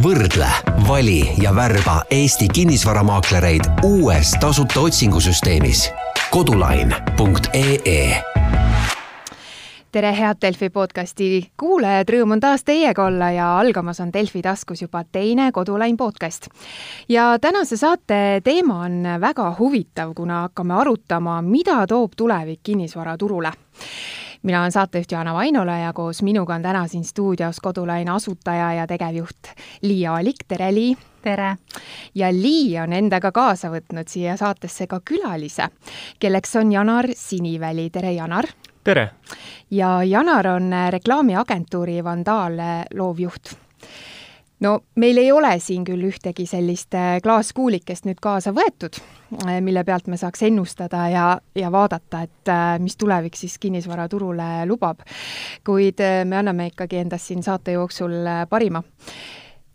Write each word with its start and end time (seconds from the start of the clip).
võrdle, 0.00 0.48
vali 0.88 1.20
ja 1.42 1.52
värba 1.52 2.00
Eesti 2.10 2.48
kinnisvaramaaklereid 2.48 3.84
uues 3.84 4.30
tasuta 4.40 4.80
otsingusüsteemis. 4.80 5.90
kodulain.ee 6.30 8.22
tere, 9.92 10.12
head 10.16 10.38
Delfi 10.42 10.70
podcasti 10.70 11.50
kuulajad, 11.60 12.08
rõõm 12.14 12.32
on 12.36 12.40
taas 12.40 12.64
teiega 12.64 13.04
olla 13.04 13.30
ja 13.34 13.50
algamas 13.58 14.00
on 14.00 14.12
Delfi 14.12 14.42
taskus 14.42 14.82
juba 14.82 15.04
teine 15.12 15.52
Kodulain 15.52 15.96
podcast. 15.96 16.48
ja 17.08 17.38
tänase 17.38 17.76
saate 17.76 18.40
teema 18.44 18.80
on 18.84 19.02
väga 19.20 19.54
huvitav, 19.58 20.14
kuna 20.14 20.40
hakkame 20.40 20.74
arutama, 20.74 21.42
mida 21.42 21.86
toob 21.86 22.12
tulevik 22.16 22.60
kinnisvaraturule 22.62 23.52
mina 24.42 24.60
olen 24.60 24.72
saatejuht 24.72 25.12
Jaana 25.12 25.34
Vainola 25.34 25.78
ja 25.78 25.92
koos 25.92 26.22
minuga 26.22 26.54
on 26.54 26.62
täna 26.62 26.86
siin 26.88 27.04
stuudios 27.04 27.60
Kodulaine 27.60 28.10
asutaja 28.10 28.72
ja 28.72 28.86
tegevjuht 28.86 29.52
Lii 29.82 30.06
Aalik, 30.06 30.44
tere 30.48 30.74
Lii! 30.74 30.96
tere! 31.22 31.56
ja 32.14 32.32
Lii 32.32 32.78
on 32.78 32.92
endaga 32.92 33.32
kaasa 33.32 33.70
võtnud 33.70 34.08
siia 34.08 34.36
saatesse 34.36 34.86
ka 34.86 35.00
külalise, 35.04 35.68
kelleks 36.18 36.56
on 36.56 36.72
Janar 36.72 37.08
Siniväli, 37.14 37.90
tere 37.90 38.12
Janar! 38.12 38.46
tere! 38.84 39.10
ja 39.70 40.02
Janar 40.02 40.46
on 40.46 40.72
reklaamiagentuuri 40.90 42.04
Vandaal 42.04 42.62
loovjuht 42.94 43.56
no 44.60 44.80
meil 44.94 45.18
ei 45.18 45.32
ole 45.32 45.58
siin 45.60 45.84
küll 45.84 46.08
ühtegi 46.10 46.46
sellist 46.48 46.94
äh, 46.94 47.18
klaaskuulikest 47.22 48.08
nüüd 48.08 48.20
kaasa 48.22 48.52
võetud, 48.56 49.00
mille 49.60 49.84
pealt 49.84 50.06
me 50.10 50.16
saaks 50.20 50.42
ennustada 50.48 51.08
ja, 51.08 51.26
ja 51.54 51.72
vaadata, 51.72 52.22
et 52.26 52.48
äh, 52.48 52.78
mis 52.82 52.96
tulevik 52.96 53.36
siis 53.36 53.58
kinnisvaraturule 53.58 54.66
lubab. 54.66 55.04
kuid 55.64 56.02
me 56.24 56.36
anname 56.36 56.70
ikkagi 56.72 57.04
endast 57.04 57.30
siin 57.30 57.42
saate 57.42 57.72
jooksul 57.78 58.26
parima 58.50 58.82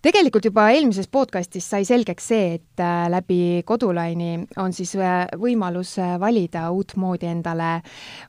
tegelikult 0.06 0.46
juba 0.46 0.68
eelmises 0.70 1.08
podcastis 1.10 1.66
sai 1.70 1.86
selgeks 1.88 2.28
see, 2.30 2.60
et 2.60 2.84
läbi 3.10 3.64
Kodulaini 3.66 4.44
on 4.62 4.74
siis 4.74 4.94
võimalus 5.42 5.96
valida 6.22 6.68
uutmoodi 6.72 7.30
endale 7.32 7.80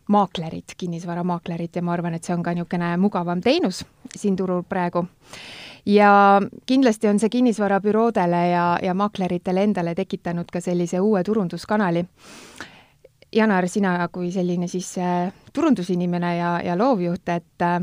maaklerit, 0.08 0.72
kinnisvaramaaklerit 0.78 1.76
ja 1.76 1.84
ma 1.84 1.92
arvan, 1.92 2.16
et 2.16 2.24
see 2.24 2.36
on 2.36 2.44
ka 2.46 2.54
niisugune 2.56 2.94
mugavam 3.02 3.44
teenus 3.44 3.82
siin 4.16 4.38
turul 4.38 4.64
praegu 4.64 5.04
ja 5.86 6.40
kindlasti 6.66 7.08
on 7.08 7.20
see 7.22 7.30
kinnisvarabüroodele 7.30 8.42
ja, 8.50 8.64
ja 8.82 8.94
maakleritele 8.94 9.62
endale 9.62 9.94
tekitanud 9.94 10.50
ka 10.52 10.60
sellise 10.60 11.00
uue 11.00 11.22
turunduskanali. 11.24 12.04
Janar, 13.36 13.68
sina 13.68 13.98
kui 14.12 14.30
selline 14.32 14.68
siis 14.70 14.94
äh, 14.98 15.32
turundusinimene 15.52 16.36
ja, 16.36 16.52
ja 16.64 16.76
loovjuht, 16.78 17.28
et 17.28 17.62
äh, 17.62 17.80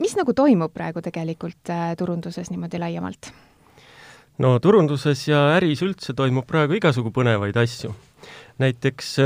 mis 0.00 0.16
nagu 0.16 0.34
toimub 0.34 0.72
praegu 0.74 1.02
tegelikult 1.02 1.70
äh, 1.70 1.92
turunduses 1.98 2.50
niimoodi 2.50 2.80
laiemalt? 2.80 3.32
no 4.38 4.56
turunduses 4.58 5.26
ja 5.28 5.42
äris 5.58 5.82
üldse 5.84 6.14
toimub 6.16 6.46
praegu 6.48 6.78
igasugu 6.78 7.12
põnevaid 7.14 7.58
asju. 7.60 7.92
näiteks 8.58 9.16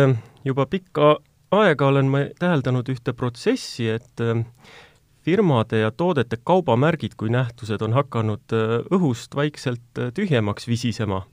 juba 0.45 0.67
pikka 0.67 1.17
aega 1.55 1.87
olen 1.87 2.11
ma 2.11 2.25
täheldanud 2.39 2.89
ühte 2.91 3.13
protsessi, 3.15 3.89
et 3.89 4.25
firmade 5.27 5.79
ja 5.79 5.91
toodete 5.91 6.39
kaubamärgid 6.45 7.17
kui 7.19 7.33
nähtused 7.35 7.83
on 7.83 7.97
hakanud 7.97 8.55
äh, 8.55 8.77
õhust 8.95 9.35
vaikselt 9.35 9.99
äh, 9.99 10.13
tühjemaks 10.15 10.69
visisema, 10.71 11.25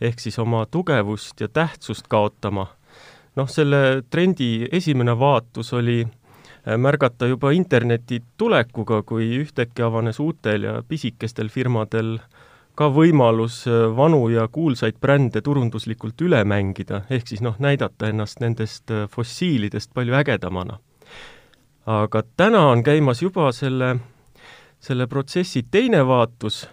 ehk 0.00 0.20
siis 0.20 0.36
oma 0.38 0.66
tugevust 0.70 1.40
ja 1.40 1.48
tähtsust 1.48 2.10
kaotama. 2.12 2.66
noh, 3.36 3.48
selle 3.48 4.02
trendi 4.10 4.68
esimene 4.72 5.14
vaatus 5.18 5.72
oli 5.72 6.02
äh, 6.04 6.76
märgata 6.76 7.26
juba 7.26 7.54
interneti 7.56 8.20
tulekuga, 8.36 9.02
kui 9.02 9.30
ühtäkki 9.38 9.82
avanes 9.86 10.20
uutel 10.20 10.68
ja 10.68 10.82
pisikestel 10.88 11.48
firmadel 11.48 12.18
ka 12.76 12.90
võimalus 12.94 13.64
vanu 13.96 14.28
ja 14.28 14.44
kuulsaid 14.48 15.00
brände 15.00 15.40
turunduslikult 15.40 16.20
üle 16.20 16.44
mängida, 16.44 17.00
ehk 17.10 17.32
siis 17.32 17.40
noh, 17.42 17.56
näidata 17.58 18.12
ennast 18.12 18.44
nendest 18.44 18.92
fossiilidest 19.14 19.94
palju 19.94 20.14
ägedamana 20.20 20.78
aga 21.88 22.22
täna 22.36 22.66
on 22.68 22.82
käimas 22.84 23.22
juba 23.22 23.48
selle, 23.52 23.96
selle 24.80 25.06
protsessi 25.08 25.64
teine 25.70 26.02
vaatus, 26.06 26.66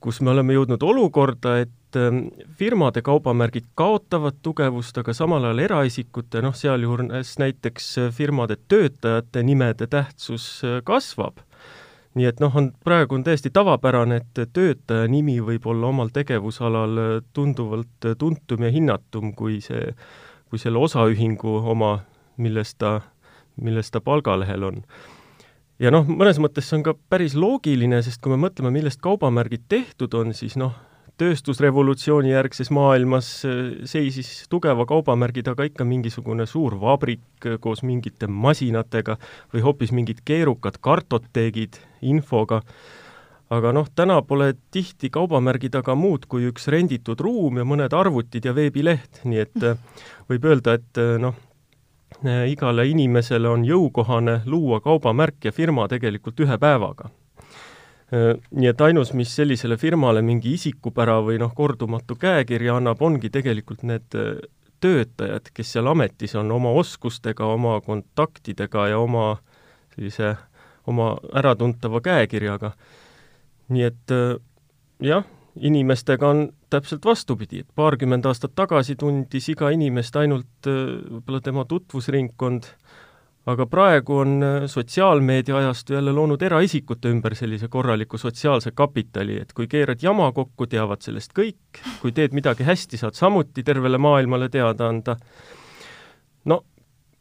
kus 0.00 0.20
me 0.22 0.30
oleme 0.30 0.54
jõudnud 0.54 0.82
olukorda, 0.84 1.56
et 1.64 1.98
ähm, 1.98 2.28
firmade 2.58 3.02
kaubamärgid 3.02 3.66
kaotavad 3.74 4.38
tugevust, 4.46 4.98
aga 5.00 5.14
samal 5.16 5.48
ajal 5.48 5.64
eraisikute, 5.64 6.42
noh, 6.44 6.54
sealjuures 6.54 7.34
näiteks 7.40 7.88
firmade 8.14 8.58
töötajate 8.68 9.42
nimede 9.42 9.88
tähtsus 9.90 10.46
äh, 10.64 10.78
kasvab. 10.84 11.42
nii 12.14 12.28
et 12.30 12.38
noh, 12.38 12.54
on, 12.54 12.68
praegu 12.86 13.16
on 13.16 13.24
täiesti 13.26 13.50
tavapärane, 13.50 14.20
et 14.22 14.52
töötaja 14.54 15.08
nimi 15.10 15.40
võib 15.42 15.66
olla 15.66 15.90
omal 15.90 16.12
tegevusalal 16.14 17.00
äh, 17.02 17.16
tunduvalt 17.32 18.12
tuntum 18.18 18.62
ja 18.62 18.70
hinnatum 18.70 19.34
kui 19.34 19.58
see, 19.64 19.96
kui 20.46 20.62
selle 20.62 20.78
osaühingu 20.78 21.56
oma, 21.74 21.96
milles 22.38 22.74
ta 22.78 23.00
milles 23.56 23.90
ta 23.90 24.00
palgalehel 24.00 24.70
on. 24.70 24.82
ja 25.78 25.90
noh, 25.94 26.06
mõnes 26.08 26.40
mõttes 26.42 26.68
see 26.68 26.80
on 26.80 26.88
ka 26.88 26.96
päris 27.10 27.36
loogiline, 27.38 28.02
sest 28.02 28.22
kui 28.22 28.34
me 28.34 28.40
mõtleme, 28.46 28.72
millest 28.74 29.02
kaubamärgid 29.04 29.68
tehtud 29.68 30.14
on, 30.14 30.34
siis 30.34 30.58
noh, 30.60 30.74
tööstusrevolutsiooni 31.20 32.32
järgses 32.32 32.72
maailmas 32.74 33.28
äh, 33.46 33.60
seisis 33.86 34.48
tugeva 34.50 34.86
kaubamärgi 34.88 35.44
taga 35.46 35.66
ikka 35.68 35.86
mingisugune 35.86 36.46
suur 36.50 36.74
vabrik 36.80 37.46
äh, 37.46 37.58
koos 37.62 37.84
mingite 37.86 38.26
masinatega 38.26 39.16
või 39.54 39.62
hoopis 39.62 39.94
mingid 39.94 40.24
keerukad 40.26 40.80
kartoteegid 40.82 41.78
infoga, 42.10 42.60
aga 43.54 43.72
noh, 43.76 43.86
täna 43.94 44.18
pole 44.26 44.54
tihti 44.74 45.12
kaubamärgi 45.14 45.70
taga 45.70 45.94
muud 45.98 46.26
kui 46.26 46.48
üks 46.50 46.66
renditud 46.74 47.20
ruum 47.22 47.62
ja 47.62 47.68
mõned 47.68 47.94
arvutid 47.94 48.50
ja 48.50 48.54
veebileht, 48.56 49.22
nii 49.24 49.42
et 49.46 49.68
äh, 49.70 50.02
võib 50.30 50.50
öelda, 50.50 50.80
et 50.80 51.02
noh, 51.22 51.38
igale 52.48 52.86
inimesele 52.88 53.48
on 53.48 53.64
jõukohane 53.66 54.40
luua 54.46 54.80
kaubamärk 54.80 55.44
ja 55.44 55.52
firma 55.52 55.88
tegelikult 55.88 56.40
ühe 56.40 56.58
päevaga. 56.58 57.10
Äh, 58.14 58.34
nii 58.50 58.68
et 58.70 58.80
ainus, 58.84 59.12
mis 59.16 59.32
sellisele 59.34 59.76
firmale 59.80 60.22
mingi 60.22 60.54
isikupära 60.54 61.18
või 61.24 61.38
noh, 61.40 61.54
kordumatu 61.56 62.16
käekirja 62.20 62.76
annab, 62.78 63.02
ongi 63.02 63.30
tegelikult 63.32 63.82
need 63.88 64.16
äh, 64.18 64.36
töötajad, 64.84 65.48
kes 65.54 65.72
seal 65.74 65.88
ametis 65.88 66.34
on, 66.36 66.52
oma 66.52 66.74
oskustega, 66.76 67.46
oma 67.48 67.78
kontaktidega 67.84 68.88
ja 68.92 68.98
oma 69.00 69.38
sellise, 69.94 70.34
oma 70.86 71.14
äratuntava 71.40 72.02
käekirjaga. 72.04 72.74
nii 73.72 73.82
et 73.88 74.12
jah, 75.00 75.24
inimestega 75.60 76.28
on 76.28 76.48
täpselt 76.70 77.04
vastupidi, 77.04 77.62
et 77.62 77.68
paarkümmend 77.74 78.26
aastat 78.26 78.54
tagasi 78.56 78.96
tundis 78.98 79.48
iga 79.52 79.70
inimest 79.74 80.16
ainult 80.18 80.68
äh, 80.68 80.80
võib-olla 81.10 81.40
tema 81.44 81.64
tutvusringkond, 81.70 82.68
aga 83.50 83.66
praegu 83.70 84.18
on 84.24 84.34
äh, 84.42 84.66
sotsiaalmeedia 84.70 85.56
ajastu 85.60 85.94
jälle 85.94 86.12
loonud 86.16 86.42
eraisikute 86.42 87.12
ümber 87.14 87.36
sellise 87.38 87.68
korraliku 87.70 88.18
sotsiaalse 88.18 88.74
kapitali, 88.74 89.38
et 89.44 89.52
kui 89.54 89.70
keerad 89.70 90.02
jama 90.02 90.30
kokku, 90.34 90.66
teavad 90.66 91.04
sellest 91.06 91.34
kõik, 91.36 91.82
kui 92.02 92.12
teed 92.12 92.34
midagi 92.34 92.66
hästi, 92.66 92.98
saad 92.98 93.18
samuti 93.18 93.62
tervele 93.62 93.98
maailmale 93.98 94.48
teada 94.48 94.88
anda. 94.90 95.16
no 96.44 96.64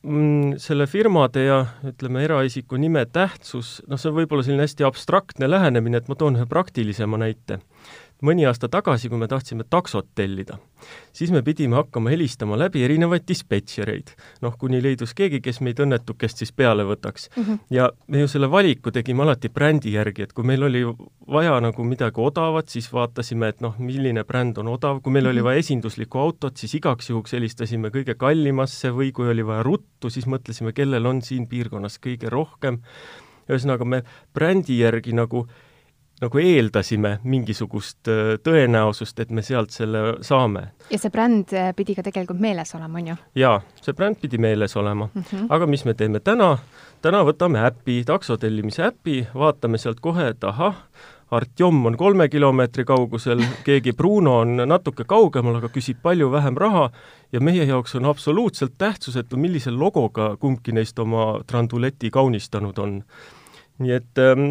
mm, 0.02 0.58
selle 0.58 0.88
firmade 0.90 1.46
ja 1.46 1.60
ütleme, 1.86 2.26
eraisiku 2.26 2.82
nime 2.82 3.06
tähtsus, 3.06 3.84
noh, 3.88 4.02
see 4.02 4.10
on 4.10 4.18
võib-olla 4.24 4.48
selline 4.48 4.66
hästi 4.66 4.90
abstraktne 4.90 5.52
lähenemine, 5.52 6.02
et 6.02 6.10
ma 6.10 6.18
toon 6.18 6.42
ühe 6.42 6.50
praktilisema 6.50 7.22
näite 7.22 7.62
mõni 8.24 8.46
aasta 8.48 8.70
tagasi, 8.72 9.10
kui 9.12 9.20
me 9.20 9.28
tahtsime 9.28 9.66
taksot 9.70 10.08
tellida, 10.16 10.58
siis 11.16 11.32
me 11.32 11.42
pidime 11.44 11.78
hakkama 11.78 12.12
helistama 12.14 12.58
läbi 12.60 12.84
erinevaid 12.86 13.26
dispetšereid. 13.28 14.14
noh, 14.42 14.56
kuni 14.60 14.82
leidus 14.84 15.14
keegi, 15.14 15.42
kes 15.42 15.60
meid 15.62 15.80
õnnetukest 15.84 16.44
siis 16.44 16.52
peale 16.52 16.84
võtaks 16.88 17.30
mm. 17.36 17.44
-hmm. 17.44 17.60
ja 17.70 17.90
me 18.08 18.24
ju 18.24 18.28
selle 18.28 18.52
valiku 18.52 18.92
tegime 18.92 19.24
alati 19.24 19.50
brändi 19.50 19.94
järgi, 19.94 20.24
et 20.24 20.34
kui 20.34 20.44
meil 20.44 20.64
oli 20.64 20.84
vaja 21.28 21.60
nagu 21.62 21.84
midagi 21.84 22.22
odavat, 22.22 22.70
siis 22.70 22.94
vaatasime, 22.94 23.48
et 23.48 23.62
noh, 23.62 23.76
milline 23.80 24.24
bränd 24.24 24.58
on 24.58 24.68
odav, 24.68 25.02
kui 25.02 25.12
meil 25.12 25.24
mm 25.24 25.28
-hmm. 25.28 25.32
oli 25.32 25.40
mhm. 25.40 25.46
vaja 25.46 25.60
esinduslikku 25.60 26.20
autot, 26.20 26.58
siis 26.58 26.76
igaks 26.76 27.10
juhuks 27.10 27.34
helistasime 27.34 27.90
kõige 27.90 28.16
kallimasse 28.16 28.90
või 28.90 29.12
kui 29.12 29.30
oli 29.30 29.46
vaja 29.46 29.64
ruttu, 29.64 30.10
siis 30.10 30.28
mõtlesime, 30.28 30.74
kellel 30.74 31.06
on 31.06 31.22
siin 31.22 31.48
piirkonnas 31.48 32.00
kõige 32.00 32.30
rohkem. 32.30 32.80
ühesõnaga, 33.50 33.86
me 33.86 34.04
brändi 34.34 34.80
järgi 34.80 35.12
nagu 35.14 35.48
nagu 36.24 36.40
eeldasime 36.40 37.18
mingisugust 37.24 38.10
äh, 38.12 38.36
tõenäosust, 38.44 39.20
et 39.24 39.32
me 39.32 39.44
sealt 39.46 39.76
selle 39.76 40.04
saame. 40.26 40.70
ja 40.90 41.00
see 41.00 41.14
bränd 41.14 41.54
äh, 41.58 41.72
pidi 41.76 41.96
ka 41.98 42.06
tegelikult 42.06 42.40
meeles 42.44 42.76
olema, 42.78 43.00
on 43.02 43.14
ju? 43.14 43.18
jaa, 43.44 43.58
see 43.82 43.98
bränd 43.98 44.22
pidi 44.22 44.40
meeles 44.42 44.78
olema 44.80 45.10
mm. 45.14 45.24
-hmm. 45.32 45.48
aga 45.50 45.68
mis 45.68 45.86
me 45.86 45.94
teeme 45.94 46.20
täna? 46.20 46.58
täna 47.02 47.24
võtame 47.28 47.66
äpi, 47.68 48.04
takso 48.08 48.38
tellimise 48.38 48.86
äpi, 48.88 49.28
vaatame 49.36 49.78
sealt 49.78 50.00
kohe, 50.00 50.30
et 50.32 50.44
ahah, 50.44 50.76
Artjom 51.34 51.86
on 51.86 51.98
kolme 51.98 52.28
kilomeetri 52.30 52.86
kaugusel, 52.86 53.42
keegi 53.68 53.94
Bruno 53.94 54.38
on 54.44 54.56
natuke 54.70 55.04
kaugemal, 55.10 55.58
aga 55.58 55.70
küsib 55.74 56.02
palju 56.04 56.30
vähem 56.32 56.58
raha 56.58 56.90
ja 57.34 57.42
meie 57.42 57.66
jaoks 57.66 57.96
on 57.96 58.06
absoluutselt 58.06 58.78
tähtsusetu, 58.78 59.38
millise 59.38 59.72
logoga 59.72 60.36
kumbki 60.40 60.76
neist 60.78 61.00
oma 61.00 61.42
tranduleti 61.48 62.12
kaunistanud 62.14 62.78
on. 62.78 63.04
nii 63.82 63.92
et 63.92 64.20
ähm, 64.22 64.44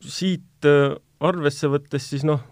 siit 0.00 0.64
äh, 0.64 0.94
arvesse 1.20 1.70
võttes 1.70 2.08
siis 2.10 2.24
noh, 2.26 2.42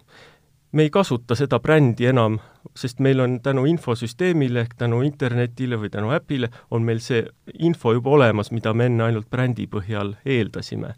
me 0.72 0.86
ei 0.86 0.90
kasuta 0.90 1.36
seda 1.38 1.58
brändi 1.62 2.08
enam, 2.10 2.38
sest 2.76 3.00
meil 3.04 3.22
on 3.22 3.38
tänu 3.44 3.64
infosüsteemile 3.70 4.64
ehk 4.66 4.76
tänu 4.78 5.00
internetile 5.06 5.78
või 5.80 5.90
tänu 5.92 6.12
äpile, 6.16 6.50
on 6.70 6.84
meil 6.84 7.00
see 7.04 7.22
info 7.64 7.94
juba 7.96 8.16
olemas, 8.18 8.52
mida 8.52 8.74
me 8.74 8.90
enne 8.90 9.06
ainult 9.06 9.30
brändi 9.30 9.68
põhjal 9.70 10.16
eeldasime. 10.24 10.94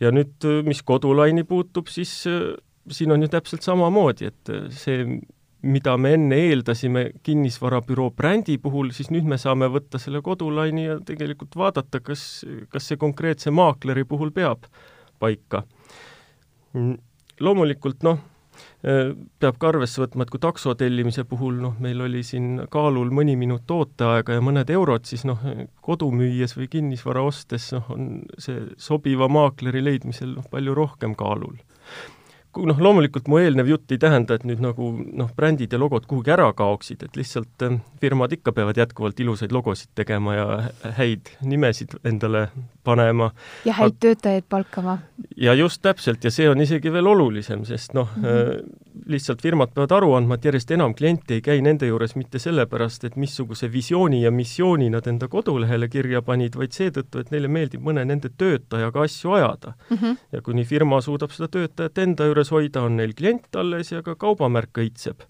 ja 0.00 0.10
nüüd, 0.10 0.46
mis 0.66 0.82
kodulaini 0.82 1.44
puutub, 1.44 1.88
siis 1.88 2.12
siin 2.90 3.12
on 3.12 3.22
ju 3.22 3.28
täpselt 3.28 3.62
samamoodi, 3.62 4.26
et 4.30 4.52
see, 4.74 5.04
mida 5.64 5.96
me 5.96 6.14
enne 6.16 6.38
eeldasime 6.50 7.04
kinnisvarabüroo 7.22 8.10
brändi 8.10 8.58
puhul, 8.58 8.90
siis 8.92 9.10
nüüd 9.10 9.28
me 9.28 9.38
saame 9.40 9.70
võtta 9.72 10.00
selle 10.02 10.20
kodulaini 10.22 10.84
ja 10.84 10.98
tegelikult 11.06 11.56
vaadata, 11.56 12.00
kas, 12.04 12.44
kas 12.68 12.90
see 12.90 13.00
konkreetse 13.00 13.50
maakleri 13.54 14.04
puhul 14.04 14.32
peab 14.34 14.68
paika. 15.20 15.64
Mm, 16.74 16.96
loomulikult 17.40 18.02
noh, 18.06 18.18
Äh, 18.84 19.14
peab 19.40 19.56
ka 19.60 19.70
arvesse 19.72 20.02
võtma, 20.02 20.26
et 20.26 20.32
kui 20.32 20.40
takso 20.42 20.74
tellimise 20.78 21.24
puhul 21.28 21.56
noh, 21.62 21.76
meil 21.82 22.02
oli 22.04 22.20
siin 22.26 22.66
kaalul 22.72 23.10
mõni 23.16 23.34
minut 23.40 23.70
ooteaega 23.70 24.36
ja 24.36 24.42
mõned 24.44 24.70
eurod, 24.70 25.06
siis 25.08 25.24
noh, 25.28 25.40
kodu 25.84 26.10
müües 26.12 26.52
või 26.58 26.68
kinnisvara 26.72 27.22
ostes 27.24 27.70
noh, 27.74 27.88
on 27.94 28.10
see 28.38 28.66
sobiva 28.80 29.30
maakleri 29.32 29.80
leidmisel 29.84 30.36
noh, 30.36 30.50
palju 30.52 30.76
rohkem 30.76 31.16
kaalul. 31.18 31.56
Noh, 32.54 32.78
loomulikult 32.78 33.26
mu 33.26 33.40
eelnev 33.40 33.72
jutt 33.72 33.96
ei 33.96 33.98
tähenda, 33.98 34.36
et 34.36 34.44
nüüd 34.46 34.60
nagu 34.62 34.92
noh, 34.92 35.32
brändid 35.34 35.72
ja 35.74 35.80
logod 35.80 36.04
kuhugi 36.06 36.36
ära 36.36 36.52
kaoksid, 36.54 37.02
et 37.08 37.16
lihtsalt 37.18 37.64
eh, 37.66 37.80
firmad 38.04 38.36
ikka 38.36 38.52
peavad 38.54 38.78
jätkuvalt 38.78 39.24
ilusaid 39.24 39.54
logosid 39.54 39.90
tegema 39.98 40.36
ja 40.36 40.46
häid 41.00 41.32
nimesid 41.42 41.96
endale 42.04 42.50
panema. 42.84 43.30
ja 43.64 43.72
häid 43.72 43.98
töötajaid 44.00 44.44
palkama. 44.48 44.98
ja 45.36 45.54
just 45.54 45.82
täpselt, 45.82 46.24
ja 46.24 46.30
see 46.30 46.48
on 46.50 46.60
isegi 46.60 46.92
veel 46.92 47.06
olulisem, 47.06 47.64
sest 47.64 47.94
noh 47.94 48.08
mm, 48.16 48.22
-hmm. 48.22 49.06
lihtsalt 49.06 49.42
firmad 49.42 49.72
peavad 49.74 49.92
aru 49.92 50.12
andma, 50.14 50.34
et 50.34 50.44
järjest 50.44 50.70
enam 50.70 50.94
kliente 50.94 51.34
ei 51.34 51.40
käi 51.42 51.62
nende 51.62 51.86
juures 51.86 52.16
mitte 52.16 52.38
sellepärast, 52.38 53.04
et 53.04 53.16
missuguse 53.16 53.72
visiooni 53.72 54.22
ja 54.22 54.30
missiooni 54.30 54.90
nad 54.90 55.06
enda 55.06 55.28
kodulehele 55.28 55.88
kirja 55.88 56.22
panid, 56.22 56.56
vaid 56.56 56.72
seetõttu, 56.72 57.20
et 57.20 57.30
neile 57.30 57.48
meeldib 57.48 57.82
mõne 57.82 58.04
nende 58.04 58.30
töötajaga 58.36 59.02
asju 59.08 59.32
ajada 59.32 59.72
mm. 59.90 59.96
-hmm. 59.96 60.16
ja 60.32 60.42
kuni 60.42 60.64
firma 60.64 61.00
suudab 61.00 61.30
seda 61.30 61.48
töötajat 61.48 61.98
enda 61.98 62.26
juures 62.26 62.50
hoida, 62.50 62.82
on 62.82 62.96
neil 62.96 63.14
klient 63.14 63.56
alles 63.56 63.92
ja 63.92 64.02
ka 64.02 64.14
kaubamärk 64.14 64.78
õitseb. 64.78 65.24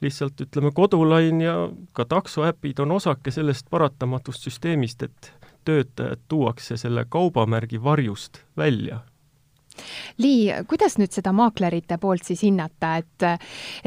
lihtsalt 0.00 0.40
ütleme, 0.40 0.70
kodulain 0.74 1.40
ja 1.40 1.68
ka 1.92 2.04
taksoäpid 2.04 2.78
on 2.78 2.92
osake 2.92 3.30
sellest 3.30 3.66
paratamatust 3.70 4.42
süsteemist, 4.42 5.02
et 5.02 5.32
töötajad 5.68 6.24
tuuakse 6.28 6.80
selle 6.80 7.04
kaubamärgi 7.12 7.82
varjust 7.84 8.42
välja? 8.56 9.02
Lii, 10.18 10.50
kuidas 10.68 10.96
nüüd 10.98 11.12
seda 11.14 11.32
maaklerite 11.36 11.98
poolt 12.02 12.26
siis 12.26 12.42
hinnata, 12.46 12.94
et 12.98 13.26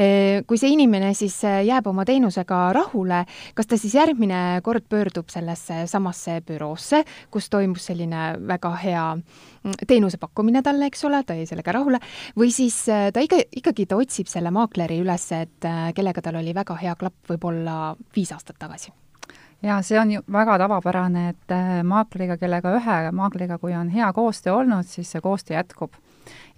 eh, 0.00 0.40
kui 0.48 0.60
see 0.60 0.72
inimene 0.72 1.12
siis 1.16 1.36
eh, 1.48 1.60
jääb 1.68 1.88
oma 1.90 2.06
teenusega 2.08 2.60
rahule, 2.76 3.22
kas 3.56 3.68
ta 3.68 3.78
siis 3.80 3.96
järgmine 3.98 4.62
kord 4.64 4.86
pöördub 4.88 5.32
sellesse 5.32 5.82
samasse 5.90 6.38
büroosse, 6.48 7.02
kus 7.32 7.50
toimus 7.52 7.90
selline 7.90 8.24
väga 8.48 8.72
hea 8.84 9.04
mm, 9.18 9.76
teenuse 9.86 10.20
pakkumine 10.22 10.64
talle, 10.64 10.88
eks 10.88 11.04
ole, 11.08 11.22
ta 11.26 11.36
jäi 11.36 11.48
sellega 11.50 11.76
rahule, 11.76 12.00
või 12.38 12.52
siis 12.54 12.80
eh, 12.88 13.10
ta 13.12 13.24
ikka, 13.24 13.42
ikkagi 13.62 13.88
ta 13.90 14.00
otsib 14.00 14.30
selle 14.32 14.54
maakleri 14.54 15.02
üles, 15.04 15.28
et 15.36 15.70
kellega 15.96 16.24
tal 16.24 16.40
oli 16.40 16.56
väga 16.56 16.80
hea 16.80 16.96
klapp 16.98 17.28
võib-olla 17.28 17.94
viis 18.16 18.32
aastat 18.32 18.60
tagasi 18.62 18.92
jaa, 19.62 19.82
see 19.82 20.00
on 20.00 20.10
ju 20.10 20.22
väga 20.32 20.58
tavapärane, 20.58 21.28
et 21.28 21.54
äh, 21.54 21.82
maakleriga, 21.84 22.36
kellega 22.38 22.74
ühe 22.78 22.96
maakleriga, 23.14 23.58
kui 23.58 23.74
on 23.76 23.88
hea 23.92 24.12
koostöö 24.12 24.54
olnud, 24.54 24.88
siis 24.88 25.12
see 25.12 25.20
koostöö 25.20 25.56
jätkub. 25.56 25.94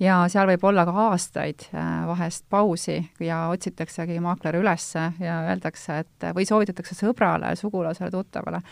ja 0.01 0.25
seal 0.29 0.49
võib 0.49 0.65
olla 0.69 0.85
ka 0.85 0.93
aastaid 1.09 1.69
äh, 1.75 2.06
vahest 2.06 2.45
pausi 2.51 2.99
ja 3.21 3.47
otsitaksegi 3.49 4.21
maakler 4.21 4.59
üles 4.61 4.91
ja 5.21 5.41
öeldakse, 5.49 5.99
et 5.99 6.29
või 6.35 6.47
soovitatakse 6.47 6.95
sõbrale, 6.95 7.56
sugulasele, 7.56 8.11
tuttavale. 8.11 8.62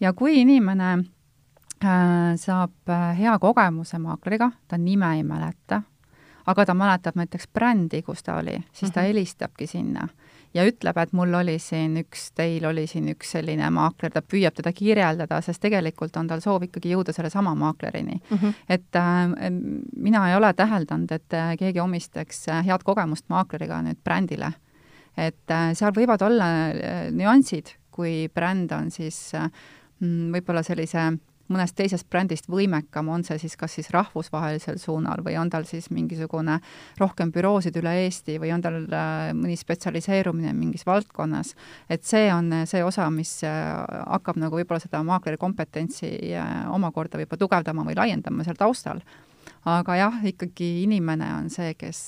ja 0.00 0.12
kui 0.12 0.40
inimene 0.40 0.92
äh, 0.92 2.36
saab 2.36 2.94
hea 3.18 3.38
kogemuse 3.38 3.98
maakleriga, 3.98 4.50
ta 4.68 4.78
nime 4.78 5.16
ei 5.16 5.22
mäleta, 5.22 5.82
aga 6.46 6.66
ta 6.66 6.74
mäletab 6.74 7.16
näiteks 7.16 7.48
brändi, 7.52 8.02
kus 8.02 8.22
ta 8.22 8.36
oli, 8.36 8.58
siis 8.72 8.90
ta 8.90 9.00
mhm. 9.00 9.08
helistabki 9.08 9.66
sinna 9.66 10.08
ja 10.54 10.64
ütleb, 10.68 10.98
et 11.00 11.12
mul 11.16 11.34
oli 11.34 11.56
siin 11.62 11.96
üks, 12.00 12.28
teil 12.38 12.64
oli 12.68 12.86
siin 12.90 13.08
üks 13.12 13.34
selline 13.36 13.68
maakler, 13.74 14.12
ta 14.14 14.22
püüab 14.22 14.56
teda 14.58 14.72
kirjeldada, 14.76 15.40
sest 15.44 15.62
tegelikult 15.64 16.16
on 16.20 16.30
tal 16.30 16.42
soov 16.44 16.66
ikkagi 16.68 16.94
jõuda 16.94 17.14
sellesama 17.16 17.54
maaklerini 17.58 18.18
mm. 18.18 18.36
-hmm. 18.38 18.54
et 18.68 18.98
äh, 19.00 19.50
mina 19.96 20.28
ei 20.30 20.36
ole 20.36 20.52
täheldanud, 20.54 21.12
et 21.12 21.34
äh, 21.34 21.54
keegi 21.58 21.80
omistaks 21.80 22.48
äh, 22.48 22.64
head 22.66 22.84
kogemust 22.84 23.28
maakleriga 23.28 23.82
nüüd 23.82 24.02
brändile. 24.04 24.52
et 25.16 25.50
äh, 25.50 25.72
seal 25.74 25.92
võivad 25.92 26.22
olla 26.22 26.50
äh, 26.70 27.10
nüansid, 27.10 27.74
kui 27.90 28.28
bränd 28.34 28.72
on 28.72 28.90
siis 28.90 29.34
äh, 29.34 29.50
võib-olla 30.02 30.62
sellise 30.62 31.12
mõnest 31.52 31.76
teisest 31.76 32.08
brändist 32.10 32.48
võimekam, 32.50 33.08
on 33.12 33.24
see 33.26 33.38
siis 33.42 33.56
kas 33.60 33.74
siis 33.76 33.90
rahvusvahelisel 33.94 34.78
suunal 34.80 35.24
või 35.24 35.36
on 35.40 35.50
tal 35.52 35.66
siis 35.68 35.90
mingisugune 35.92 36.58
rohkem 37.00 37.32
büroosid 37.34 37.76
üle 37.80 37.92
Eesti 38.04 38.38
või 38.42 38.54
on 38.54 38.64
tal 38.64 38.80
äh, 38.84 39.32
mõni 39.36 39.58
spetsialiseerumine 39.60 40.54
mingis 40.56 40.86
valdkonnas, 40.88 41.54
et 41.88 42.06
see 42.08 42.30
on 42.32 42.50
see 42.70 42.84
osa, 42.84 43.10
mis 43.12 43.36
äh, 43.46 43.68
hakkab 44.06 44.40
nagu 44.40 44.60
võib-olla 44.60 44.82
seda 44.82 45.02
maakleri 45.04 45.40
kompetentsi 45.40 46.14
äh, 46.32 46.56
omakorda 46.72 47.20
võib-olla 47.20 47.44
tugevdama 47.44 47.86
või 47.86 47.98
laiendama 47.98 48.46
seal 48.46 48.58
taustal 48.60 49.04
aga 49.70 49.96
jah, 49.96 50.20
ikkagi 50.28 50.68
inimene 50.82 51.30
on 51.38 51.48
see, 51.52 51.72
kes, 51.78 52.02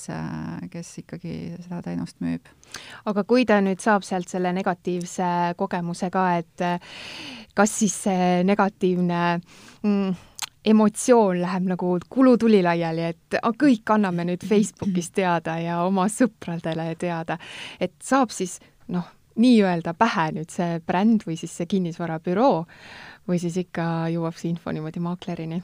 kes 0.72 0.92
ikkagi 1.02 1.36
seda 1.64 1.80
teenust 1.84 2.20
müüb. 2.24 2.48
aga 3.08 3.24
kui 3.24 3.46
ta 3.48 3.60
nüüd 3.64 3.80
saab 3.80 4.04
sealt 4.04 4.28
selle 4.28 4.52
negatiivse 4.56 5.56
kogemuse 5.56 6.10
ka, 6.12 6.28
et 6.42 6.66
kas 7.56 7.76
siis 7.80 7.96
see 8.06 8.30
negatiivne 8.44 9.22
mm, 9.82 10.14
emotsioon 10.66 11.40
läheb 11.40 11.68
nagu 11.70 11.96
kulutuli 12.10 12.62
laiali, 12.64 13.10
et 13.12 13.38
kõik 13.58 13.94
anname 13.94 14.26
nüüd 14.26 14.46
Facebookis 14.46 15.12
teada 15.14 15.58
ja 15.62 15.82
oma 15.86 16.08
sõpradele 16.12 16.92
teada, 16.98 17.38
et 17.80 17.94
saab 18.02 18.34
siis 18.34 18.58
noh, 18.92 19.06
nii-öelda 19.36 19.94
pähe 19.98 20.30
nüüd 20.36 20.52
see 20.52 20.80
bränd 20.86 21.26
või 21.26 21.36
siis 21.40 21.54
see 21.56 21.68
kinnisvarabüroo 21.70 22.64
või 23.28 23.40
siis 23.42 23.56
ikka 23.60 24.06
jõuab 24.14 24.36
see 24.38 24.52
info 24.52 24.74
niimoodi 24.74 25.02
maaklerini? 25.02 25.62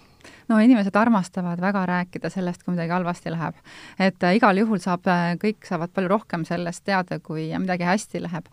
no 0.48 0.58
inimesed 0.62 0.96
armastavad 0.96 1.60
väga 1.60 1.86
rääkida 1.86 2.30
sellest, 2.30 2.62
kui 2.62 2.74
midagi 2.74 2.94
halvasti 2.94 3.32
läheb. 3.32 3.54
et 3.98 4.22
äh, 4.22 4.36
igal 4.36 4.58
juhul 4.58 4.82
saab, 4.82 5.06
äh, 5.06 5.32
kõik 5.42 5.66
saavad 5.66 5.90
palju 5.94 6.12
rohkem 6.12 6.44
sellest 6.48 6.84
teada, 6.84 7.18
kui 7.18 7.50
midagi 7.58 7.88
hästi 7.88 8.22
läheb 8.22 8.48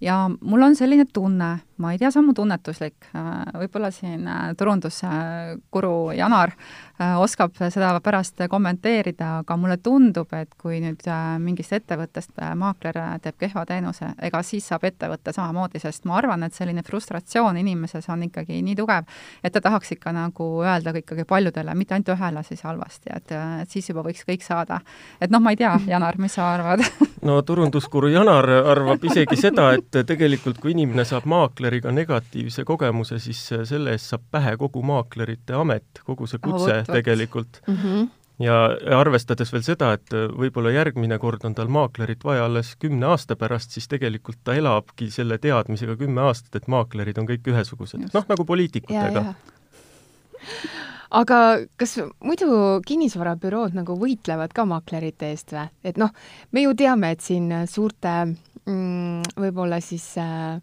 ja 0.00 0.18
mul 0.28 0.62
on 0.62 0.76
selline 0.76 1.06
tunne, 1.12 1.50
ma 1.76 1.92
ei 1.92 1.98
tea, 1.98 2.10
see 2.10 2.20
on 2.20 2.28
mu 2.28 2.34
tunnetuslik, 2.36 3.10
äh, 3.14 3.30
võib-olla 3.62 3.90
siin 3.94 4.28
turunduskuru 4.58 5.94
Janar 6.18 6.54
oskab 6.98 7.54
seda 7.70 7.92
pärast 8.02 8.40
kommenteerida, 8.50 9.38
aga 9.42 9.56
mulle 9.56 9.76
tundub, 9.82 10.32
et 10.34 10.50
kui 10.58 10.80
nüüd 10.82 11.04
äh, 11.06 11.36
mingist 11.42 11.72
ettevõttest 11.76 12.32
äh, 12.42 12.54
maakler 12.58 12.96
teeb 13.22 13.36
kehva 13.38 13.64
teenuse, 13.68 14.10
ega 14.22 14.42
siis 14.42 14.66
saab 14.66 14.88
ettevõte 14.88 15.32
samamoodi, 15.34 15.78
sest 15.82 16.08
ma 16.10 16.16
arvan, 16.18 16.42
et 16.42 16.56
selline 16.58 16.82
frustratsioon 16.86 17.60
inimeses 17.60 18.08
on 18.10 18.24
ikkagi 18.26 18.58
nii 18.66 18.74
tugev, 18.78 19.06
et 19.44 19.54
ta 19.54 19.62
tahaks 19.62 19.94
ikka 19.94 20.12
nagu 20.16 20.48
öelda 20.64 20.94
ikkagi 20.98 21.26
paljudele, 21.28 21.74
mitte 21.78 21.94
ainult 21.94 22.10
ühele 22.16 22.42
siis 22.46 22.64
halvasti, 22.66 23.12
et, 23.14 23.36
et 23.62 23.70
siis 23.70 23.90
juba 23.92 24.02
võiks 24.06 24.26
kõik 24.26 24.42
saada. 24.46 24.80
et 25.20 25.30
noh, 25.30 25.42
ma 25.42 25.54
ei 25.54 25.60
tea, 25.62 25.76
Janar, 25.86 26.18
mis 26.18 26.34
sa 26.34 26.52
arvad? 26.56 26.82
No 27.18 27.40
turunduskuru 27.42 28.12
Janar 28.12 28.46
arvab 28.70 29.02
isegi 29.04 29.36
seda, 29.36 29.72
et 29.74 29.96
tegelikult 30.06 30.60
kui 30.62 30.70
inimene 30.70 31.02
saab 31.04 31.24
maakleriga 31.26 31.90
negatiivse 31.90 32.62
kogemuse, 32.64 33.18
siis 33.18 33.40
selle 33.66 33.96
eest 33.96 34.12
saab 34.12 34.28
pähe 34.30 34.52
kogu 34.60 34.84
maaklerite 34.86 35.56
amet, 35.58 36.02
kogu 36.06 36.28
see 36.30 36.38
kutse 36.38 36.76
tegelikult 36.92 37.60
mm. 37.66 37.82
-hmm 37.82 38.06
ja 38.38 38.54
arvestades 38.98 39.52
veel 39.52 39.64
seda, 39.66 39.92
et 39.98 40.12
võib-olla 40.14 40.70
järgmine 40.74 41.18
kord 41.18 41.44
on 41.48 41.56
tal 41.58 41.70
maaklerit 41.74 42.24
vaja 42.24 42.46
alles 42.46 42.74
kümne 42.80 43.10
aasta 43.10 43.36
pärast, 43.38 43.74
siis 43.74 43.88
tegelikult 43.90 44.38
ta 44.46 44.54
elabki 44.54 45.10
selle 45.10 45.40
teadmisega 45.42 45.96
kümme 45.98 46.22
aastat, 46.28 46.60
et 46.60 46.68
maaklerid 46.70 47.18
on 47.18 47.26
kõik 47.26 47.50
ühesugused, 47.52 48.08
noh 48.14 48.28
nagu 48.30 48.46
poliitikutega. 48.46 49.34
aga 51.18 51.38
kas 51.80 51.96
muidu 52.22 52.52
kinnisvarabürood 52.86 53.74
nagu 53.74 53.98
võitlevad 53.98 54.54
ka 54.54 54.68
maaklerite 54.68 55.32
eest 55.32 55.56
või? 55.56 55.66
et 55.82 55.98
noh, 55.98 56.14
me 56.52 56.62
ju 56.62 56.76
teame, 56.78 57.10
et 57.16 57.24
siin 57.26 57.50
suurte 57.66 58.14
mm, 58.28 59.34
võib-olla 59.34 59.82
siis 59.82 60.12
äh, 60.22 60.62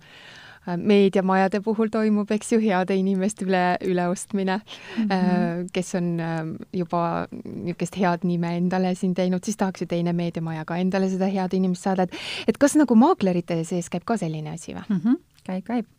meediamajade 0.77 1.62
puhul 1.65 1.91
toimub, 1.93 2.31
eks 2.31 2.53
ju, 2.55 2.60
heade 2.63 2.95
inimeste 2.98 3.45
üle, 3.45 3.77
üleostmine 3.86 4.60
mm, 4.60 5.07
-hmm. 5.10 5.67
kes 5.74 5.95
on 5.95 6.19
ähm, 6.19 6.55
juba 6.74 7.27
niisugust 7.43 7.98
head 7.98 8.24
nime 8.24 8.55
endale 8.57 8.95
siin 8.95 9.13
teinud, 9.13 9.43
siis 9.43 9.57
tahaks 9.57 9.81
ju 9.81 9.88
teine 9.88 10.13
meediamaja 10.13 10.65
ka 10.65 10.77
endale 10.77 11.10
seda 11.10 11.29
head 11.29 11.53
inimest 11.53 11.84
saada, 11.84 12.03
et 12.03 12.13
et 12.48 12.57
kas 12.57 12.75
nagu 12.75 12.95
maaklerite 12.95 13.63
sees 13.63 13.89
käib 13.89 14.05
ka 14.05 14.17
selline 14.17 14.53
asi 14.53 14.74
või 14.74 14.84
mm? 14.89 15.01
-hmm 15.05 15.35
käib, 15.45 15.65
käib. 15.67 15.91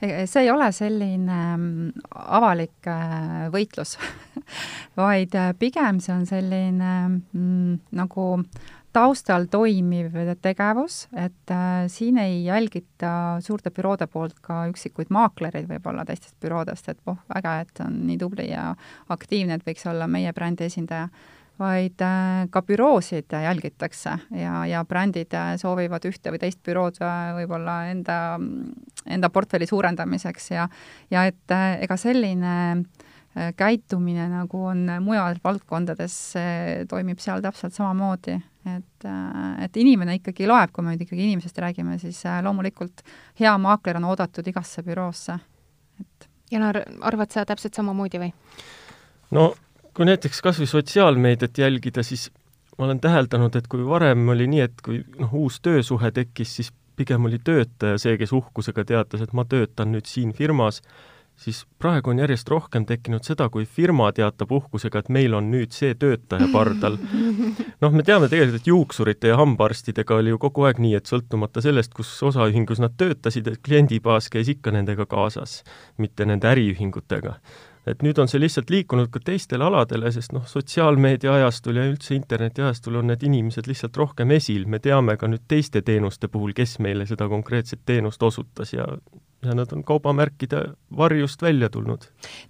see 0.00 0.44
ei 0.44 0.50
ole 0.50 0.68
selline 0.74 1.40
mm, 1.56 2.04
avalik 2.12 2.90
äh, 2.90 3.48
võitlus 3.54 3.96
vaid 5.00 5.34
äh, 5.38 5.52
pigem 5.58 6.00
see 6.02 6.14
on 6.14 6.28
selline 6.28 6.94
mm, 7.08 7.82
nagu 7.98 8.28
taustal 8.92 9.46
toimiv 9.50 10.16
tegevus, 10.44 11.06
et 11.16 11.50
äh, 11.50 11.84
siin 11.88 12.18
ei 12.20 12.42
jälgita 12.44 13.40
suurte 13.40 13.72
büroode 13.72 14.06
poolt 14.06 14.40
ka 14.44 14.66
üksikuid 14.68 15.12
maaklereid 15.14 15.68
võib-olla 15.70 16.04
teistest 16.08 16.36
büroodest, 16.42 16.90
et 16.92 17.00
oh, 17.08 17.20
äge, 17.36 17.54
et 17.64 17.84
on 17.84 18.02
nii 18.08 18.18
tubli 18.20 18.50
ja 18.50 18.72
aktiivne, 19.12 19.56
et 19.56 19.66
võiks 19.66 19.86
olla 19.88 20.08
meie 20.10 20.32
brändi 20.36 20.68
esindaja, 20.68 21.08
vaid 21.60 22.00
äh, 22.00 22.48
ka 22.50 22.62
büroosid 22.66 23.32
jälgitakse 23.32 24.16
ja, 24.36 24.62
ja 24.66 24.82
brändid 24.88 25.34
äh, 25.36 25.54
soovivad 25.60 26.04
ühte 26.08 26.32
või 26.32 26.40
teist 26.42 26.62
bürood 26.64 27.00
äh, 27.04 27.32
võib-olla 27.36 27.76
enda, 27.92 28.18
enda 29.06 29.30
portfelli 29.30 29.68
suurendamiseks 29.68 30.50
ja 30.54 30.68
ja 31.10 31.26
et 31.28 31.56
ega 31.80 31.96
selline 31.96 32.54
käitumine, 33.56 34.26
nagu 34.28 34.58
on 34.68 34.82
mujal 35.00 35.38
valdkondades, 35.40 36.16
toimib 36.88 37.20
seal 37.24 37.40
täpselt 37.40 37.72
samamoodi, 37.72 38.34
et, 38.68 39.06
et 39.64 39.78
inimene 39.80 40.18
ikkagi 40.18 40.44
loeb, 40.44 40.68
kui 40.68 40.84
me 40.84 40.92
nüüd 40.92 41.06
ikkagi 41.06 41.30
inimesest 41.30 41.62
räägime, 41.64 41.96
siis 42.02 42.20
loomulikult 42.44 43.00
hea 43.40 43.54
maakler 43.56 43.96
on 44.02 44.10
oodatud 44.10 44.52
igasse 44.52 44.84
büroosse, 44.84 45.38
et 46.04 46.28
Janar, 46.52 46.82
arvad 47.00 47.32
sa 47.32 47.46
täpselt 47.48 47.72
samamoodi 47.80 48.20
või? 48.20 48.28
no 49.32 49.48
kui 49.96 50.08
näiteks 50.08 50.42
kas 50.44 50.60
või 50.62 50.70
sotsiaalmeediat 50.70 51.58
jälgida, 51.58 52.02
siis 52.02 52.30
ma 52.78 52.88
olen 52.88 53.00
täheldanud, 53.00 53.56
et 53.56 53.68
kui 53.68 53.84
varem 53.86 54.28
oli 54.32 54.48
nii, 54.48 54.60
et 54.64 54.84
kui 54.84 55.02
noh, 55.20 55.34
uus 55.44 55.60
töösuhe 55.60 56.12
tekkis, 56.12 56.56
siis 56.58 56.72
pigem 56.96 57.24
oli 57.28 57.40
töötaja 57.44 57.98
see, 58.00 58.16
kes 58.20 58.32
uhkusega 58.36 58.84
teatas, 58.88 59.24
et 59.24 59.32
ma 59.36 59.44
töötan 59.48 59.92
nüüd 59.92 60.08
siin 60.08 60.32
firmas 60.36 60.82
siis 61.36 61.64
praegu 61.78 62.12
on 62.12 62.20
järjest 62.22 62.48
rohkem 62.50 62.84
tekkinud 62.86 63.24
seda, 63.26 63.48
kui 63.52 63.64
firma 63.66 64.10
teatab 64.14 64.52
uhkusega, 64.52 65.02
et 65.02 65.10
meil 65.16 65.34
on 65.34 65.48
nüüd 65.50 65.74
see 65.74 65.94
töötaja 65.98 66.46
pardal. 66.52 66.98
noh, 67.82 67.94
me 67.94 68.04
teame 68.06 68.28
tegelikult, 68.30 68.60
et 68.60 68.70
juuksurite 68.70 69.32
ja 69.32 69.40
hambaarstidega 69.40 70.20
oli 70.20 70.34
ju 70.34 70.40
kogu 70.42 70.68
aeg 70.68 70.80
nii, 70.82 70.94
et 70.98 71.10
sõltumata 71.10 71.64
sellest, 71.64 71.94
kus 71.96 72.12
osaühingus 72.30 72.82
nad 72.82 72.94
töötasid, 73.00 73.48
et 73.48 73.62
kliendibaas 73.64 74.30
käis 74.32 74.52
ikka 74.52 74.74
nendega 74.76 75.08
kaasas, 75.10 75.60
mitte 76.02 76.28
nende 76.28 76.50
äriühingutega 76.52 77.38
et 77.86 78.02
nüüd 78.06 78.18
on 78.22 78.30
see 78.30 78.40
lihtsalt 78.40 78.70
liikunud 78.70 79.10
ka 79.12 79.20
teistele 79.24 79.66
aladele, 79.66 80.12
sest 80.14 80.34
noh, 80.36 80.44
sotsiaalmeedia 80.46 81.34
ajastul 81.40 81.80
ja 81.80 81.86
üldse 81.90 82.14
interneti 82.14 82.62
ajastul 82.62 83.00
on 83.00 83.10
need 83.10 83.24
inimesed 83.26 83.66
lihtsalt 83.70 83.96
rohkem 83.98 84.30
esil, 84.38 84.68
me 84.70 84.78
teame 84.82 85.16
ka 85.18 85.30
nüüd 85.30 85.44
teiste 85.50 85.82
teenuste 85.82 86.30
puhul, 86.32 86.54
kes 86.56 86.78
meile 86.84 87.06
seda 87.10 87.28
konkreetset 87.32 87.82
teenust 87.86 88.22
osutas 88.22 88.74
ja 88.76 88.86
ja 89.42 89.54
nad 89.54 89.72
on 89.72 89.84
kaubamärkide 89.84 90.62
varjust 90.96 91.42
välja 91.42 91.68
tulnud. 91.68 91.98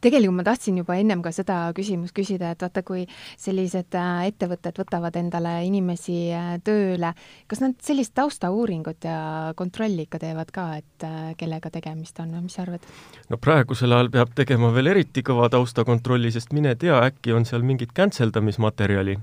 tegelikult 0.01 0.37
ma 0.37 0.45
tahtsin 0.45 0.79
juba 0.79 0.95
ennem 1.01 1.23
ka 1.23 1.33
seda 1.33 1.73
küsimust 1.77 2.15
küsida, 2.17 2.53
et 2.53 2.63
vaata, 2.63 2.83
kui 2.83 3.07
sellised 3.41 3.97
äh, 3.97 4.27
ettevõtted 4.29 4.77
võtavad 4.79 5.17
endale 5.17 5.55
inimesi 5.67 6.19
äh, 6.37 6.55
tööle, 6.65 7.15
kas 7.49 7.65
nad 7.65 7.79
sellist 7.83 8.15
taustauuringut 8.15 9.09
ja 9.09 9.53
kontrolli 9.57 10.07
ikka 10.07 10.21
teevad 10.23 10.53
ka, 10.53 10.69
et 10.83 11.09
äh, 11.09 11.33
kellega 11.41 11.73
tegemist 11.73 12.21
on 12.21 12.37
või 12.37 12.47
mis 12.47 12.59
sa 12.59 12.67
arvad? 12.67 12.85
no 13.31 13.41
praegusel 13.41 13.93
ajal 13.93 14.13
peab 14.13 14.37
tegema 14.37 14.73
veel 14.75 14.93
eriti 14.93 15.25
kõva 15.25 15.49
taustakontrolli, 15.53 16.33
sest 16.33 16.53
mine 16.53 16.77
tea, 16.77 17.01
äkki 17.09 17.33
on 17.33 17.49
seal 17.49 17.65
mingit 17.65 17.97
cancel 17.97 18.35
damismaterjali 18.35 19.17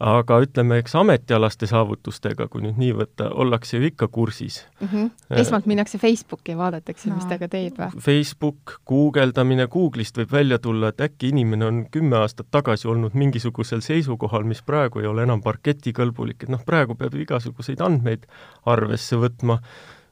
aga 0.00 0.38
ütleme, 0.40 0.78
eks 0.80 0.94
ametialaste 0.96 1.68
saavutustega, 1.68 2.46
kui 2.48 2.62
nüüd 2.64 2.78
nii 2.80 2.94
võtta, 3.02 3.28
ollakse 3.42 3.76
ju 3.76 3.88
ikka 3.90 4.08
kursis 4.08 4.62
mm. 4.80 4.88
-hmm. 4.88 5.10
esmalt 5.42 5.68
minnakse 5.68 5.98
Facebooki 5.98 6.54
ja 6.54 6.58
vaadatakse 6.58 7.10
no., 7.10 7.18
mis 7.18 7.28
ta 7.28 7.38
ka 7.38 7.48
teeb 7.52 7.76
või? 7.76 8.00
Facebook, 8.00 8.78
guugeldamine, 8.88 9.68
Google'ist 9.68 10.16
võib 10.16 10.32
välja 10.32 10.58
tulla, 10.58 10.88
et 10.88 11.04
äkki 11.04 11.34
inimene 11.34 11.66
on 11.66 11.84
kümme 11.90 12.16
aastat 12.16 12.48
tagasi 12.50 12.88
olnud 12.88 13.14
mingisugusel 13.14 13.84
seisukohal, 13.84 14.44
mis 14.48 14.62
praegu 14.62 15.04
ei 15.04 15.06
ole 15.06 15.28
enam 15.28 15.44
parketikõlbulik, 15.44 16.42
et 16.42 16.48
noh, 16.48 16.64
praegu 16.64 16.94
peab 16.94 17.14
ju 17.14 17.20
igasuguseid 17.26 17.80
andmeid 17.84 18.24
arvesse 18.64 19.20
võtma, 19.20 19.60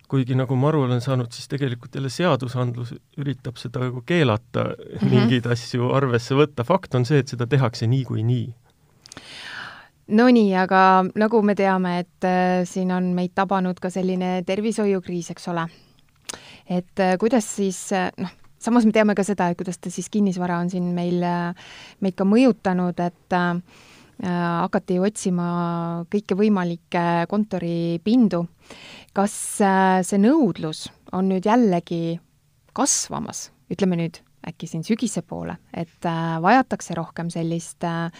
kuigi 0.08 0.36
nagu 0.36 0.56
ma 0.56 0.68
aru 0.68 0.84
olen 0.84 1.00
saanud, 1.00 1.32
siis 1.32 1.48
tegelikult 1.48 1.94
jälle 1.94 2.12
seadusandlus 2.12 2.94
üritab 3.16 3.56
seda 3.56 3.88
nagu 3.88 4.02
keelata 4.04 4.64
mm, 4.64 4.96
-hmm. 4.98 5.10
mingeid 5.10 5.46
asju 5.46 5.92
arvesse 5.92 6.34
võtta, 6.34 6.64
fakt 6.64 6.94
on 6.94 7.04
see, 7.04 7.18
et 7.18 7.28
seda 7.28 7.46
tehakse 7.46 7.86
niikuinii 7.86 8.24
nii 8.28 8.56
Nonii, 10.08 10.54
aga 10.56 11.04
nagu 11.20 11.42
me 11.44 11.52
teame, 11.52 11.98
et 12.00 12.24
äh, 12.24 12.62
siin 12.64 12.88
on 12.96 13.10
meid 13.12 13.34
tabanud 13.36 13.76
ka 13.76 13.90
selline 13.92 14.38
tervishoiukriis, 14.48 15.34
eks 15.34 15.48
ole. 15.52 15.66
et 16.64 17.00
äh, 17.00 17.16
kuidas 17.20 17.44
siis 17.58 17.76
äh, 17.92 18.08
noh, 18.16 18.32
samas 18.56 18.86
me 18.88 18.92
teame 18.96 19.12
ka 19.14 19.24
seda, 19.24 19.50
et 19.50 19.58
kuidas 19.60 19.76
ta 19.76 19.92
siis 19.92 20.08
kinnisvara 20.08 20.62
on 20.64 20.70
siin 20.72 20.86
meil, 20.96 21.20
meid 22.00 22.16
ka 22.16 22.24
mõjutanud, 22.24 22.96
et 23.04 23.36
äh, 23.36 23.60
hakati 24.24 24.96
otsima 24.98 25.48
kõiki 26.08 26.38
võimalikke 26.40 27.26
kontoripindu. 27.28 28.46
kas 29.12 29.34
see 30.08 30.22
nõudlus 30.24 30.86
on 31.12 31.28
nüüd 31.28 31.44
jällegi 31.44 32.16
kasvamas, 32.72 33.50
ütleme 33.68 34.00
nüüd 34.00 34.22
äkki 34.46 34.68
siin 34.70 34.84
sügise 34.86 35.22
poole, 35.26 35.56
et 35.74 36.06
äh, 36.06 36.38
vajatakse 36.42 36.94
rohkem 36.98 37.30
sellist 37.30 37.84
äh, 37.84 38.10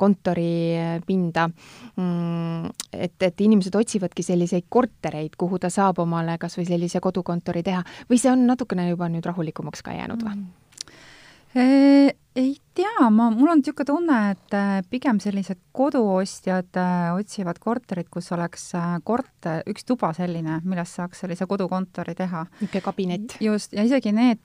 kontoripinda, 0.00 1.48
mm, 1.96 2.70
et, 2.92 3.16
et 3.22 3.40
inimesed 3.46 3.74
otsivadki 3.76 4.24
selliseid 4.26 4.68
kortereid, 4.68 5.36
kuhu 5.38 5.60
ta 5.62 5.70
saab 5.72 6.00
omale 6.04 6.38
kas 6.42 6.58
või 6.58 6.68
sellise 6.68 7.00
kodukontori 7.04 7.64
teha 7.66 7.84
või 8.10 8.20
see 8.20 8.32
on 8.32 8.46
natukene 8.48 8.88
juba 8.90 9.10
nüüd 9.12 9.26
rahulikumaks 9.26 9.84
ka 9.86 9.96
jäänud 9.96 10.24
või 10.26 10.38
mm.? 10.38 12.22
Ei 12.36 12.56
tea, 12.76 13.08
ma, 13.10 13.30
mul 13.32 13.48
on 13.50 13.60
niisugune 13.62 13.88
tunne, 13.88 14.18
et 14.34 14.54
äh, 14.56 14.82
pigem 14.92 15.18
sellised 15.22 15.58
koduostjad 15.76 16.76
äh, 16.80 17.08
otsivad 17.16 17.58
korterit, 17.62 18.10
kus 18.12 18.28
oleks 18.36 18.68
äh, 18.76 18.96
korter, 19.06 19.62
üks 19.70 19.86
tuba 19.88 20.12
selline, 20.16 20.60
milles 20.68 20.92
saaks 20.98 21.24
sellise 21.24 21.48
kodukontori 21.48 22.16
teha. 22.18 22.44
niisugune 22.60 22.84
kabinet. 22.84 23.36
just, 23.40 23.72
ja 23.76 23.86
isegi 23.86 24.12
need 24.16 24.44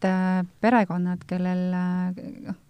perekonnad, 0.63 1.25
kellel, 1.27 1.63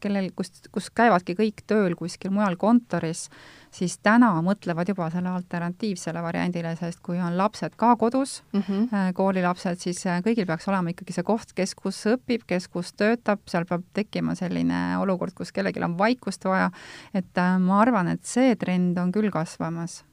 kellel, 0.01 0.31
kus, 0.35 0.53
kus 0.73 0.89
käivadki 0.97 1.37
kõik 1.37 1.65
tööl 1.69 1.95
kuskil 1.99 2.33
mujal 2.33 2.57
kontoris, 2.61 3.27
siis 3.71 3.99
täna 4.03 4.33
mõtlevad 4.43 4.89
juba 4.89 5.07
selle 5.13 5.31
alternatiivsele 5.31 6.23
variandile, 6.25 6.73
sest 6.79 6.99
kui 7.05 7.21
on 7.21 7.37
lapsed 7.37 7.77
ka 7.79 7.93
kodus 8.01 8.41
mm, 8.51 8.63
-hmm. 8.67 9.13
koolilapsed, 9.15 9.79
siis 9.79 10.03
kõigil 10.25 10.49
peaks 10.49 10.67
olema 10.67 10.91
ikkagi 10.91 11.13
see 11.13 11.23
koht, 11.23 11.53
kes 11.55 11.75
kus 11.75 12.01
õpib, 12.15 12.43
kes 12.47 12.67
kus 12.67 12.93
töötab, 12.97 13.45
seal 13.47 13.69
peab 13.69 13.85
tekkima 13.93 14.35
selline 14.35 14.81
olukord, 14.97 15.10
kus 15.35 15.51
kellelgi 15.51 15.83
on 15.83 15.97
vaikust 15.97 16.45
vaja, 16.45 16.71
et 17.13 17.37
äh, 17.37 17.55
ma 17.59 17.81
arvan, 17.81 18.07
et 18.07 18.25
see 18.27 18.55
trend 18.55 18.97
on 18.97 19.11
küll 19.11 19.31
kasvamas, 19.33 20.03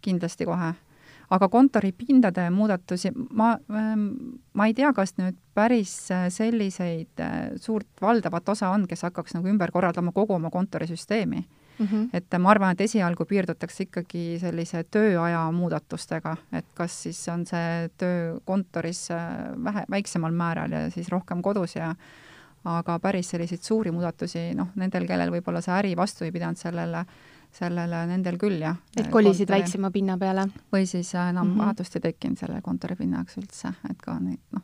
kindlasti 0.00 0.48
kohe 0.48 0.74
aga 1.30 1.46
kontoripindade 1.48 2.48
muudatusi, 2.50 3.12
ma, 3.38 3.52
ähm, 3.70 4.06
ma 4.54 4.66
ei 4.66 4.74
tea, 4.74 4.90
kas 4.96 5.14
nüüd 5.20 5.38
päris 5.54 5.92
selliseid 6.34 7.22
suurt 7.62 8.02
valdavat 8.02 8.48
osa 8.50 8.72
on, 8.74 8.88
kes 8.90 9.06
hakkaks 9.06 9.36
nagu 9.36 9.50
ümber 9.50 9.70
korraldama 9.70 10.12
kogu 10.16 10.34
oma 10.34 10.50
kontorisüsteemi 10.50 11.44
mm. 11.80 11.86
-hmm. 11.86 12.08
et 12.12 12.38
ma 12.38 12.50
arvan, 12.50 12.72
et 12.72 12.80
esialgu 12.80 13.24
piirdutakse 13.24 13.86
ikkagi 13.86 14.38
sellise 14.40 14.84
tööaja 14.90 15.44
muudatustega, 15.52 16.36
et 16.52 16.66
kas 16.74 17.02
siis 17.02 17.20
on 17.28 17.46
see 17.46 17.90
töö 17.98 18.40
kontoris 18.44 19.10
äh, 19.10 19.54
vähe, 19.64 19.84
väiksemal 19.90 20.32
määral 20.32 20.72
ja 20.72 20.90
siis 20.90 21.08
rohkem 21.08 21.42
kodus 21.42 21.76
ja 21.76 21.94
aga 22.64 22.98
päris 23.00 23.30
selliseid 23.32 23.62
suuri 23.64 23.92
muudatusi, 23.94 24.50
noh, 24.54 24.72
nendel, 24.80 25.06
kellel 25.08 25.32
võib-olla 25.32 25.62
see 25.64 25.74
äri 25.78 25.92
vastu 25.96 26.26
ei 26.26 26.32
pidanud 26.34 26.60
sellele, 26.60 27.04
sellele 27.56 28.02
nendel 28.10 28.36
küll, 28.40 28.60
jah. 28.60 28.76
et 28.96 29.08
kolisid 29.08 29.46
kontori... 29.46 29.60
väiksema 29.60 29.90
pinna 29.90 30.18
peale? 30.20 30.46
või 30.72 30.86
siis 30.86 31.14
enam 31.14 31.46
mm 31.46 31.54
-hmm. 31.54 31.62
vajadust 31.64 31.96
ei 31.96 32.08
tekkinud 32.10 32.38
selle 32.38 32.60
kontoripinna 32.62 33.22
jaoks 33.22 33.38
üldse, 33.40 33.72
et 33.90 34.02
ka 34.02 34.18
neid, 34.20 34.40
noh, 34.52 34.62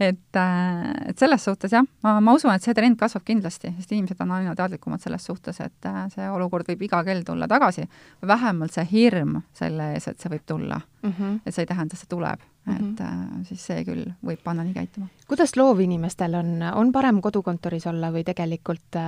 et, 0.00 0.36
äh, 0.36 1.08
et 1.10 1.18
selles 1.18 1.44
suhtes 1.44 1.72
jah, 1.72 1.84
ma, 2.02 2.20
ma 2.20 2.32
usun, 2.32 2.52
et 2.54 2.62
see 2.62 2.74
trend 2.74 2.96
kasvab 2.96 3.24
kindlasti, 3.24 3.74
sest 3.76 3.92
inimesed 3.92 4.20
on 4.20 4.30
aina 4.30 4.54
teadlikumad 4.54 5.00
selles 5.00 5.24
suhtes, 5.24 5.60
et 5.60 5.86
äh, 5.86 6.02
see 6.14 6.30
olukord 6.30 6.68
võib 6.68 6.82
iga 6.82 7.04
kell 7.04 7.22
tulla 7.22 7.48
tagasi, 7.48 7.88
vähemalt 8.26 8.72
see 8.72 8.88
hirm 8.90 9.40
selle 9.52 9.92
ees, 9.94 10.08
et 10.08 10.20
see 10.20 10.30
võib 10.30 10.44
tulla 10.46 10.80
mm. 11.02 11.12
-hmm. 11.12 11.40
et 11.44 11.54
see 11.54 11.62
ei 11.62 11.66
tähenda, 11.66 11.94
et 11.94 12.00
see 12.00 12.08
tuleb 12.08 12.40
mm, 12.66 12.74
-hmm. 12.74 12.92
et 12.92 13.00
äh, 13.00 13.44
siis 13.48 13.66
see 13.66 13.84
küll 13.84 14.04
võib 14.24 14.42
panna 14.44 14.64
nii 14.64 14.74
käituma. 14.74 15.08
kuidas 15.28 15.56
loovinimestel 15.56 16.34
on, 16.34 16.62
on 16.74 16.92
parem 16.92 17.20
kodukontoris 17.20 17.86
olla 17.86 18.12
või 18.12 18.24
tegelikult 18.24 19.00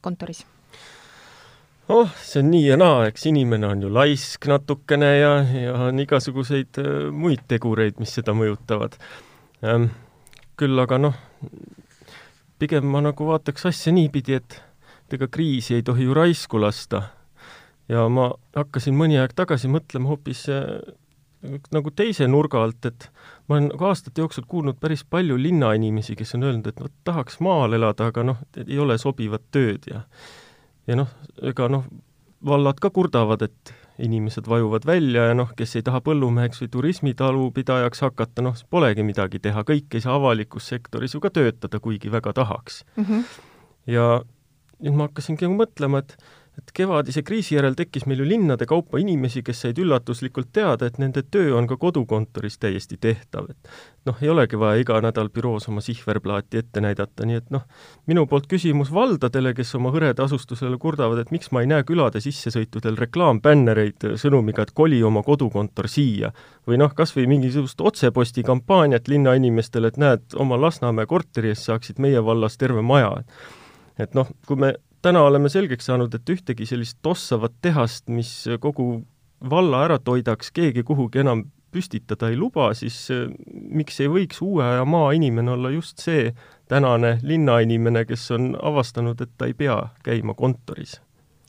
kontoris? 0.00 0.44
oh, 1.88 2.10
see 2.22 2.42
on 2.42 2.50
nii 2.50 2.66
ja 2.66 2.76
naa, 2.76 3.06
eks 3.06 3.26
inimene 3.26 3.66
on 3.66 3.82
ju 3.82 3.94
laisk 3.94 4.46
natukene 4.46 5.18
ja, 5.18 5.32
ja 5.62 5.74
on 5.88 5.98
igasuguseid 5.98 6.82
muid 7.12 7.46
tegureid, 7.48 7.98
mis 7.98 8.14
seda 8.14 8.32
mõjutavad 8.32 8.98
ähm, 9.64 9.90
küll 10.56 10.78
aga 10.78 10.98
noh, 10.98 11.14
pigem 12.58 12.86
ma 12.90 13.00
nagu 13.00 13.26
vaataks 13.26 13.66
asja 13.70 13.92
niipidi, 13.92 14.34
et 14.34 14.62
et 15.08 15.16
ega 15.16 15.28
kriisi 15.32 15.78
ei 15.78 15.82
tohi 15.82 16.04
ju 16.04 16.14
raisku 16.14 16.60
lasta. 16.60 17.02
ja 17.88 18.02
ma 18.12 18.28
hakkasin 18.52 18.92
mõni 18.92 19.16
aeg 19.16 19.32
tagasi 19.32 19.70
mõtlema 19.72 20.10
hoopis 20.10 20.42
äh, 20.52 20.82
nagu 21.72 21.90
teise 21.94 22.26
nurga 22.26 22.62
alt, 22.64 22.86
et 22.88 23.08
ma 23.46 23.56
olen 23.56 23.68
nagu 23.72 23.88
aastate 23.88 24.20
jooksul 24.20 24.46
kuulnud 24.48 24.78
päris 24.80 25.04
palju 25.04 25.36
linnainimesi, 25.38 26.16
kes 26.18 26.34
on 26.34 26.48
öelnud, 26.48 26.66
et 26.66 26.80
noh, 26.82 26.90
tahaks 27.06 27.38
maal 27.44 27.76
elada, 27.78 28.10
aga 28.10 28.24
noh, 28.26 28.40
ei 28.66 28.78
ole 28.78 28.98
sobivat 28.98 29.44
tööd 29.54 29.86
ja 29.90 30.02
ja 30.88 30.96
noh, 30.98 31.10
ega 31.44 31.68
noh, 31.70 31.84
vallad 32.44 32.80
ka 32.82 32.90
kurdavad, 32.94 33.44
et 33.44 33.74
inimesed 33.98 34.46
vajuvad 34.48 34.86
välja 34.86 35.28
ja 35.30 35.34
noh, 35.34 35.50
kes 35.58 35.76
ei 35.76 35.84
taha 35.86 36.00
põllumeheks 36.06 36.62
või 36.62 36.72
turismitalupidajaks 36.74 38.04
hakata, 38.06 38.44
noh, 38.46 38.58
polegi 38.70 39.04
midagi 39.06 39.40
teha, 39.42 39.64
kõik 39.66 39.94
ei 39.94 40.04
saa 40.04 40.16
avalikus 40.18 40.70
sektoris 40.70 41.16
ju 41.16 41.22
ka 41.22 41.32
töötada, 41.34 41.80
kuigi 41.82 42.12
väga 42.12 42.32
tahaks 42.32 42.84
mm. 42.96 43.04
-hmm. 43.04 43.24
ja 43.94 44.08
nüüd 44.78 44.94
ma 44.94 45.08
hakkasingi 45.08 45.48
nagu 45.48 45.58
mõtlema, 45.58 46.04
et 46.04 46.16
et 46.58 46.72
kevadise 46.74 47.22
kriisi 47.22 47.54
järel 47.54 47.76
tekkis 47.78 48.06
meil 48.10 48.22
ju 48.22 48.26
linnade 48.26 48.66
kaupa 48.66 48.98
inimesi, 48.98 49.44
kes 49.46 49.60
said 49.64 49.78
üllatuslikult 49.78 50.50
teada, 50.52 50.88
et 50.88 50.98
nende 50.98 51.22
töö 51.22 51.52
on 51.58 51.68
ka 51.70 51.76
kodukontoris 51.78 52.58
täiesti 52.58 52.98
tehtav, 53.00 53.46
et 53.52 53.70
noh, 54.08 54.18
ei 54.22 54.30
olegi 54.32 54.58
vaja 54.58 54.80
iga 54.82 54.98
nädal 55.04 55.30
büroos 55.34 55.68
oma 55.70 55.82
sihverplaati 55.84 56.58
ette 56.62 56.82
näidata, 56.82 57.26
nii 57.28 57.38
et 57.38 57.52
noh, 57.54 57.62
minu 58.10 58.26
poolt 58.26 58.48
küsimus 58.50 58.90
valdadele, 58.94 59.52
kes 59.54 59.74
oma 59.78 59.92
hõreda 59.94 60.26
asustusele 60.26 60.80
kurdavad, 60.82 61.22
et 61.22 61.30
miks 61.34 61.52
ma 61.54 61.62
ei 61.62 61.70
näe 61.70 61.86
külade 61.86 62.22
sissesõitudel 62.24 62.98
reklaambännereid 62.98 64.08
sõnumiga, 64.18 64.66
et 64.66 64.74
koli 64.74 65.02
oma 65.06 65.22
kodukontor 65.26 65.88
siia. 65.88 66.32
või 66.68 66.76
noh, 66.82 66.92
kas 66.94 67.14
või 67.16 67.26
mingisugust 67.30 67.80
otseposti 67.80 68.42
kampaaniat 68.42 69.08
linnainimestele, 69.08 69.88
et 69.88 69.96
näed, 69.96 70.26
oma 70.36 70.58
Lasnamäe 70.60 71.06
korteri 71.06 71.54
eest 71.54 71.70
saaksid 71.70 71.98
meie 71.98 72.24
vallas 72.24 72.58
terve 72.58 72.82
maja. 72.82 73.22
et 73.98 74.14
noh, 74.14 74.28
kui 74.46 74.56
me 74.56 74.74
täna 75.02 75.22
oleme 75.26 75.48
selgeks 75.48 75.88
saanud, 75.90 76.14
et 76.14 76.30
ühtegi 76.34 76.66
sellist 76.66 76.98
tossavat 77.02 77.54
tehast, 77.62 78.08
mis 78.08 78.32
kogu 78.60 79.04
valla 79.50 79.84
ära 79.86 79.98
toidaks, 80.02 80.50
keegi 80.54 80.82
kuhugi 80.82 81.22
enam 81.22 81.44
püstitada 81.72 82.30
ei 82.32 82.36
luba, 82.36 82.70
siis 82.74 82.96
eh, 83.14 83.26
miks 83.52 84.00
ei 84.00 84.08
võiks 84.12 84.40
uue 84.44 84.64
aja 84.64 84.86
maainimene 84.88 85.52
olla 85.52 85.70
just 85.70 86.00
see 86.00 86.32
tänane 86.68 87.18
linnainimene, 87.22 88.04
kes 88.08 88.30
on 88.36 88.54
avastanud, 88.62 89.20
et 89.20 89.36
ta 89.36 89.48
ei 89.48 89.54
pea 89.56 89.82
käima 90.04 90.34
kontoris 90.38 90.98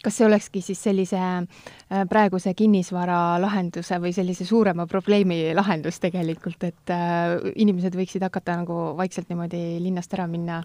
kas 0.04 0.16
see 0.20 0.26
olekski 0.28 0.62
siis 0.64 0.80
sellise 0.84 1.20
äh, 1.20 2.04
praeguse 2.10 2.54
kinnisvara 2.58 3.40
lahenduse 3.42 4.00
või 4.02 4.14
sellise 4.16 4.48
suurema 4.48 4.86
probleemi 4.90 5.42
lahendus 5.58 6.00
tegelikult, 6.04 6.64
et 6.68 6.94
äh, 6.94 7.36
inimesed 7.60 7.98
võiksid 8.00 8.24
hakata 8.26 8.60
nagu 8.62 8.80
vaikselt 9.00 9.30
niimoodi 9.32 9.62
linnast 9.84 10.14
ära 10.16 10.28
minna, 10.32 10.62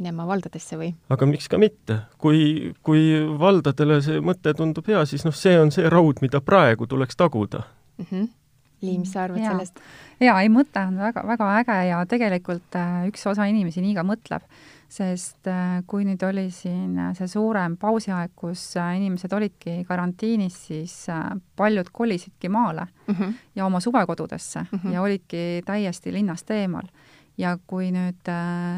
minema 0.00 0.26
valdadesse 0.28 0.80
või? 0.80 0.92
aga 1.12 1.28
miks 1.28 1.50
ka 1.50 1.60
mitte, 1.60 2.00
kui, 2.22 2.72
kui 2.86 3.06
valdadele 3.40 4.00
see 4.04 4.24
mõte 4.24 4.54
tundub 4.56 4.88
hea, 4.90 5.04
siis 5.08 5.26
noh, 5.28 5.36
see 5.36 5.56
on 5.60 5.72
see 5.74 5.88
raud, 5.92 6.24
mida 6.24 6.42
praegu 6.44 6.88
tuleks 6.90 7.18
taguda 7.20 7.64
mm. 7.98 8.06
-hmm. 8.10 8.28
Liim, 8.80 9.02
mis 9.04 9.12
sa 9.12 9.26
arvad 9.26 9.42
ja. 9.42 9.52
sellest? 9.52 9.80
jaa, 10.20 10.40
ei 10.40 10.48
mõte 10.48 10.80
on 10.80 10.96
väga, 10.96 11.26
väga 11.26 11.48
äge 11.60 11.78
ja 11.90 12.04
tegelikult 12.08 12.76
äh, 12.80 13.08
üks 13.12 13.26
osa 13.28 13.44
inimesi 13.44 13.84
nii 13.84 13.94
ka 13.98 14.06
mõtleb 14.08 14.46
sest 14.90 15.46
äh, 15.46 15.80
kui 15.86 16.04
nüüd 16.06 16.22
oli 16.26 16.48
siin 16.54 16.96
äh, 16.98 17.12
see 17.18 17.28
suurem 17.30 17.76
pausiaeg, 17.80 18.32
kus 18.38 18.62
äh, 18.80 18.96
inimesed 18.98 19.32
olidki 19.36 19.76
karantiinis, 19.88 20.56
siis 20.70 20.94
paljud 21.56 21.92
kolisidki 21.92 22.48
maale 22.48 22.88
mm 23.06 23.14
-hmm. 23.14 23.32
ja 23.54 23.66
oma 23.66 23.80
suvekodudesse 23.80 24.60
mm 24.60 24.78
-hmm. 24.78 24.92
ja 24.92 25.02
olidki 25.02 25.62
täiesti 25.66 26.12
linnast 26.12 26.50
eemal 26.50 26.88
ja 27.38 27.58
kui 27.66 27.90
nüüd 27.90 28.28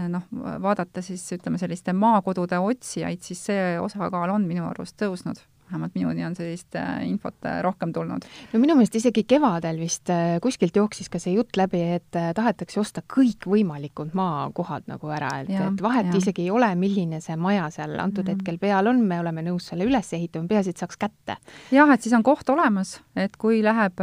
noh, 0.09 0.23
vaadata 0.63 1.03
siis 1.03 1.33
ütleme, 1.33 1.59
selliste 1.59 1.93
maakodude 1.93 2.59
otsijaid, 2.59 3.21
siis 3.21 3.47
see 3.47 3.81
osakaal 3.81 4.31
on 4.31 4.47
minu 4.47 4.69
arust 4.69 5.03
tõusnud 5.03 5.41
vähemalt 5.73 5.95
minuni 5.97 6.25
on 6.27 6.35
sellist 6.37 6.77
äh, 6.77 7.07
infot 7.09 7.47
äh, 7.49 7.63
rohkem 7.65 7.93
tulnud. 7.93 8.27
no 8.53 8.61
minu 8.61 8.77
meelest 8.77 8.99
isegi 9.01 9.25
kevadel 9.29 9.79
vist 9.81 10.11
äh, 10.13 10.37
kuskilt 10.43 10.77
jooksis 10.77 11.09
ka 11.13 11.21
see 11.23 11.35
jutt 11.37 11.57
läbi, 11.57 11.81
et 11.97 12.19
tahetakse 12.37 12.81
osta 12.81 13.03
kõikvõimalikud 13.15 14.13
maakohad 14.17 14.89
nagu 14.91 15.13
ära, 15.13 15.31
et, 15.43 15.53
et 15.57 15.83
vahet 15.83 16.11
ja. 16.11 16.19
isegi 16.21 16.47
ei 16.47 16.51
ole, 16.53 16.69
milline 16.79 17.23
see 17.25 17.37
maja 17.41 17.71
seal 17.73 17.97
antud 18.03 18.27
mm. 18.27 18.37
hetkel 18.37 18.59
peal 18.61 18.91
on, 18.91 19.01
me 19.09 19.21
oleme 19.23 19.45
nõus 19.47 19.71
selle 19.71 19.87
üles 19.89 20.13
ehitama, 20.13 20.49
peaasi, 20.51 20.75
et 20.75 20.83
saaks 20.83 21.01
kätte. 21.01 21.39
jah, 21.73 21.95
et 21.95 22.05
siis 22.05 22.15
on 22.17 22.27
koht 22.27 22.49
olemas, 22.53 22.99
et 23.17 23.37
kui 23.41 23.63
läheb 23.65 24.03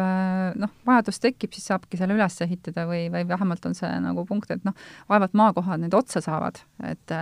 noh, 0.60 0.74
vajadus 0.90 1.22
tekib, 1.22 1.54
siis 1.54 1.70
saabki 1.70 2.00
selle 2.00 2.18
üles 2.18 2.40
ehitada 2.46 2.88
või, 2.90 3.06
või 3.14 3.28
vähemalt 3.30 3.70
on 3.70 3.78
see 3.78 3.92
nagu 4.02 4.26
punkt, 4.30 4.50
et 4.56 4.66
noh, 4.66 4.78
vaevalt 5.12 5.38
maakohad 5.38 5.84
nüüd 5.84 5.94
otsa 5.98 6.24
saavad, 6.26 6.62
et, 6.90 7.14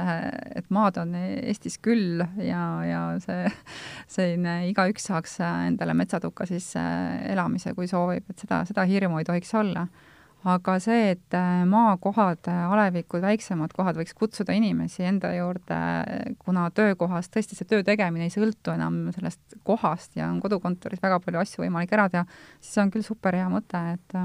et 0.56 0.72
maad 0.74 1.02
on 1.04 1.16
Eestis 1.18 1.78
küll 1.84 2.24
ja, 2.44 2.64
ja 2.88 3.04
see, 3.24 3.52
see 4.08 4.37
selline 4.38 4.70
igaüks 4.72 5.10
saaks 5.10 5.40
äh, 5.42 5.68
endale 5.72 5.96
metsatukka 5.98 6.46
sisse 6.46 6.80
äh, 6.80 7.32
elamise, 7.34 7.74
kui 7.74 7.88
soovib, 7.90 8.30
et 8.30 8.40
seda, 8.40 8.64
seda 8.66 8.86
hirmu 8.86 9.20
ei 9.20 9.26
tohiks 9.26 9.54
olla. 9.58 9.88
aga 10.48 10.78
see, 10.80 11.12
et 11.12 11.34
äh, 11.36 11.66
maakohad, 11.68 12.46
alevikud, 12.48 13.22
väiksemad 13.22 13.74
kohad 13.76 13.98
võiks 13.98 14.14
kutsuda 14.16 14.54
inimesi 14.54 15.04
enda 15.04 15.34
juurde, 15.34 15.80
kuna 16.40 16.70
töökohas 16.72 17.28
tõesti 17.34 17.58
see 17.58 17.68
töö 17.68 17.84
tegemine 17.84 18.30
ei 18.30 18.32
sõltu 18.32 18.72
enam 18.72 19.08
sellest 19.16 19.58
kohast 19.66 20.16
ja 20.16 20.30
on 20.30 20.40
kodukontoris 20.40 21.02
väga 21.04 21.20
palju 21.26 21.42
asju 21.42 21.66
võimalik 21.66 21.92
ära 21.98 22.08
teha, 22.14 22.24
siis 22.62 22.78
see 22.78 22.86
on 22.86 22.94
küll 22.94 23.04
super 23.04 23.36
hea 23.36 23.50
mõte, 23.52 23.82
et 23.98 24.20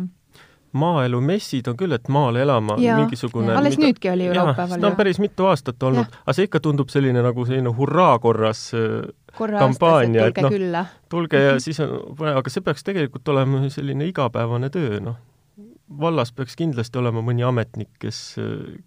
maaelumessid 0.72 1.68
on 1.68 1.76
küll, 1.76 1.92
et 1.92 2.08
maale 2.12 2.42
elama 2.44 2.76
ja, 2.80 2.96
mingisugune 3.00 3.52
alles 3.56 3.76
mida, 3.76 3.90
nüüdki 3.90 4.10
oli 4.12 4.28
ju 4.28 4.36
laupäeval. 4.36 4.78
seda 4.78 4.88
on 4.88 4.96
päris 4.96 5.18
mitu 5.22 5.48
aastat 5.48 5.82
olnud, 5.88 6.14
aga 6.24 6.36
see 6.36 6.48
ikka 6.48 6.62
tundub 6.64 6.92
selline 6.92 7.24
nagu 7.24 7.44
selline 7.48 7.74
hurraa 7.76 8.14
korras 8.22 8.70
kampaania, 9.36 10.30
et 10.30 10.40
noh, 10.44 10.94
tulge 11.12 11.42
ja 11.42 11.58
siis 11.62 11.80
on, 11.84 11.92
aga 12.32 12.52
see 12.52 12.64
peaks 12.64 12.86
tegelikult 12.88 13.28
olema 13.34 13.66
selline 13.72 14.08
igapäevane 14.08 14.72
töö, 14.72 15.00
noh. 15.04 15.20
vallas 16.00 16.32
peaks 16.32 16.56
kindlasti 16.56 17.00
olema 17.02 17.20
mõni 17.24 17.44
ametnik, 17.44 17.90
kes, 18.00 18.22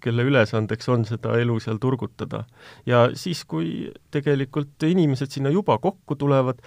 kelle 0.01 0.25
ülesandeks 0.25 0.89
on 0.89 1.05
seda 1.05 1.37
elu 1.37 1.59
seal 1.61 1.77
turgutada. 1.81 2.45
ja 2.89 3.07
siis, 3.13 3.45
kui 3.45 3.91
tegelikult 4.11 4.89
inimesed 4.89 5.37
sinna 5.37 5.53
juba 5.53 5.77
kokku 5.77 6.17
tulevad, 6.17 6.65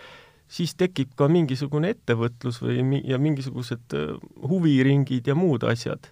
siis 0.48 0.74
tekib 0.80 1.14
ka 1.16 1.28
mingisugune 1.28 1.92
ettevõtlus 1.94 2.62
või 2.64 2.82
mi-, 2.82 3.04
ja 3.04 3.18
mingisugused 3.20 3.96
huviringid 4.48 5.28
ja 5.28 5.36
muud 5.38 5.66
asjad 5.68 6.10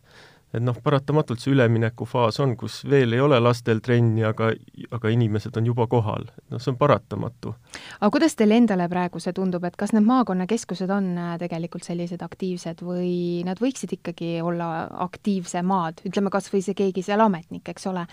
et 0.56 0.62
noh, 0.64 0.76
paratamatult 0.82 1.42
see 1.42 1.52
üleminekufaas 1.52 2.38
on, 2.44 2.54
kus 2.58 2.78
veel 2.88 3.16
ei 3.16 3.20
ole 3.22 3.38
lastel 3.42 3.82
trenni, 3.84 4.22
aga, 4.26 4.52
aga 4.94 5.10
inimesed 5.12 5.56
on 5.58 5.68
juba 5.68 5.86
kohal. 5.90 6.28
noh, 6.52 6.62
see 6.62 6.72
on 6.72 6.78
paratamatu. 6.80 7.54
aga 7.98 8.10
kuidas 8.14 8.36
teile 8.38 8.58
endale 8.60 8.88
praegu 8.92 9.20
see 9.22 9.34
tundub, 9.36 9.64
et 9.68 9.76
kas 9.76 9.92
need 9.96 10.06
maakonnakeskused 10.06 10.92
on 10.92 11.10
äh, 11.18 11.34
tegelikult 11.42 11.86
sellised 11.86 12.22
aktiivsed 12.24 12.84
või 12.86 13.42
nad 13.46 13.60
võiksid 13.62 13.96
ikkagi 13.98 14.36
olla 14.44 14.86
aktiivsemad, 15.08 16.04
ütleme 16.08 16.32
kas 16.32 16.48
või 16.52 16.62
see 16.64 16.78
keegi 16.78 17.04
seal 17.04 17.24
ametnik, 17.26 17.66
eks 17.74 17.90
ole, 17.90 18.06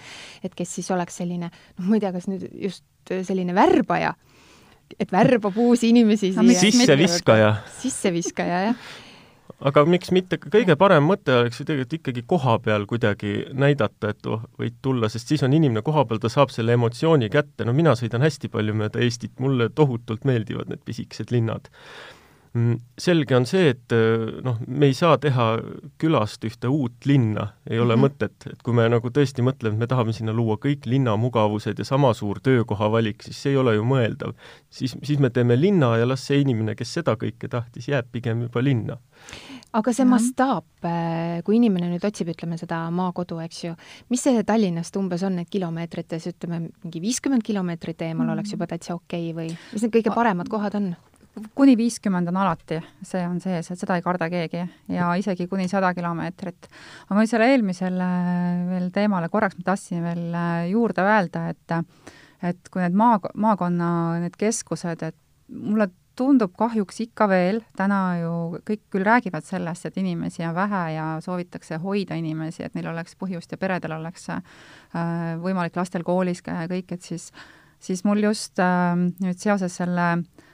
et 0.44 0.58
kes 0.58 0.80
siis 0.80 0.92
oleks 0.96 1.22
selline, 1.22 1.52
noh, 1.78 1.88
ma 1.88 2.00
ei 2.00 2.04
tea, 2.04 2.14
kas 2.16 2.28
nüüd 2.32 2.50
just 2.52 2.84
selline 3.14 3.56
värbaja, 3.56 4.16
et 5.00 5.12
värbab 5.12 5.58
uusi 5.58 5.90
inimesi 5.94 6.34
siia. 6.34 6.60
sisseviskaja. 6.60 7.56
sisseviskaja, 7.82 8.62
jah 8.70 8.92
aga 9.64 9.84
miks 9.88 10.12
mitte, 10.16 10.38
kõige 10.42 10.76
parem 10.80 11.06
mõte 11.08 11.34
oleks 11.36 11.62
ju 11.62 11.66
tegelikult 11.68 11.98
ikkagi 12.00 12.24
koha 12.28 12.58
peal 12.64 12.88
kuidagi 12.90 13.34
näidata, 13.56 14.12
et 14.14 14.28
oh, 14.30 14.44
võid 14.60 14.76
tulla, 14.84 15.10
sest 15.12 15.32
siis 15.32 15.44
on 15.46 15.56
inimene 15.56 15.84
koha 15.86 16.06
peal, 16.10 16.20
ta 16.24 16.32
saab 16.32 16.52
selle 16.54 16.76
emotsiooni 16.78 17.30
kätte, 17.34 17.68
no 17.68 17.76
mina 17.76 17.96
sõidan 18.00 18.26
hästi 18.26 18.52
palju 18.54 18.76
mööda 18.80 19.04
Eestit, 19.04 19.36
mulle 19.44 19.70
tohutult 19.76 20.28
meeldivad 20.28 20.72
need 20.72 20.84
pisikesed 20.88 21.32
linnad. 21.36 21.72
Mm, 22.54 22.76
selge 23.02 23.34
on 23.34 23.48
see, 23.50 23.72
et 23.74 23.94
noh, 24.46 24.60
me 24.68 24.86
ei 24.86 24.94
saa 24.94 25.16
teha 25.18 25.48
külast 25.98 26.44
ühte 26.46 26.70
uut 26.70 27.08
linna, 27.10 27.48
ei 27.66 27.80
ole 27.80 27.96
mm 27.96 28.04
-hmm. 28.04 28.06
mõtet, 28.06 28.52
et 28.52 28.62
kui 28.62 28.76
me 28.78 28.86
nagu 28.90 29.10
tõesti 29.10 29.42
mõtleme, 29.42 29.74
et 29.74 29.80
me 29.80 29.88
tahame 29.88 30.14
sinna 30.14 30.34
luua 30.34 30.60
kõik 30.62 30.86
linnamugavused 30.86 31.80
ja 31.80 31.86
sama 31.86 32.14
suur 32.14 32.40
töökohavalik, 32.44 33.24
siis 33.24 33.42
see 33.42 33.52
ei 33.52 33.58
ole 33.58 33.74
ju 33.76 33.84
mõeldav. 33.84 34.36
siis, 34.70 34.96
siis 35.04 35.20
me 35.20 35.30
teeme 35.30 35.62
linna 35.62 35.98
ja 35.98 36.08
las 36.08 36.28
see 36.28 36.42
inimene, 36.42 36.76
kes 36.76 36.94
seda 36.94 37.16
kõike 37.16 37.50
tahtis, 37.50 37.88
jääb 37.88 38.06
pigem 38.12 38.42
juba 38.42 38.64
linna 38.64 38.98
aga 39.74 39.94
see 39.96 40.06
mastaap, 40.06 40.68
äh, 40.86 41.42
kui 41.46 41.58
inimene 41.58 41.90
nüüd 41.90 42.04
otsib, 42.06 42.30
ütleme 42.34 42.60
seda 42.62 42.84
maakodu, 42.94 43.40
eks 43.48 43.64
ju, 43.64 43.74
mis 44.14 44.22
see 44.26 44.44
Tallinnast 44.46 44.98
umbes 45.00 45.24
on, 45.26 45.40
et 45.42 45.50
kilomeetrites, 45.54 46.28
ütleme, 46.30 46.68
mingi 46.84 47.02
viiskümmend 47.02 47.46
kilomeetrit 47.46 48.06
eemal 48.06 48.28
mm. 48.28 48.36
oleks 48.36 48.54
juba 48.54 48.70
täitsa 48.70 48.94
okei 48.94 49.32
okay 49.32 49.40
või 49.40 49.74
mis 49.74 49.86
need 49.86 49.96
kõige 49.96 50.14
paremad 50.14 50.52
kohad 50.52 50.78
on? 50.78 50.94
Kuni 51.58 51.74
viiskümmend 51.78 52.30
on 52.30 52.38
alati, 52.44 52.78
see 53.06 53.24
on 53.26 53.40
sees, 53.42 53.72
et 53.72 53.80
seda 53.80 53.98
ei 53.98 54.04
karda 54.06 54.28
keegi 54.30 54.62
ja 54.94 55.10
isegi 55.18 55.48
kuni 55.50 55.66
sada 55.72 55.94
kilomeetrit. 55.98 56.68
aga 57.08 57.18
ma 57.18 57.26
selle 57.30 57.50
eelmisele 57.54 58.10
veel 58.70 58.92
teemale 58.94 59.30
korraks 59.34 59.58
ma 59.58 59.72
tahtsin 59.72 60.04
veel 60.06 60.28
äh, 60.38 60.70
juurde 60.74 61.06
öelda, 61.06 61.48
et 61.50 61.78
et 62.44 62.70
kui 62.70 62.84
need 62.84 62.96
maa, 63.00 63.18
maakonna 63.40 63.90
need 64.22 64.38
keskused, 64.38 65.04
et 65.04 65.18
mulle 65.48 65.90
tundub 66.18 66.54
kahjuks 66.58 67.00
ikka 67.08 67.26
veel, 67.32 67.62
täna 67.78 68.00
ju 68.20 68.34
kõik 68.68 68.84
küll 68.94 69.06
räägivad 69.08 69.46
sellest, 69.48 69.88
et 69.88 69.98
inimesi 69.98 70.46
on 70.46 70.54
vähe 70.54 70.84
ja 70.94 71.08
soovitakse 71.26 71.80
hoida 71.82 72.18
inimesi, 72.20 72.62
et 72.66 72.78
neil 72.78 72.92
oleks 72.92 73.18
põhjust 73.18 73.56
ja 73.56 73.58
peredel 73.58 73.96
oleks 73.98 74.30
äh, 74.30 74.44
võimalik 75.42 75.78
lastel 75.80 76.06
koolis 76.06 76.44
käia 76.46 76.68
ja 76.68 76.72
kõik, 76.72 76.94
et 76.94 77.02
siis, 77.02 77.32
siis 77.82 78.04
mul 78.06 78.22
just 78.28 78.62
äh, 78.62 78.94
nüüd 79.24 79.42
seoses 79.42 79.82
selle 79.82 80.12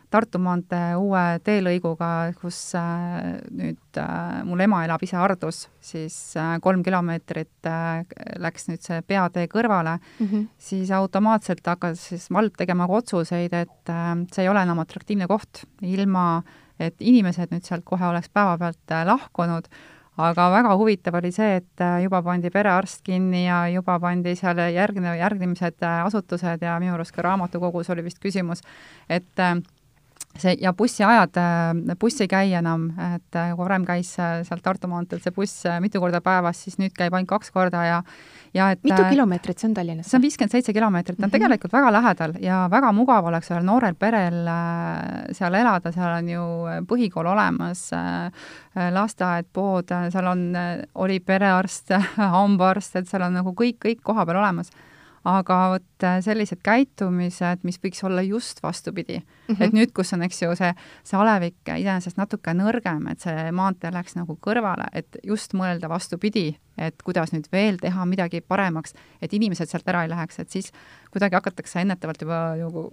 Tartu 0.10 0.40
maantee 0.42 0.96
uue 0.98 1.22
teelõiguga, 1.46 2.32
kus 2.40 2.58
äh, 2.78 3.36
nüüd 3.54 4.00
äh, 4.02 4.40
mul 4.48 4.64
ema 4.66 4.82
elab 4.88 5.04
ise 5.06 5.20
Hardus, 5.20 5.68
siis 5.86 6.16
äh, 6.40 6.56
kolm 6.66 6.82
kilomeetrit 6.86 7.70
läks 8.42 8.66
nüüd 8.72 8.82
see 8.82 9.04
peatee 9.06 9.46
kõrvale 9.52 10.00
mm, 10.00 10.26
-hmm. 10.26 10.48
siis 10.58 10.90
automaatselt 10.98 11.62
hakkas 11.62 12.08
siis 12.10 12.26
vald 12.34 12.58
tegema 12.58 12.88
ka 12.90 13.04
otsuseid, 13.04 13.54
et 13.54 13.94
see 14.34 14.44
ei 14.44 14.50
ole 14.50 14.66
enam 14.66 14.82
atraktiivne 14.82 15.28
koht, 15.30 15.64
ilma 15.82 16.42
et 16.80 16.96
inimesed 17.00 17.54
nüüd 17.54 17.68
sealt 17.68 17.86
kohe 17.86 18.10
oleks 18.10 18.30
päevapealt 18.34 18.98
lahkunud, 19.06 19.70
aga 20.18 20.50
väga 20.52 20.76
huvitav 20.80 21.16
oli 21.20 21.32
see, 21.32 21.62
et 21.62 21.84
juba 22.04 22.24
pandi 22.26 22.50
perearst 22.50 23.04
kinni 23.06 23.46
ja 23.46 23.68
juba 23.70 24.00
pandi 24.00 24.34
seal 24.40 24.58
järgne, 24.74 25.18
järgmised 25.22 25.84
äh, 25.86 26.06
asutused 26.06 26.66
ja 26.66 26.80
minu 26.80 26.98
arust 26.98 27.14
ka 27.16 27.22
raamatukogus 27.22 27.90
oli 27.94 28.10
vist 28.10 28.20
küsimus, 28.24 28.66
et 29.10 29.46
see 30.38 30.56
ja 30.62 30.74
bussiajad, 30.74 31.38
buss 32.00 32.22
ei 32.22 32.30
käi 32.32 32.54
enam, 32.60 32.90
et 33.16 33.38
kui 33.56 33.64
varem 33.64 33.86
käis 33.88 34.12
sealt 34.16 34.64
Tartu 34.64 34.88
maanteelt 34.92 35.26
see 35.26 35.34
buss 35.36 35.66
mitu 35.84 36.02
korda 36.04 36.22
päevas, 36.22 36.62
siis 36.66 36.78
nüüd 36.80 36.94
käib 36.96 37.16
ainult 37.16 37.32
kaks 37.32 37.52
korda 37.56 37.84
ja 37.88 38.04
ja 38.54 38.72
et 38.74 38.84
mitu 38.84 39.04
kilomeetrit 39.10 39.60
see 39.60 39.70
on 39.70 39.76
Tallinnasse? 39.78 40.10
see 40.10 40.18
on 40.18 40.24
viiskümmend 40.24 40.54
seitse 40.56 40.74
kilomeetrit, 40.74 41.18
ta 41.18 41.24
on 41.24 41.28
mm 41.28 41.30
-hmm. 41.30 41.38
tegelikult 41.38 41.74
väga 41.74 41.92
lähedal 41.92 42.34
ja 42.42 42.68
väga 42.72 42.92
mugav 42.92 43.26
oleks 43.26 43.52
ühel 43.52 43.66
noorel 43.66 43.96
perel 43.96 44.50
seal 45.32 45.54
elada, 45.54 45.92
seal 45.92 46.18
on 46.18 46.30
ju 46.30 46.44
põhikool 46.88 47.28
olemas, 47.28 47.90
lasteaed, 48.92 49.46
pood, 49.54 49.92
seal 50.10 50.28
on, 50.28 50.54
oli 50.96 51.20
perearst, 51.20 51.92
hambaarst, 52.36 52.96
et 52.96 53.08
seal 53.08 53.22
on 53.22 53.34
nagu 53.34 53.54
kõik, 53.54 53.78
kõik 53.86 54.02
kohapeal 54.04 54.38
olemas 54.38 54.72
aga 55.28 55.58
vot 55.74 56.06
äh, 56.08 56.20
sellised 56.24 56.62
käitumised, 56.64 57.66
mis 57.68 57.80
võiks 57.84 58.04
olla 58.08 58.22
just 58.22 58.64
vastupidi 58.64 59.18
mm, 59.20 59.56
-hmm. 59.56 59.64
et 59.64 59.74
nüüd, 59.74 59.92
kus 59.96 60.14
on, 60.14 60.24
eks 60.24 60.42
ju, 60.42 60.56
see, 60.56 60.72
see 61.04 61.20
alevik 61.20 61.74
iseenesest 61.76 62.18
natuke 62.18 62.54
nõrgem, 62.54 63.08
et 63.12 63.20
see 63.20 63.52
maantee 63.52 63.92
läks 63.92 64.16
nagu 64.16 64.38
kõrvale, 64.48 64.88
et 64.94 65.18
just 65.24 65.54
mõelda 65.54 65.90
vastupidi, 65.90 66.58
et 66.78 67.04
kuidas 67.04 67.34
nüüd 67.34 67.52
veel 67.52 67.78
teha 67.82 68.06
midagi 68.06 68.42
paremaks, 68.42 68.94
et 69.22 69.34
inimesed 69.34 69.70
sealt 69.70 69.88
ära 69.88 70.04
ei 70.04 70.10
läheks, 70.10 70.40
et 70.40 70.50
siis 70.50 70.72
kuidagi 71.12 71.36
hakatakse 71.36 71.82
ennetavalt 71.82 72.22
juba 72.22 72.56
nagu 72.60 72.90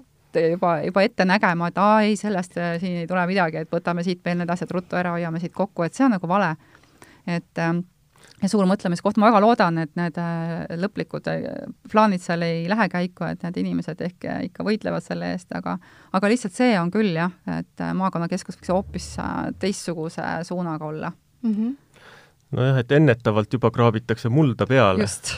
juba, 0.51 0.81
juba 0.85 1.03
ette 1.03 1.25
nägema, 1.25 1.69
et 1.69 1.79
aa 1.79 2.01
ei, 2.03 2.17
sellest 2.17 2.57
äh, 2.59 2.77
siin 2.81 3.03
ei 3.03 3.07
tule 3.07 3.27
midagi, 3.27 3.63
et 3.63 3.73
võtame 3.73 4.05
siit 4.05 4.25
veel 4.25 4.39
need 4.41 4.51
asjad 4.51 4.71
ruttu 4.75 4.97
ära, 4.97 5.15
hoiame 5.17 5.41
siit 5.41 5.55
kokku, 5.55 5.87
et 5.87 5.95
see 5.95 6.05
on 6.07 6.17
nagu 6.17 6.29
vale. 6.29 6.57
et 7.27 7.59
ähm, 7.59 7.79
ja 8.43 8.51
suur 8.51 8.67
mõtlemiskoht, 8.69 9.19
ma 9.21 9.31
väga 9.31 9.41
loodan, 9.43 9.81
et 9.81 9.93
need 9.99 10.19
äh, 10.21 10.67
lõplikud 10.81 11.29
äh, 11.33 11.47
plaanid 11.93 12.23
seal 12.25 12.45
ei 12.47 12.67
lähe 12.71 12.89
käiku, 12.93 13.27
et 13.31 13.45
need 13.47 13.61
inimesed 13.63 14.03
ehk 14.05 14.29
äh, 14.29 14.43
ikka 14.51 14.67
võitlevad 14.67 15.05
selle 15.05 15.33
eest, 15.35 15.49
aga 15.57 15.79
aga 16.17 16.31
lihtsalt 16.33 16.57
see 16.57 16.75
on 16.81 16.93
küll 16.95 17.17
jah, 17.17 17.33
et 17.59 17.85
maakonnakeskus 17.97 18.61
võiks 18.61 18.73
hoopis 18.75 19.09
teistsuguse 19.63 20.25
suunaga 20.49 20.89
olla 20.89 21.13
mm. 21.13 21.55
-hmm. 21.55 22.11
nojah, 22.59 22.83
et 22.85 22.93
ennetavalt 22.93 23.53
juba 23.53 23.71
kraabitakse 23.71 24.29
mulda 24.29 24.67
peale. 24.67 25.01
just 25.01 25.37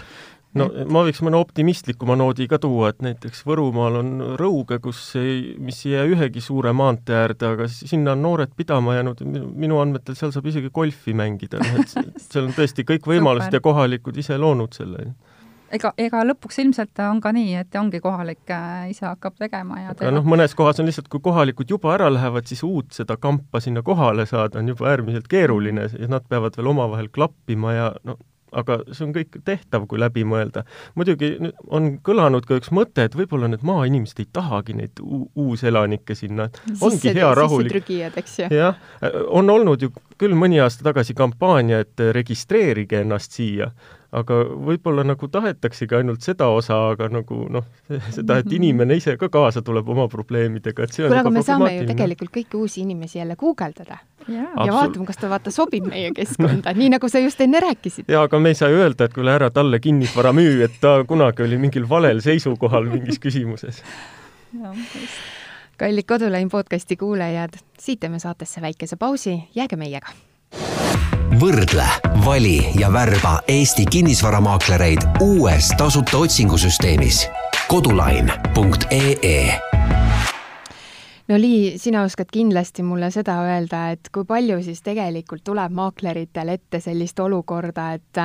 no 0.56 0.68
ma 0.88 1.02
võiks 1.06 1.20
mõne 1.24 1.38
optimistlikuma 1.40 2.16
noodi 2.18 2.48
ka 2.50 2.60
tuua, 2.62 2.92
et 2.92 3.02
näiteks 3.04 3.44
Võrumaal 3.48 4.00
on 4.00 4.12
Rõuge, 4.40 4.80
kus 4.84 5.00
ei, 5.20 5.54
mis 5.60 5.80
ei 5.86 5.94
jää 5.96 6.06
ühegi 6.14 6.42
suure 6.44 6.72
maantee 6.76 7.16
äärde, 7.18 7.54
aga 7.54 7.68
sinna 7.72 8.14
on 8.16 8.24
noored 8.24 8.54
pidama 8.56 8.96
jäänud, 8.98 9.24
minu 9.28 9.80
andmetel 9.82 10.16
seal 10.18 10.32
saab 10.34 10.48
isegi 10.48 10.72
golfi 10.74 11.16
mängida, 11.16 11.60
noh 11.62 11.82
et 11.82 11.96
seal 12.24 12.48
on 12.48 12.54
tõesti 12.56 12.86
kõik 12.88 13.08
võimalused 13.08 13.54
ja 13.54 13.64
kohalikud 13.64 14.16
ise 14.20 14.38
loonud 14.40 14.76
selle. 14.76 15.10
ega, 15.74 15.92
ega 16.00 16.24
lõpuks 16.30 16.62
ilmselt 16.64 17.04
on 17.04 17.20
ka 17.20 17.32
nii, 17.36 17.52
et 17.60 17.76
ongi 17.76 18.00
kohalik 18.00 18.54
äh, 18.54 18.88
ise 18.94 19.04
hakkab 19.04 19.36
tegema 19.36 19.82
ja 19.82 19.92
aga 19.92 20.14
noh, 20.16 20.24
mõnes 20.24 20.56
kohas 20.56 20.80
on 20.80 20.88
lihtsalt, 20.88 21.10
kui 21.12 21.20
kohalikud 21.24 21.68
juba 21.76 21.92
ära 21.98 22.08
lähevad, 22.12 22.48
siis 22.48 22.64
uut 22.64 22.96
seda 22.96 23.18
kampa 23.20 23.60
sinna 23.60 23.84
kohale 23.84 24.26
saada 24.26 24.62
on 24.62 24.72
juba 24.72 24.88
äärmiselt 24.94 25.28
keeruline 25.28 25.90
ja 25.92 26.08
nad 26.08 26.24
peavad 26.28 26.56
veel 26.56 26.72
omavahel 26.72 27.12
klappima 27.12 27.76
ja 27.76 27.92
no 28.08 28.16
aga 28.52 28.78
see 28.92 29.04
on 29.06 29.12
kõik 29.16 29.38
tehtav, 29.44 29.86
kui 29.90 30.00
läbi 30.00 30.24
mõelda. 30.28 30.64
muidugi 30.98 31.34
on 31.68 31.90
kõlanud 32.04 32.46
ka 32.48 32.58
üks 32.60 32.72
mõte, 32.74 33.04
et 33.08 33.16
võib-olla 33.18 33.50
need 33.50 33.64
maainimesed 33.66 34.22
ei 34.24 34.28
tahagi 34.32 34.76
neid 34.78 35.02
uuselanikke 35.02 36.16
sinna, 36.18 36.48
et 36.48 36.60
ongi 36.80 37.14
hea 37.14 37.34
rahulik. 37.34 37.92
jah, 38.50 38.78
on 39.28 39.50
olnud 39.50 39.82
ju 39.82 39.92
küll 40.18 40.34
mõni 40.34 40.60
aasta 40.62 40.86
tagasi 40.86 41.14
kampaania, 41.14 41.80
et 41.84 42.00
registreerige 42.14 43.04
ennast 43.04 43.36
siia 43.36 43.70
aga 44.16 44.38
võib-olla 44.68 45.04
nagu 45.04 45.28
tahetaksegi 45.28 45.98
ainult 45.98 46.24
seda 46.24 46.48
osa, 46.54 46.78
aga 46.94 47.10
nagu 47.12 47.42
noh, 47.52 47.64
seda, 48.16 48.38
et 48.40 48.52
inimene 48.56 48.96
ise 48.96 49.16
ka 49.20 49.28
kaasa 49.32 49.62
tuleb 49.64 49.88
oma 49.92 50.08
probleemidega, 50.12 50.86
et 50.86 50.96
see 50.96 51.04
on 51.04 51.12
kuule, 51.12 51.20
aga 51.20 51.32
me 51.34 51.42
saame 51.44 51.72
ju 51.74 51.88
tegelikult 51.90 52.32
kõiki 52.38 52.60
uusi 52.60 52.82
inimesi 52.86 53.20
jälle 53.20 53.36
guugeldada. 53.38 54.00
Yeah. 54.28 54.50
ja 54.66 54.72
vaatame, 54.74 55.06
kas 55.08 55.16
ta 55.20 55.30
vaata 55.30 55.52
sobib 55.52 55.86
meie 55.88 56.10
keskkonda, 56.16 56.74
nii 56.76 56.90
nagu 56.96 57.08
sa 57.08 57.20
just 57.22 57.40
enne 57.40 57.62
rääkisid. 57.64 58.08
jaa, 58.12 58.26
aga 58.28 58.40
me 58.44 58.52
ei 58.52 58.58
saa 58.58 58.68
ju 58.72 58.80
öelda, 58.82 59.08
et 59.08 59.16
kuule, 59.16 59.32
ära 59.32 59.48
talle 59.52 59.80
kinnisvara 59.80 60.34
müü, 60.36 60.60
et 60.66 60.76
ta 60.82 60.98
kunagi 61.08 61.44
oli 61.46 61.60
mingil 61.60 61.88
valel 61.88 62.20
seisukohal 62.24 62.88
mingis 62.92 63.20
küsimuses. 63.22 63.82
Kallid 65.78 66.08
Kodulain 66.08 66.48
podcasti 66.52 66.96
kuulajad, 66.96 67.60
siit 67.80 68.00
teeme 68.00 68.18
saatesse 68.18 68.60
väikese 68.64 68.96
pausi, 69.00 69.38
jääge 69.54 69.76
meiega 69.80 70.12
võrdle, 71.38 71.84
vali 72.24 72.58
ja 72.80 72.88
värba 72.92 73.38
Eesti 73.48 73.84
kinnisvaramaaklereid 73.90 75.20
uues 75.22 75.68
tasuta 75.78 76.18
otsingusüsteemis. 76.18 77.28
kodulain.ee 77.68 79.60
no 81.28 81.38
Lii, 81.38 81.78
sina 81.78 82.02
oskad 82.02 82.26
kindlasti 82.32 82.82
mulle 82.82 83.10
seda 83.14 83.36
öelda, 83.44 83.90
et 83.94 84.10
kui 84.14 84.24
palju 84.26 84.58
siis 84.66 84.82
tegelikult 84.82 85.44
tuleb 85.44 85.72
maakleritel 85.78 86.48
ette 86.56 86.80
sellist 86.80 87.20
olukorda, 87.20 87.92
et 87.92 88.22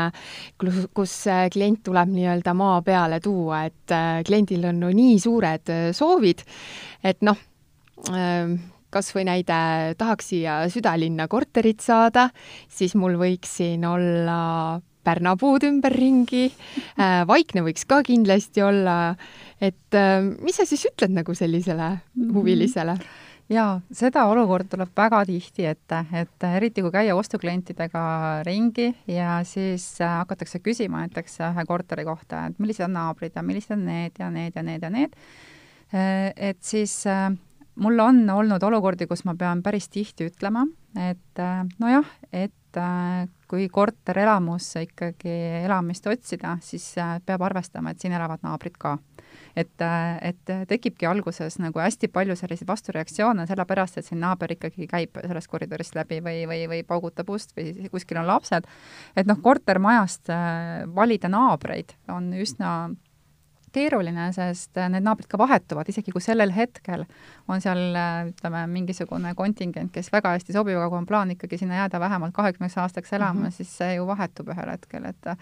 kus 0.94 1.18
klient 1.54 1.84
tuleb 1.84 2.10
nii-öelda 2.10 2.54
maa 2.58 2.82
peale 2.82 3.20
tuua, 3.20 3.66
et 3.70 3.98
kliendil 4.26 4.66
on 4.72 4.80
no 4.88 4.90
nii 4.90 5.20
suured 5.20 5.74
soovid, 5.94 6.42
et 7.04 7.22
noh, 7.22 7.38
kas 8.94 9.12
või 9.16 9.28
näide, 9.30 9.60
tahaks 9.98 10.32
siia 10.34 10.62
südalinna 10.72 11.28
korterit 11.32 11.84
saada, 11.84 12.30
siis 12.70 12.96
mul 13.00 13.18
võiks 13.22 13.58
siin 13.60 13.86
olla 13.90 14.82
pärnapuud 15.04 15.66
ümberringi 15.68 16.48
äh,, 16.50 17.22
vaikne 17.32 17.66
võiks 17.66 17.88
ka 17.90 18.02
kindlasti 18.06 18.64
olla, 18.66 19.16
et 19.62 19.98
äh, 19.98 20.22
mis 20.44 20.60
sa 20.60 20.68
siis 20.70 20.86
ütled 20.90 21.14
nagu 21.16 21.36
sellisele 21.38 21.92
mhm. 21.98 22.34
huvilisele? 22.38 22.98
jaa, 23.52 23.76
seda 23.94 24.24
olukorda 24.32 24.72
tuleb 24.72 24.94
väga 24.98 25.20
tihti 25.28 25.66
ette, 25.68 26.00
et 26.16 26.46
eriti 26.48 26.82
kui 26.82 26.94
käia 26.94 27.16
ostuklientidega 27.20 28.04
ringi 28.48 28.88
ja 29.12 29.42
siis 29.48 29.86
äh, 30.02 30.20
hakatakse 30.22 30.64
küsima 30.64 31.04
näiteks 31.04 31.42
ühe 31.50 31.66
korteri 31.68 32.08
kohta, 32.08 32.48
et 32.48 32.62
millised 32.64 32.88
on 32.88 32.96
naabrid 32.98 33.36
ja 33.36 33.44
millised 33.46 33.76
on 33.76 33.84
need 33.90 34.22
ja 34.22 34.32
need 34.34 34.56
ja 34.56 34.64
need 34.64 34.88
ja 34.88 34.94
need, 34.94 35.18
et 35.94 36.58
siis 36.66 37.04
mul 37.76 38.00
on 38.00 38.24
olnud 38.30 38.64
olukordi, 38.64 39.08
kus 39.10 39.24
ma 39.26 39.36
pean 39.38 39.64
päris 39.64 39.90
tihti 39.90 40.28
ütlema, 40.30 40.66
et 41.00 41.42
äh, 41.42 41.64
nojah, 41.82 42.10
et 42.34 42.78
äh, 42.78 43.26
kui 43.50 43.68
korterelamusse 43.70 44.86
ikkagi 44.88 45.34
elamist 45.64 46.08
otsida, 46.10 46.58
siis 46.62 46.86
äh, 47.02 47.18
peab 47.26 47.46
arvestama, 47.46 47.94
et 47.94 48.04
siin 48.04 48.14
elavad 48.14 48.44
naabrid 48.46 48.78
ka. 48.80 48.98
et, 49.56 49.82
et 50.22 50.52
tekibki 50.68 51.06
alguses 51.06 51.60
nagu 51.62 51.80
hästi 51.80 52.08
palju 52.14 52.36
selliseid 52.38 52.68
vastureaktsioone, 52.70 53.46
sellepärast 53.50 53.98
et 53.98 54.06
siin 54.06 54.20
naaber 54.22 54.56
ikkagi 54.56 54.88
käib 54.90 55.18
sellest 55.22 55.50
koridorist 55.50 55.96
läbi 55.98 56.20
või, 56.26 56.44
või, 56.50 56.64
või 56.70 56.82
paugutab 56.86 57.30
ust 57.30 57.54
või 57.58 57.90
kuskil 57.94 58.18
on 58.22 58.30
lapsed, 58.30 58.66
et 59.18 59.30
noh, 59.30 59.38
kortermajast 59.42 60.30
valida 60.96 61.30
naabreid 61.30 61.94
on 62.14 62.32
üsna 62.34 62.74
keeruline, 63.74 64.30
sest 64.36 64.78
äh, 64.78 64.90
need 64.92 65.06
naabrid 65.06 65.28
ka 65.32 65.40
vahetuvad, 65.42 65.90
isegi 65.90 66.14
kui 66.14 66.24
sellel 66.24 66.54
hetkel 66.56 67.06
on 67.52 67.64
seal 67.64 67.82
äh, 67.98 68.20
ütleme, 68.30 68.66
mingisugune 68.72 69.34
kontingent, 69.38 69.92
kes 69.96 70.12
väga 70.14 70.36
hästi 70.38 70.56
sobib, 70.56 70.78
aga 70.78 70.90
kui 70.92 71.02
on 71.02 71.10
plaan 71.10 71.34
ikkagi 71.36 71.60
sinna 71.62 71.82
jääda 71.82 72.02
vähemalt 72.04 72.36
kahekümneks 72.36 72.78
aastaks 72.84 73.14
elama 73.14 73.40
mm, 73.40 73.46
-hmm. 73.46 73.58
siis 73.58 73.78
see 73.78 73.96
ju 73.96 74.08
vahetub 74.08 74.54
ühel 74.54 74.72
hetkel, 74.76 75.06
et 75.10 75.34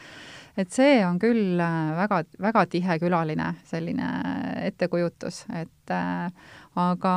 et 0.57 0.71
see 0.71 0.99
on 1.05 1.19
küll 1.19 1.59
äh, 1.59 1.95
väga, 1.97 2.23
väga 2.41 2.65
tihe 2.65 2.99
külaline 2.99 3.53
selline 3.65 4.09
ettekujutus, 4.67 5.45
et 5.61 5.91
äh, 5.95 6.31
aga, 6.79 7.13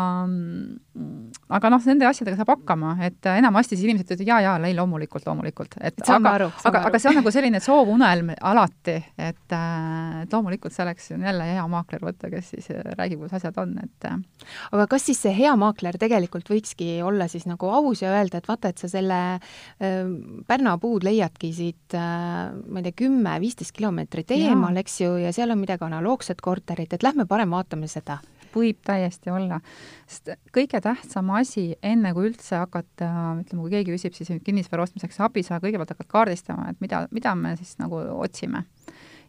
aga 1.55 1.71
noh, 1.71 1.83
nende 1.87 2.07
asjadega 2.09 2.41
saab 2.41 2.51
hakkama, 2.57 2.97
et 3.07 3.29
enamasti 3.31 3.77
siis 3.77 3.85
inimesed 3.87 4.09
ütlevad 4.09 4.31
jaa, 4.33 4.39
jaa, 4.43 4.55
ei 4.67 4.75
loomulikult, 4.75 5.27
loomulikult, 5.29 5.77
et 5.79 6.03
saame 6.03 6.33
aga, 6.33 6.49
aga, 6.67 6.83
aga 6.89 6.99
see 6.99 7.13
on 7.13 7.19
nagu 7.21 7.33
selline 7.35 7.61
soovunelm 7.63 8.33
alati, 8.35 8.97
et, 9.15 9.55
et 9.55 10.35
loomulikult 10.35 10.75
selleks 10.75 11.13
on 11.15 11.23
jälle 11.29 11.47
hea 11.53 11.67
maakler 11.71 12.03
võtta, 12.03 12.33
kes 12.33 12.51
siis 12.57 12.67
räägib, 12.99 13.23
kuidas 13.23 13.39
asjad 13.39 13.63
on, 13.63 13.77
et 13.85 14.09
aga 14.11 14.89
kas 14.91 15.07
siis 15.07 15.23
see 15.23 15.35
hea 15.39 15.55
maakler 15.61 16.01
tegelikult 16.03 16.51
võikski 16.51 16.99
olla 17.07 17.31
siis 17.31 17.47
nagu 17.47 17.71
aus 17.71 18.03
ja 18.03 18.11
öelda, 18.11 18.43
et 18.43 18.51
vaata, 18.51 18.75
et 18.75 18.83
sa 18.83 18.91
selle 18.91 19.21
äh, 19.39 20.03
Pärna 20.49 20.75
puud 20.83 21.07
leiadki 21.07 21.53
siit 21.55 21.95
äh, 21.95 22.51
ma 22.51 22.83
ei 22.83 22.89
tea, 22.89 22.99
kümme, 23.05 23.39
viisteist 23.43 23.75
kilomeetrit 23.79 24.35
eemal, 24.35 24.83
eks 24.83 25.01
ju, 25.05 25.15
ja 25.23 25.31
seal 25.37 25.55
on 25.55 25.63
midagi 25.63 25.87
analoogset 25.87 26.43
korterit, 26.43 26.91
et 26.91 27.07
lähme 27.07 27.29
parem 27.31 27.55
vaatame 27.55 27.87
seda 27.91 28.19
võib 28.55 28.81
täiesti 28.87 29.33
olla. 29.35 29.61
sest 30.07 30.35
kõige 30.55 30.81
tähtsam 30.85 31.31
asi, 31.37 31.73
enne 31.83 32.15
kui 32.15 32.31
üldse 32.31 32.61
hakata, 32.63 33.11
ütleme, 33.43 33.63
kui 33.63 33.75
keegi 33.77 33.97
küsib 33.97 34.17
siis 34.17 34.33
kinnisvara 34.45 34.87
ostmiseks 34.87 35.21
abi, 35.25 35.43
sa 35.43 35.61
kõigepealt 35.63 35.95
hakkad 35.95 36.11
kaardistama, 36.11 36.71
et 36.71 36.81
mida, 36.85 37.07
mida 37.15 37.35
me 37.39 37.57
siis 37.61 37.77
nagu 37.83 38.01
otsime 38.19 38.65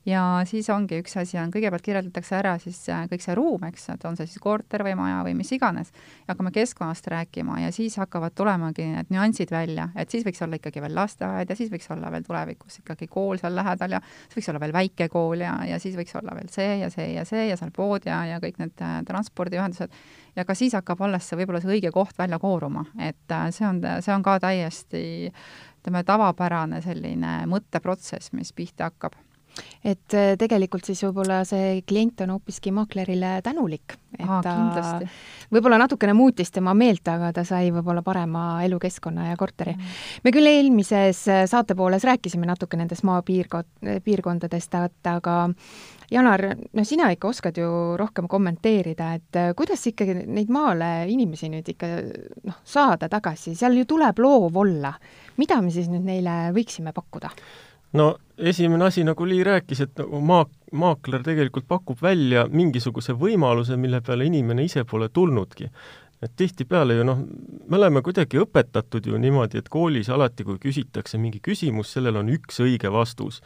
ja 0.05 0.21
siis 0.45 0.67
ongi 0.69 0.99
üks 1.01 1.15
asi 1.17 1.37
on, 1.41 1.51
kõigepealt 1.53 1.83
kirjeldatakse 1.85 2.37
ära 2.37 2.55
siis 2.61 2.77
äh, 2.93 3.05
kõik 3.09 3.23
see 3.23 3.35
ruum, 3.37 3.63
eks, 3.69 3.87
et 3.95 4.05
on 4.05 4.17
see 4.17 4.29
siis 4.29 4.41
korter 4.41 4.83
või 4.85 4.93
maja 4.99 5.23
või 5.25 5.33
mis 5.39 5.51
iganes, 5.55 5.91
hakkame 6.29 6.51
keskkonnast 6.55 7.09
rääkima 7.11 7.57
ja 7.63 7.71
siis 7.75 7.97
hakkavad 8.01 8.35
tulemagi 8.37 8.85
need 8.91 9.13
nüansid 9.13 9.51
välja, 9.53 9.89
et 9.97 10.13
siis 10.13 10.25
võiks 10.27 10.41
olla 10.45 10.59
ikkagi 10.59 10.83
veel 10.83 10.95
lasteaed 10.97 11.49
ja 11.49 11.57
siis 11.57 11.71
võiks 11.73 11.89
olla 11.93 12.11
veel 12.13 12.25
tulevikus 12.27 12.79
ikkagi 12.83 13.09
kool 13.11 13.41
seal 13.41 13.57
lähedal 13.57 13.97
ja 13.97 14.01
siis 14.05 14.39
võiks 14.39 14.51
olla 14.53 14.63
veel 14.65 14.77
väikekool 14.77 15.45
ja, 15.45 15.57
ja 15.71 15.81
siis 15.81 15.97
võiks 15.97 16.17
olla 16.21 16.37
veel 16.37 16.51
see 16.53 16.79
ja 16.83 16.91
see 16.93 17.11
ja 17.15 17.25
see 17.25 17.49
ja 17.49 17.57
seal 17.59 17.73
pood 17.75 18.05
ja, 18.05 18.21
ja 18.29 18.41
kõik 18.43 18.61
need 18.61 18.85
äh, 18.85 18.99
transpordiühendused. 19.07 19.93
Ja 20.35 20.43
ka 20.45 20.53
siis 20.57 20.73
hakkab 20.75 21.01
alles 21.05 21.29
see 21.29 21.39
võib-olla 21.39 21.61
see 21.63 21.77
õige 21.77 21.93
koht 21.95 22.17
välja 22.19 22.39
kooruma, 22.39 22.85
et 22.99 23.31
äh, 23.31 23.47
see 23.55 23.65
on, 23.67 23.81
see 24.03 24.13
on 24.13 24.25
ka 24.25 24.37
täiesti 24.43 25.05
ütleme, 25.31 26.01
tavapärane 26.05 26.81
selline 26.81 27.37
mõtteprotsess, 27.49 28.33
mis 28.33 28.53
pihta 28.53 28.89
hakkab 28.89 29.15
et 29.83 30.15
äh, 30.17 30.33
tegelikult 30.39 30.87
siis 30.87 31.01
võib-olla 31.05 31.43
see 31.47 31.81
klient 31.87 32.21
on 32.25 32.35
hoopiski 32.35 32.73
maaklerile 32.75 33.39
tänulik, 33.45 33.97
et 34.17 34.27
Aa, 34.27 34.41
ta 34.43 34.55
võib-olla 35.53 35.79
natukene 35.81 36.15
muutis 36.17 36.51
tema 36.55 36.73
meelt, 36.77 37.05
aga 37.11 37.31
ta 37.35 37.45
sai 37.47 37.71
võib-olla 37.75 38.03
parema 38.05 38.45
elukeskkonna 38.65 39.29
ja 39.31 39.39
korteri 39.39 39.75
mm.. 39.75 39.97
me 40.23 40.35
küll 40.35 40.51
eelmises 40.51 41.25
äh, 41.31 41.43
saate 41.49 41.77
pooles 41.77 42.05
rääkisime 42.07 42.47
natuke 42.49 42.79
nendest 42.79 43.05
maapiirkond, 43.07 44.01
piirkondadest, 44.05 44.79
et 44.85 45.11
aga 45.11 45.37
Janar, 46.11 46.41
no 46.73 46.83
sina 46.85 47.07
ikka 47.13 47.29
oskad 47.31 47.57
ju 47.57 47.67
rohkem 47.97 48.27
kommenteerida, 48.29 49.13
et 49.17 49.39
äh, 49.39 49.53
kuidas 49.57 49.81
ikkagi 49.89 50.19
neid 50.27 50.51
maale 50.53 51.07
inimesi 51.09 51.49
nüüd 51.49 51.69
ikka 51.73 51.89
noh, 52.45 52.59
saada 52.67 53.09
tagasi, 53.09 53.55
seal 53.57 53.77
ju 53.79 53.87
tuleb 53.89 54.21
loov 54.21 54.57
olla. 54.61 54.93
mida 55.37 55.61
me 55.61 55.71
siis 55.71 55.89
nüüd 55.91 56.05
neile 56.05 56.35
võiksime 56.55 56.93
pakkuda? 56.93 57.31
No 57.95 58.15
esimene 58.37 58.85
asi, 58.85 59.03
nagu 59.03 59.27
Lii 59.27 59.43
rääkis, 59.43 59.81
et 59.85 59.99
nagu 59.99 60.19
maa, 60.21 60.45
maakler 60.75 61.23
tegelikult 61.23 61.67
pakub 61.67 62.01
välja 62.03 62.45
mingisuguse 62.51 63.15
võimaluse, 63.19 63.77
mille 63.79 64.01
peale 64.05 64.27
inimene 64.27 64.65
ise 64.67 64.83
pole 64.83 65.09
tulnudki. 65.09 65.69
et 66.23 66.31
tihtipeale 66.35 66.95
ju 66.95 67.03
noh, 67.05 67.19
me 67.67 67.77
oleme 67.77 68.01
kuidagi 68.01 68.39
õpetatud 68.39 69.05
ju 69.05 69.17
niimoodi, 69.19 69.59
et 69.59 69.67
koolis 69.69 70.09
alati, 70.09 70.45
kui 70.47 70.55
küsitakse 70.57 71.19
mingi 71.21 71.41
küsimus, 71.43 71.91
sellel 71.93 72.15
on 72.15 72.29
üks 72.31 72.59
õige 72.63 72.91
vastus. 72.91 73.41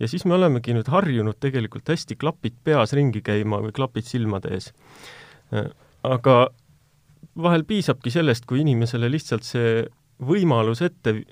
ja 0.00 0.08
siis 0.08 0.24
me 0.24 0.34
olemegi 0.34 0.74
nüüd 0.74 0.88
harjunud 0.88 1.38
tegelikult 1.40 1.88
hästi 1.88 2.16
klapid 2.16 2.54
peas 2.64 2.92
ringi 2.92 3.22
käima 3.22 3.60
või 3.62 3.72
klapid 3.72 4.04
silmade 4.04 4.54
ees. 4.54 4.72
aga 6.02 6.48
vahel 7.42 7.64
piisabki 7.64 8.10
sellest, 8.10 8.46
kui 8.46 8.60
inimesele 8.60 9.10
lihtsalt 9.10 9.42
see 9.42 9.84
võimalus 10.22 10.82
ette, 10.82 11.22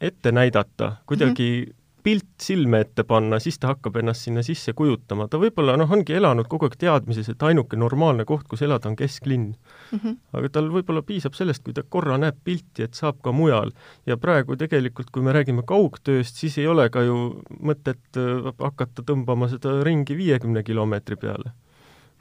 ette 0.00 0.32
näidata, 0.32 0.96
kuidagi 1.06 1.50
mm 1.50 1.70
-hmm 1.70 1.85
pilt 2.06 2.38
silme 2.42 2.80
ette 2.84 3.02
panna, 3.02 3.40
siis 3.42 3.58
ta 3.58 3.72
hakkab 3.72 3.96
ennast 3.98 4.28
sinna 4.28 4.42
sisse 4.46 4.72
kujutama. 4.78 5.26
ta 5.30 5.40
võib-olla 5.42 5.74
noh, 5.80 5.90
ongi 5.90 6.14
elanud 6.14 6.46
kogu 6.50 6.68
aeg 6.68 6.76
teadmises, 6.78 7.32
et 7.32 7.42
ainuke 7.48 7.78
normaalne 7.78 8.24
koht, 8.28 8.46
kus 8.46 8.62
elada, 8.62 8.92
on 8.92 8.96
kesklinn 8.98 9.48
mm. 9.48 9.98
-hmm. 9.98 10.14
aga 10.38 10.52
tal 10.54 10.70
võib-olla 10.70 11.02
piisab 11.02 11.34
sellest, 11.34 11.64
kui 11.66 11.74
ta 11.74 11.82
korra 11.82 12.18
näeb 12.22 12.38
pilti, 12.44 12.86
et 12.86 12.94
saab 12.94 13.18
ka 13.26 13.32
mujal. 13.32 13.74
ja 14.06 14.16
praegu 14.16 14.56
tegelikult, 14.56 15.10
kui 15.10 15.26
me 15.26 15.34
räägime 15.34 15.66
kaugtööst, 15.66 16.38
siis 16.38 16.58
ei 16.62 16.70
ole 16.70 16.86
ka 16.90 17.02
ju 17.02 17.42
mõtet 17.58 18.22
äh, 18.22 18.54
hakata 18.62 19.02
tõmbama 19.02 19.50
seda 19.50 19.82
ringi 19.82 20.16
viiekümne 20.16 20.62
kilomeetri 20.62 21.16
peale. 21.16 21.52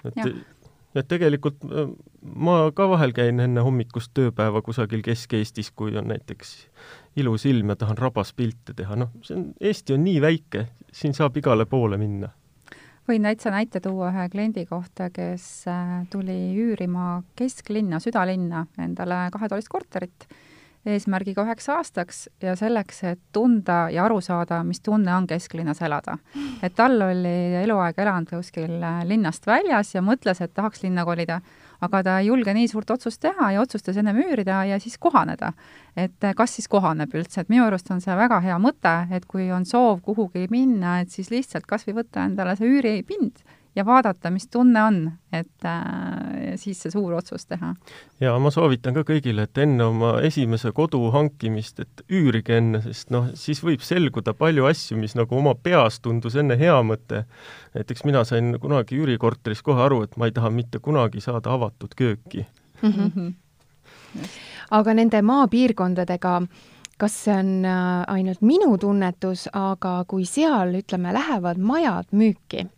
et 0.05 0.17
ja 0.95 1.01
et 1.01 1.07
tegelikult 1.11 1.63
äh, 1.67 1.89
ma 2.23 2.71
ka 2.75 2.89
vahel 2.89 3.13
käin 3.13 3.39
enne 3.43 3.61
hommikust 3.61 4.13
tööpäeva 4.17 4.61
kusagil 4.65 5.03
Kesk-Eestis, 5.05 5.71
kui 5.75 5.97
on 5.99 6.07
näiteks 6.07 6.55
ilus 7.15 7.45
ilm 7.45 7.73
ja 7.73 7.75
tahan 7.79 7.97
rabaspilte 7.97 8.73
teha, 8.75 8.97
noh, 8.99 9.13
see 9.23 9.37
on, 9.37 9.45
Eesti 9.59 9.95
on 9.95 10.03
nii 10.03 10.17
väike, 10.23 10.65
siin 10.93 11.15
saab 11.17 11.37
igale 11.37 11.65
poole 11.69 11.99
minna. 12.01 12.31
võin 13.05 13.27
täitsa 13.27 13.53
näite 13.53 13.79
tuua 13.79 14.09
ühe 14.11 14.25
kliendi 14.33 14.65
kohta, 14.65 15.11
kes 15.13 15.67
äh, 15.69 16.01
tuli 16.11 16.39
üürima 16.57 17.21
kesklinna, 17.37 18.01
südalinna 18.03 18.65
endale 18.81 19.27
kahetoalist 19.31 19.69
korterit 19.69 20.27
eesmärgiga 20.85 21.43
üheks 21.45 21.67
aastaks 21.73 22.17
ja 22.43 22.53
selleks, 22.57 23.01
et 23.09 23.21
tunda 23.33 23.85
ja 23.93 24.03
aru 24.05 24.19
saada, 24.21 24.61
mis 24.63 24.81
tunne 24.85 25.13
on 25.15 25.27
kesklinnas 25.27 25.81
elada. 25.81 26.17
et 26.63 26.75
tal 26.75 27.01
oli 27.01 27.37
eluaeg 27.63 27.99
elanud 27.99 28.29
kuskil 28.29 28.81
äh, 28.81 29.05
linnast 29.05 29.47
väljas 29.47 29.95
ja 29.95 30.01
mõtles, 30.05 30.41
et 30.41 30.53
tahaks 30.53 30.83
linna 30.83 31.05
kolida 31.05 31.41
aga 31.85 32.01
ta 32.03 32.19
ei 32.19 32.29
julge 32.29 32.53
nii 32.53 32.67
suurt 32.71 32.91
otsust 32.95 33.21
teha 33.23 33.51
ja 33.55 33.63
otsustas 33.63 33.97
ennem 34.01 34.19
üürida 34.25 34.63
ja 34.69 34.79
siis 34.81 34.97
kohaneda. 35.01 35.53
et 35.95 36.23
eh, 36.23 36.33
kas 36.35 36.55
siis 36.57 36.67
kohaneb 36.67 37.13
üldse, 37.15 37.41
et 37.41 37.49
minu 37.49 37.65
arust 37.65 37.91
on 37.91 38.01
see 38.03 38.15
väga 38.15 38.41
hea 38.43 38.57
mõte, 38.59 38.95
et 39.15 39.25
kui 39.25 39.51
on 39.51 39.65
soov 39.65 40.01
kuhugi 40.03 40.47
minna, 40.51 40.99
et 41.01 41.11
siis 41.11 41.31
lihtsalt 41.31 41.65
kas 41.65 41.87
või 41.87 42.01
võtta 42.01 42.25
endale 42.25 42.55
see 42.59 42.67
üüripind 42.67 43.45
ja 43.75 43.85
vaadata, 43.85 44.31
mis 44.31 44.47
tunne 44.47 44.83
on, 44.83 44.99
et 45.33 45.65
äh, 45.67 46.55
siis 46.59 46.79
see 46.83 46.93
suur 46.93 47.13
otsus 47.17 47.45
teha. 47.45 47.73
ja 48.23 48.35
ma 48.39 48.51
soovitan 48.53 48.95
ka 48.95 49.03
kõigile, 49.07 49.47
et 49.47 49.57
enne 49.61 49.87
oma 49.89 50.15
esimese 50.25 50.71
kodu 50.75 51.01
hankimist, 51.15 51.79
et 51.83 52.05
üürige 52.09 52.57
enne, 52.59 52.81
sest 52.85 53.11
noh, 53.13 53.29
siis 53.39 53.61
võib 53.63 53.83
selguda 53.85 54.33
palju 54.37 54.67
asju, 54.69 54.97
mis 54.99 55.15
nagu 55.19 55.37
oma 55.37 55.55
peas 55.55 55.99
tundus 55.99 56.37
enne 56.39 56.57
hea 56.59 56.77
mõte. 56.83 57.25
näiteks 57.75 58.05
mina 58.05 58.23
sain 58.23 58.55
kunagi 58.61 58.99
üürikorteris 58.99 59.63
kohe 59.65 59.83
aru, 59.87 60.03
et 60.07 60.15
ma 60.17 60.29
ei 60.29 60.35
taha 60.35 60.49
mitte 60.49 60.79
kunagi 60.79 61.21
saada 61.21 61.53
avatud 61.53 61.95
kööki 61.95 62.45
mm. 62.81 62.91
-hmm. 62.91 63.33
aga 64.71 64.93
nende 64.93 65.21
maapiirkondadega 65.21 66.41
kas 66.97 67.15
see 67.25 67.33
on 67.35 67.65
äh, 67.65 68.03
ainult 68.07 68.41
minu 68.41 68.77
tunnetus, 68.77 69.49
aga 69.51 70.05
kui 70.07 70.25
seal, 70.25 70.77
ütleme, 70.79 71.11
lähevad 71.13 71.57
majad 71.57 72.05
müüki, 72.15 72.69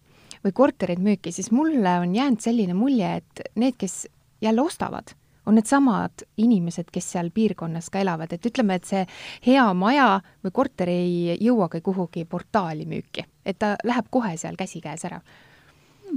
või 0.47 0.55
korterid 0.55 1.03
müüki, 1.03 1.33
siis 1.35 1.51
mulle 1.51 1.99
on 2.01 2.15
jäänud 2.15 2.43
selline 2.43 2.75
mulje, 2.77 3.17
et 3.21 3.47
need, 3.59 3.75
kes 3.79 4.05
jälle 4.41 4.63
ostavad, 4.63 5.13
on 5.47 5.55
needsamad 5.55 6.25
inimesed, 6.43 6.91
kes 6.93 7.11
seal 7.13 7.31
piirkonnas 7.35 7.89
ka 7.91 8.01
elavad, 8.03 8.33
et 8.33 8.45
ütleme, 8.49 8.77
et 8.77 8.87
see 8.87 9.03
hea 9.47 9.65
maja 9.77 10.09
või 10.43 10.53
korter 10.55 10.91
ei 10.91 11.37
jõuagi 11.43 11.81
kuhugi 11.83 12.25
portaali 12.29 12.87
müüki, 12.89 13.25
et 13.45 13.59
ta 13.59 13.75
läheb 13.87 14.11
kohe 14.11 14.35
seal 14.37 14.59
käsikäes 14.59 15.05
ära. 15.07 15.21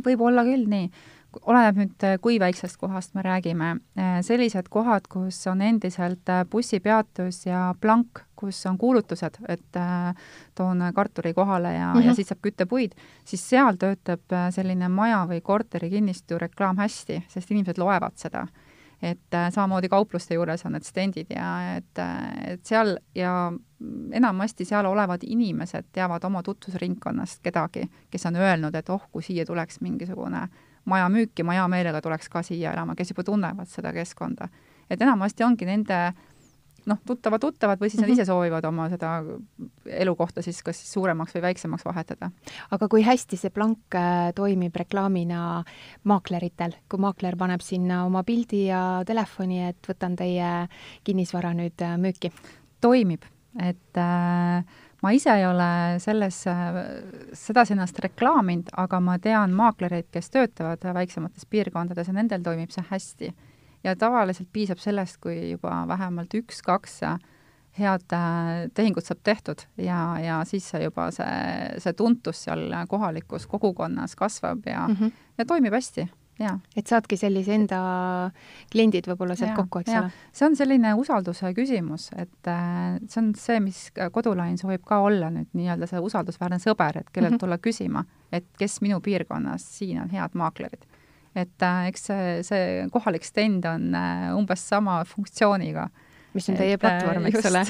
võib 0.04 0.20
olla 0.22 0.44
küll 0.46 0.68
nii 0.70 0.90
oleneb 1.42 1.78
nüüd, 1.78 2.06
kui 2.22 2.38
väiksest 2.40 2.78
kohast 2.80 3.14
me 3.14 3.22
räägime. 3.22 3.76
sellised 4.22 4.68
kohad, 4.70 5.06
kus 5.08 5.46
on 5.46 5.62
endiselt 5.62 6.30
bussipeatus 6.50 7.46
ja 7.46 7.74
plank, 7.80 8.22
kus 8.36 8.66
on 8.66 8.78
kuulutused, 8.78 9.36
et 9.48 9.76
äh, 9.76 10.14
toon 10.54 10.82
kartuli 10.94 11.34
kohale 11.34 11.74
ja 11.74 11.86
mm, 11.86 12.00
-hmm. 12.00 12.04
ja 12.04 12.10
mhm. 12.10 12.14
siis 12.14 12.28
saab 12.28 12.40
küttepuid, 12.42 12.92
siis 13.24 13.48
seal 13.48 13.76
töötab 13.76 14.20
selline 14.50 14.88
maja 14.88 15.26
või 15.28 15.40
korteri 15.40 15.90
kinnistu 15.90 16.38
reklaam 16.38 16.76
hästi, 16.76 17.22
sest 17.28 17.50
inimesed 17.50 17.78
loevad 17.78 18.16
seda. 18.16 18.46
et 19.02 19.34
äh, 19.34 19.52
samamoodi 19.52 19.88
kaupluste 19.88 20.34
juures 20.34 20.66
on 20.66 20.72
need 20.72 20.84
stendid 20.84 21.26
ja 21.30 21.76
et, 21.76 21.98
et 22.46 22.66
seal 22.66 22.98
ja 23.14 23.52
enamasti 24.12 24.64
seal 24.64 24.86
olevad 24.86 25.20
inimesed 25.26 25.84
teavad 25.92 26.24
oma 26.24 26.42
tutvusringkonnast 26.42 27.40
kedagi, 27.42 27.90
kes 28.10 28.26
on 28.26 28.36
öelnud, 28.36 28.74
et 28.74 28.88
oh, 28.88 29.08
kui 29.12 29.22
siia 29.22 29.46
tuleks 29.46 29.80
mingisugune 29.80 30.42
äh, 30.42 30.50
maja 30.90 31.08
müüki, 31.12 31.46
ma 31.46 31.56
hea 31.58 31.68
meelega 31.70 32.02
tuleks 32.04 32.28
ka 32.32 32.42
siia 32.46 32.74
elama, 32.74 32.96
kes 32.98 33.14
juba 33.14 33.24
tunnevad 33.26 33.70
seda 33.70 33.94
keskkonda. 33.96 34.50
et 34.90 35.02
enamasti 35.02 35.44
ongi 35.46 35.68
nende 35.68 36.00
noh, 36.88 36.98
tuttavad 37.06 37.42
tuttavad 37.42 37.80
või 37.80 37.90
siis 37.90 38.00
nad 38.00 38.08
mm 38.08 38.14
-hmm. 38.14 38.22
ise 38.22 38.28
soovivad 38.28 38.64
oma 38.64 38.88
seda 38.88 39.10
elukohta 39.86 40.42
siis 40.42 40.62
kas 40.62 40.78
siis 40.80 40.92
suuremaks 40.92 41.34
või 41.34 41.42
väiksemaks 41.42 41.84
vahetada. 41.84 42.30
aga 42.70 42.88
kui 42.88 43.02
hästi 43.02 43.36
see 43.36 43.50
plank 43.50 43.94
äh, 43.94 44.32
toimib 44.34 44.76
reklaamina 44.76 45.64
maakleritel, 46.04 46.72
kui 46.88 46.98
maakler 46.98 47.36
paneb 47.36 47.60
sinna 47.60 48.04
oma 48.04 48.22
pildi 48.24 48.66
ja 48.66 49.02
telefoni, 49.06 49.64
et 49.68 49.88
võtan 49.88 50.16
teie 50.16 50.68
kinnisvara 51.04 51.52
nüüd 51.54 51.82
äh, 51.82 51.98
müüki? 51.98 52.32
toimib, 52.80 53.22
et 53.58 53.96
äh, 53.96 54.64
ma 55.02 55.12
ise 55.16 55.32
ei 55.32 55.46
ole 55.46 55.98
selles, 56.02 56.42
sedasi 57.32 57.74
ennast 57.76 57.98
reklaaminud, 58.04 58.72
aga 58.76 59.00
ma 59.00 59.18
tean 59.18 59.54
maaklereid, 59.56 60.10
kes 60.12 60.30
töötavad 60.30 60.84
väiksemates 60.94 61.46
piirkondades 61.50 62.10
ja 62.10 62.16
nendel 62.16 62.44
toimib 62.44 62.74
see 62.74 62.84
hästi. 62.90 63.34
ja 63.84 63.96
tavaliselt 63.96 64.48
piisab 64.52 64.78
sellest, 64.78 65.16
kui 65.20 65.50
juba 65.50 65.86
vähemalt 65.88 66.34
üks-kaks 66.36 67.00
head 67.78 68.12
äh, 68.12 68.68
tehingut 68.74 69.06
saab 69.06 69.20
tehtud 69.24 69.62
ja, 69.78 70.18
ja 70.20 70.40
siis 70.44 70.66
juba 70.82 71.10
see, 71.14 71.78
see 71.78 71.92
tuntus 71.96 72.44
seal 72.44 72.66
kohalikus 72.90 73.46
kogukonnas 73.46 74.16
kasvab 74.18 74.66
ja 74.66 74.88
mm, 74.88 74.96
-hmm. 74.96 75.12
ja 75.38 75.44
toimib 75.44 75.72
hästi 75.72 76.08
et 76.76 76.88
saadki 76.88 77.18
sellise 77.20 77.54
enda 77.54 77.80
kliendid 78.72 79.08
võib-olla 79.10 79.36
sealt 79.38 79.56
kokku, 79.58 79.82
eks 79.82 79.94
ole? 79.96 80.10
see 80.32 80.46
on 80.48 80.56
selline 80.58 80.94
usalduse 80.98 81.52
küsimus, 81.56 82.08
et 82.16 82.50
äh, 82.50 82.98
see 83.06 83.20
on 83.22 83.32
see, 83.38 83.60
mis 83.64 83.82
Kodulain 84.14 84.58
soovib 84.60 84.84
ka 84.88 85.02
olla 85.06 85.30
nüüd 85.34 85.50
nii-öelda 85.56 85.88
see 85.90 86.02
usaldusväärne 86.06 86.60
sõber, 86.62 87.02
et 87.02 87.10
kellelt 87.10 87.34
mm 87.34 87.36
-hmm. 87.36 87.44
tulla 87.44 87.58
küsima, 87.58 88.04
et 88.32 88.46
kes 88.58 88.80
minu 88.80 89.00
piirkonnas 89.00 89.66
siin 89.78 90.02
on 90.02 90.10
head 90.10 90.34
maaklerid. 90.34 90.86
et 91.34 91.62
äh, 91.62 91.86
eks 91.88 92.06
see, 92.10 92.42
see 92.42 92.86
kohalik 92.92 93.24
stend 93.24 93.64
on 93.64 93.94
äh, 93.94 94.30
umbes 94.36 94.68
sama 94.68 95.04
funktsiooniga 95.04 95.88
mis 96.34 96.48
on 96.50 96.58
teie 96.58 96.76
platvorm, 96.80 97.26
eks 97.30 97.48
ole 97.50 97.62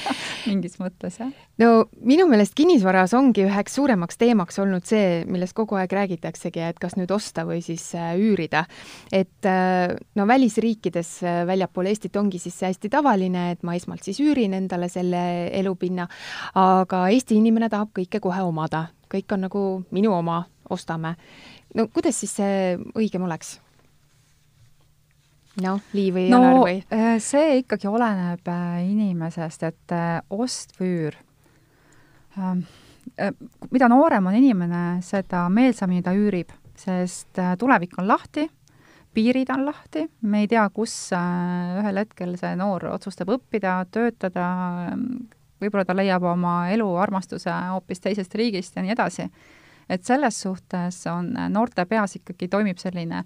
mingis 0.50 0.76
mõttes, 0.80 1.18
jah. 1.20 1.30
no 1.62 1.70
minu 2.06 2.26
meelest 2.30 2.54
kinnisvaras 2.58 3.14
ongi 3.18 3.44
üheks 3.46 3.76
suuremaks 3.78 4.20
teemaks 4.20 4.60
olnud 4.62 4.86
see, 4.88 5.24
millest 5.30 5.56
kogu 5.58 5.78
aeg 5.80 5.92
räägitaksegi, 5.98 6.62
et 6.70 6.80
kas 6.82 6.96
nüüd 6.98 7.12
osta 7.14 7.46
või 7.48 7.60
siis 7.64 7.84
äh, 7.98 8.14
üürida. 8.20 8.66
et 9.12 9.50
no 10.16 10.26
välisriikides 10.28 11.12
väljapool 11.46 11.90
Eestit 11.90 12.16
ongi 12.16 12.40
siis 12.42 12.56
see 12.58 12.70
hästi 12.70 12.90
tavaline, 12.92 13.50
et 13.54 13.62
ma 13.66 13.76
esmalt 13.78 14.06
siis 14.06 14.20
üürin 14.24 14.56
endale 14.56 14.88
selle 14.92 15.22
elupinna, 15.54 16.08
aga 16.58 17.06
Eesti 17.12 17.38
inimene 17.38 17.70
tahab 17.72 17.92
kõike 17.96 18.20
kohe 18.22 18.42
omada, 18.46 18.88
kõik 19.12 19.36
on 19.36 19.46
nagu 19.46 19.66
minu 19.94 20.14
oma, 20.16 20.44
ostame 20.70 21.14
no 21.76 21.86
kuidas 21.92 22.18
siis 22.22 22.36
see 22.40 22.76
õigem 22.96 23.26
oleks? 23.26 23.56
Noh, 25.62 25.80
Lii 25.96 26.10
või 26.14 26.26
no, 26.32 26.40
Janar 26.42 26.58
või? 26.62 26.80
Äh, 26.94 27.14
see 27.22 27.60
ikkagi 27.62 27.88
oleneb 27.90 28.50
äh, 28.50 28.80
inimesest, 28.86 29.64
et 29.68 29.94
äh, 29.94 30.18
ost 30.30 30.76
või 30.80 30.92
üür. 30.98 31.18
Ähm, 32.36 32.66
mida 33.72 33.88
noorem 33.88 34.28
on 34.28 34.36
inimene, 34.36 34.84
seda 35.06 35.46
meelsamini 35.52 36.04
ta 36.04 36.12
üürib, 36.16 36.50
sest 36.76 37.38
tulevik 37.58 37.94
on 38.00 38.08
lahti, 38.10 38.44
piirid 39.16 39.48
on 39.54 39.62
lahti, 39.64 40.02
me 40.28 40.42
ei 40.44 40.50
tea, 40.50 40.66
kus 40.74 40.92
ühel 41.16 42.02
hetkel 42.02 42.34
see 42.36 42.50
noor 42.60 42.90
otsustab 42.90 43.30
õppida, 43.38 43.78
töötada, 43.94 44.48
võib-olla 45.62 45.86
ta 45.88 45.96
leiab 45.96 46.26
oma 46.28 46.56
elu 46.74 46.90
armastuse 47.00 47.54
hoopis 47.70 48.04
teisest 48.04 48.36
riigist 48.36 48.76
ja 48.76 48.84
nii 48.84 48.92
edasi 48.92 49.30
et 49.88 50.04
selles 50.04 50.40
suhtes 50.42 50.98
on 51.10 51.32
noorte 51.52 51.84
peas 51.86 52.18
ikkagi 52.18 52.48
toimib 52.50 52.80
selline, 52.82 53.22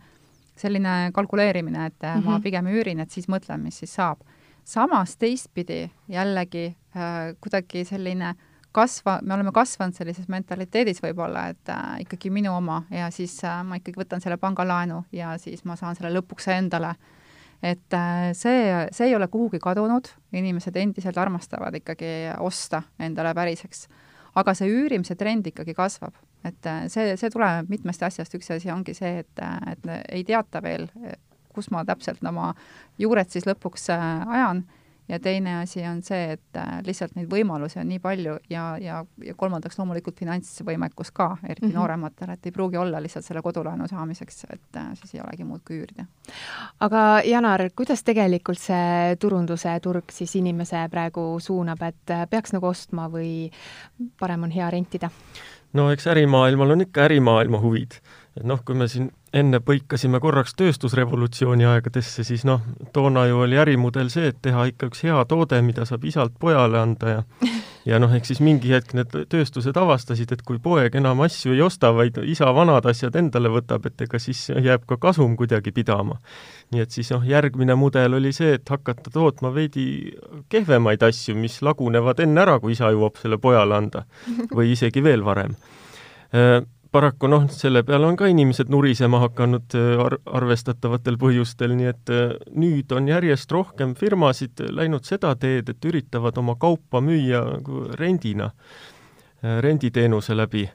selline 0.61 1.11
kalkuleerimine, 1.17 1.87
et 1.87 2.03
mm 2.03 2.09
-hmm. 2.09 2.25
ma 2.25 2.37
mhm. 2.37 2.43
pigem 2.43 2.67
üürin, 2.67 3.01
et 3.01 3.11
siis 3.11 3.29
mõtlen, 3.29 3.59
mis 3.61 3.79
siis 3.79 3.95
saab. 3.95 4.21
samas 4.65 5.17
teistpidi 5.17 5.91
jällegi 6.09 6.77
äh, 6.97 7.35
kuidagi 7.41 7.85
selline 7.85 8.35
kasva, 8.73 9.19
me 9.23 9.35
oleme 9.35 9.53
kasvanud 9.55 9.97
sellises 9.97 10.29
mentaliteedis 10.31 11.03
võib-olla, 11.03 11.49
et 11.51 11.73
äh, 11.73 12.03
ikkagi 12.05 12.31
minu 12.31 12.53
oma 12.55 12.83
ja 12.95 13.11
siis 13.15 13.35
äh, 13.45 13.63
ma 13.67 13.81
ikkagi 13.81 13.99
võtan 13.99 14.23
selle 14.23 14.39
pangalaenu 14.41 15.03
ja 15.13 15.35
siis 15.43 15.65
ma 15.67 15.77
saan 15.79 15.99
selle 15.99 16.13
lõpuks 16.15 16.51
endale. 16.55 16.95
et 17.63 17.95
äh, 17.95 18.31
see, 18.33 18.87
see 18.93 19.11
ei 19.11 19.17
ole 19.17 19.29
kuhugi 19.29 19.59
kadunud, 19.59 20.09
inimesed 20.33 20.77
endiselt 20.77 21.19
armastavad 21.19 21.75
ikkagi 21.75 22.31
osta 22.39 22.83
endale 22.99 23.35
päriseks. 23.35 23.89
aga 24.35 24.55
see 24.55 24.71
üürimise 24.71 25.17
trend 25.19 25.47
ikkagi 25.47 25.75
kasvab 25.75 26.15
et 26.45 26.67
äh, 26.67 26.89
see, 26.89 27.15
see 27.21 27.31
tuleneb 27.33 27.71
mitmest 27.73 28.03
asjast, 28.07 28.35
üks 28.39 28.51
asi 28.55 28.73
ongi 28.73 28.97
see, 28.97 29.21
et, 29.25 29.45
äh, 29.45 29.59
et 29.75 29.89
ei 30.09 30.25
teata 30.25 30.63
veel, 30.65 30.89
kus 31.55 31.71
ma 31.75 31.85
täpselt 31.85 32.23
oma 32.27 32.53
juured 33.01 33.33
siis 33.33 33.49
lõpuks 33.49 33.91
äh, 33.95 34.05
ajan 34.29 34.65
ja 35.11 35.19
teine 35.19 35.57
asi 35.65 35.83
on 35.91 36.05
see, 36.07 36.37
et 36.37 36.59
lihtsalt 36.87 37.17
neid 37.19 37.27
võimalusi 37.33 37.81
on 37.83 37.89
nii 37.91 37.99
palju 37.99 38.37
ja, 38.53 38.77
ja, 38.79 39.01
ja 39.27 39.35
kolmandaks 39.35 39.75
loomulikult 39.81 40.21
finantsvõimekus 40.23 41.11
ka, 41.11 41.33
eriti 41.43 41.67
mm 41.67 41.73
-hmm. 41.73 41.79
noorematel, 41.81 42.31
et 42.31 42.47
ei 42.47 42.55
pruugi 42.55 42.79
olla 42.79 43.03
lihtsalt 43.03 43.27
selle 43.27 43.43
kodulaenu 43.43 43.89
saamiseks, 43.91 44.45
et 44.55 44.81
siis 45.01 45.15
ei 45.15 45.21
olegi 45.25 45.45
muud 45.45 45.67
kui 45.67 45.81
üürida. 45.83 46.07
aga 46.81 47.23
Janar, 47.27 47.67
kuidas 47.77 48.05
tegelikult 48.07 48.63
see 48.63 49.17
turunduse 49.19 49.81
turg 49.83 50.15
siis 50.15 50.37
inimese 50.37 50.87
praegu 50.91 51.41
suunab, 51.41 51.83
et 51.83 52.31
peaks 52.31 52.53
nagu 52.53 52.67
ostma 52.67 53.11
või 53.11 53.51
parem 54.21 54.43
on 54.47 54.51
hea 54.51 54.71
rentida? 54.71 55.11
No 55.73 55.91
eks 55.91 56.07
ärimaailmal 56.11 56.77
on 56.77 56.87
ikka 56.87 57.07
ärimaailma 57.09 57.61
huvid. 57.61 57.99
et 58.37 58.45
noh, 58.47 58.61
kui 58.65 58.75
me 58.79 58.89
siin 58.89 59.11
enne 59.35 59.59
põikasime 59.63 60.21
korraks 60.21 60.55
tööstusrevolutsiooni 60.59 61.67
aegadesse, 61.67 62.25
siis 62.25 62.45
noh, 62.47 62.63
toona 62.93 63.27
ju 63.27 63.43
oli 63.45 63.59
ärimudel 63.59 64.11
see, 64.11 64.31
et 64.31 64.39
teha 64.43 64.65
ikka 64.71 64.91
üks 64.91 65.05
hea 65.07 65.25
toode, 65.31 65.61
mida 65.67 65.85
saab 65.87 66.05
isalt 66.05 66.39
pojale 66.39 66.79
anda 66.79 67.17
ja 67.17 67.23
ja 67.89 67.99
noh, 68.03 68.13
ehk 68.15 68.27
siis 68.29 68.41
mingi 68.45 68.73
hetk 68.75 68.93
need 68.97 69.15
tööstused 69.33 69.77
avastasid, 69.81 70.33
et 70.35 70.43
kui 70.47 70.61
poeg 70.63 70.97
enam 71.01 71.23
asju 71.25 71.55
ei 71.55 71.63
osta, 71.65 71.93
vaid 71.97 72.19
isa 72.29 72.51
vanad 72.57 72.87
asjad 72.91 73.17
endale 73.17 73.53
võtab, 73.53 73.87
et 73.89 74.05
ega 74.07 74.21
siis 74.23 74.47
jääb 74.51 74.85
ka 74.89 74.99
kasum 75.01 75.37
kuidagi 75.41 75.73
pidama. 75.77 76.21
nii 76.71 76.85
et 76.85 76.91
siis 76.95 77.11
noh, 77.11 77.25
järgmine 77.27 77.75
mudel 77.75 78.15
oli 78.19 78.33
see, 78.37 78.55
et 78.59 78.69
hakata 78.69 79.11
tootma 79.11 79.55
veidi 79.55 80.15
kehvemaid 80.49 81.03
asju, 81.03 81.35
mis 81.35 81.61
lagunevad 81.63 82.21
enne 82.21 82.45
ära, 82.45 82.59
kui 82.61 82.77
isa 82.77 82.93
jõuab 82.93 83.17
selle 83.21 83.39
pojale 83.39 83.77
anda 83.77 84.05
või 84.55 84.73
isegi 84.77 85.03
veel 85.03 85.25
varem 85.25 85.57
äh, 86.35 86.61
paraku 86.93 87.29
noh, 87.31 87.47
selle 87.55 87.83
peale 87.87 88.09
on 88.09 88.17
ka 88.19 88.29
inimesed 88.31 88.71
nurisema 88.73 89.21
hakanud 89.25 89.77
äh, 89.79 89.91
ar-, 90.03 90.19
arvestatavatel 90.41 91.19
põhjustel, 91.21 91.75
nii 91.79 91.91
et 91.91 92.15
äh, 92.15 92.33
nüüd 92.59 92.91
on 92.97 93.09
järjest 93.11 93.53
rohkem 93.55 93.95
firmasid 93.99 94.65
läinud 94.75 95.07
seda 95.07 95.35
teed, 95.41 95.71
et 95.71 95.87
üritavad 95.91 96.39
oma 96.43 96.57
kaupa 96.61 97.03
müüa 97.05 97.45
nagu 97.55 97.85
rendina, 97.99 98.51
äh, 99.45 99.61
renditeenuse 99.67 100.37
läbi. 100.37 100.69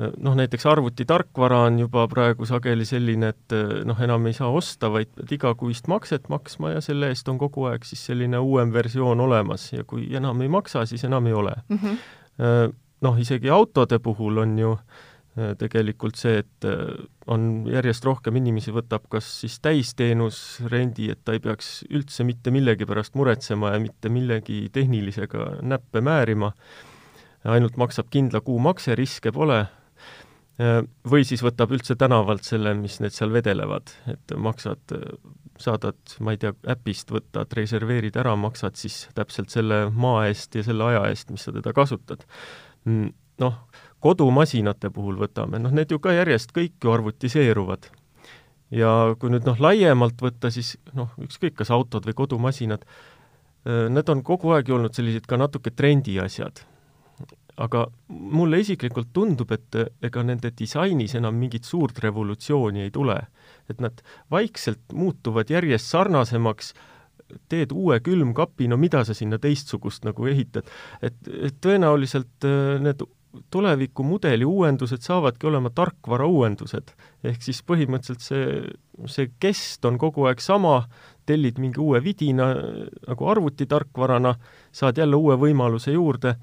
noh, 0.00 0.32
näiteks 0.32 0.64
arvutitarkvara 0.64 1.58
on 1.66 1.78
juba 1.82 2.06
praegu 2.08 2.46
sageli 2.48 2.86
selline, 2.88 3.34
et 3.34 3.54
noh, 3.84 3.98
enam 4.00 4.30
ei 4.30 4.32
saa 4.32 4.48
osta, 4.48 4.88
vaid 4.88 5.10
pead 5.12 5.34
igakuist 5.36 5.90
makset 5.92 6.30
maksma 6.32 6.70
ja 6.70 6.80
selle 6.80 7.10
eest 7.12 7.28
on 7.28 7.36
kogu 7.36 7.66
aeg 7.68 7.84
siis 7.84 8.06
selline 8.08 8.40
uuem 8.40 8.72
versioon 8.72 9.20
olemas 9.20 9.66
ja 9.74 9.84
kui 9.84 10.06
enam 10.16 10.40
ei 10.40 10.48
maksa, 10.48 10.86
siis 10.88 11.04
enam 11.04 11.28
ei 11.28 11.36
ole 11.36 11.52
mm. 11.68 11.76
-hmm. 11.76 12.72
Noh, 13.00 13.20
isegi 13.20 13.50
autode 13.50 13.98
puhul 13.98 14.38
on 14.38 14.58
ju 14.58 14.72
äh, 14.72 14.80
Äh, 14.82 15.09
tegelikult 15.36 16.18
see, 16.18 16.40
et 16.42 16.66
äh, 16.66 17.04
on 17.30 17.66
järjest 17.70 18.04
rohkem 18.06 18.36
inimesi 18.40 18.72
võtab 18.74 19.06
kas 19.12 19.28
siis 19.42 19.60
täisteenus 19.62 20.60
rendi, 20.72 21.10
et 21.12 21.20
ta 21.24 21.36
ei 21.36 21.42
peaks 21.42 21.84
üldse 21.90 22.26
mitte 22.26 22.50
millegi 22.50 22.88
pärast 22.88 23.14
muretsema 23.18 23.74
ja 23.74 23.82
mitte 23.82 24.10
millegi 24.10 24.64
tehnilisega 24.74 25.62
näppe 25.62 26.02
määrima, 26.02 26.50
ainult 27.46 27.78
maksab 27.80 28.10
kindla 28.10 28.42
kuumakse, 28.44 28.96
riske 28.98 29.30
pole, 29.32 29.60
äh, 30.58 30.80
või 31.06 31.22
siis 31.28 31.44
võtab 31.46 31.76
üldse 31.76 31.94
tänavalt 32.00 32.48
selle, 32.48 32.74
mis 32.74 32.98
need 33.00 33.14
seal 33.14 33.30
vedelevad, 33.32 33.94
et 34.10 34.34
maksad, 34.34 34.96
saadad, 35.62 36.00
ma 36.18 36.34
ei 36.34 36.42
tea, 36.42 36.56
äpist 36.74 37.14
võtad, 37.14 37.54
reserveerid 37.54 38.18
ära, 38.18 38.34
maksad 38.34 38.80
siis 38.80 39.04
täpselt 39.14 39.54
selle 39.54 39.84
maa 39.94 40.26
eest 40.26 40.58
ja 40.58 40.66
selle 40.66 40.90
aja 40.90 41.06
eest, 41.12 41.30
mis 41.30 41.46
sa 41.46 41.54
teda 41.54 41.70
kasutad. 41.76 42.26
Mm, 42.88 43.14
noh, 43.44 43.62
kodumasinate 44.00 44.90
puhul 44.94 45.18
võtame, 45.20 45.60
noh 45.62 45.72
need 45.76 45.92
ju 45.92 46.00
ka 46.02 46.14
järjest 46.16 46.54
kõik 46.56 46.80
ju 46.82 46.92
arvutiseeruvad. 46.92 47.90
ja 48.70 48.90
kui 49.18 49.32
nüüd 49.32 49.46
noh, 49.48 49.58
laiemalt 49.60 50.20
võtta, 50.22 50.50
siis 50.54 50.76
noh, 50.94 51.10
ükskõik, 51.20 51.56
kas 51.58 51.72
autod 51.74 52.06
või 52.06 52.14
kodumasinad, 52.14 52.84
need 53.66 54.08
on 54.08 54.22
kogu 54.24 54.54
aeg 54.54 54.68
ju 54.68 54.76
olnud 54.78 54.94
sellised 54.94 55.26
ka 55.28 55.36
natuke 55.36 55.70
trendiasjad. 55.70 56.64
aga 57.60 57.88
mulle 58.08 58.60
isiklikult 58.62 59.10
tundub, 59.12 59.50
et 59.52 59.76
ega 60.02 60.22
nende 60.24 60.50
disainis 60.56 61.14
enam 61.14 61.34
mingit 61.36 61.64
suurt 61.64 61.98
revolutsiooni 61.98 62.86
ei 62.86 62.90
tule. 62.90 63.20
et 63.68 63.80
nad 63.80 64.02
vaikselt 64.30 64.92
muutuvad 64.92 65.50
järjest 65.50 65.86
sarnasemaks 65.86 66.74
teed 67.48 67.72
uue 67.72 68.00
külmkapi, 68.00 68.66
no 68.68 68.76
mida 68.76 69.04
sa 69.04 69.14
sinna 69.14 69.38
teistsugust 69.38 70.04
nagu 70.04 70.26
ehitad, 70.26 70.66
et, 71.02 71.14
et 71.28 71.54
tõenäoliselt 71.62 72.46
need 72.80 73.04
tulevikumudeli 73.50 74.44
uuendused 74.44 75.02
saavadki 75.02 75.46
olema 75.46 75.70
tarkvara 75.70 76.26
uuendused. 76.26 76.94
ehk 77.24 77.42
siis 77.42 77.62
põhimõtteliselt 77.62 78.24
see, 78.24 78.62
see 79.06 79.30
kest 79.40 79.84
on 79.84 79.98
kogu 79.98 80.26
aeg 80.26 80.40
sama, 80.40 80.88
tellid 81.26 81.58
mingi 81.58 81.80
uue 81.80 82.00
vidina 82.04 82.54
nagu 83.06 83.28
arvutitarkvarana, 83.34 84.34
saad 84.72 84.98
jälle 84.98 85.16
uue 85.16 85.36
võimaluse 85.36 85.92
juurde 85.94 86.34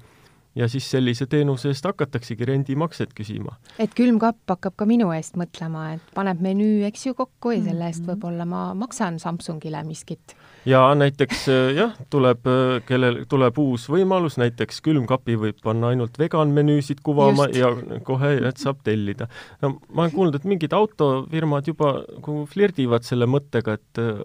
ja 0.58 0.68
siis 0.70 0.88
sellise 0.90 1.26
teenuse 1.30 1.70
eest 1.72 1.86
hakataksegi 1.86 2.46
rendimakset 2.48 3.14
küsima. 3.16 3.54
et 3.78 3.94
külmkapp 3.96 4.50
hakkab 4.50 4.76
ka 4.76 4.86
minu 4.88 5.10
eest 5.14 5.38
mõtlema, 5.38 5.92
et 5.96 6.14
paneb 6.16 6.42
menüü, 6.44 6.82
eks 6.88 7.06
ju, 7.06 7.14
kokku 7.18 7.54
ja 7.54 7.62
selle 7.64 7.88
eest 7.90 8.02
mhm. 8.04 8.10
võib-olla 8.12 8.46
ma 8.48 8.62
maksan 8.78 9.20
Samsungile 9.22 9.82
miskit. 9.86 10.34
ja 10.68 10.82
näiteks 10.98 11.46
äh, 11.52 11.70
jah, 11.78 11.94
tuleb, 12.10 12.46
äh, 12.50 12.80
kellel 12.88 13.22
tuleb 13.30 13.60
uus 13.62 13.86
võimalus, 13.92 14.38
näiteks 14.42 14.82
külmkapi 14.86 15.38
võib 15.44 15.62
panna 15.62 15.92
ainult 15.94 16.18
vegan 16.18 16.52
menüüsid 16.56 17.02
kuvama 17.06 17.48
Just. 17.48 17.60
ja 17.60 18.00
kohe 18.04 18.34
need 18.42 18.58
saab 18.58 18.82
tellida. 18.84 19.30
no 19.62 19.76
ma 19.88 20.06
olen 20.06 20.16
kuulnud, 20.16 20.40
et 20.40 20.48
mingid 20.48 20.74
autofirmad 20.76 21.70
juba 21.70 21.98
nagu 22.08 22.42
flirdivad 22.50 23.06
selle 23.06 23.30
mõttega, 23.30 23.78
et 23.78 24.02
äh, 24.02 24.20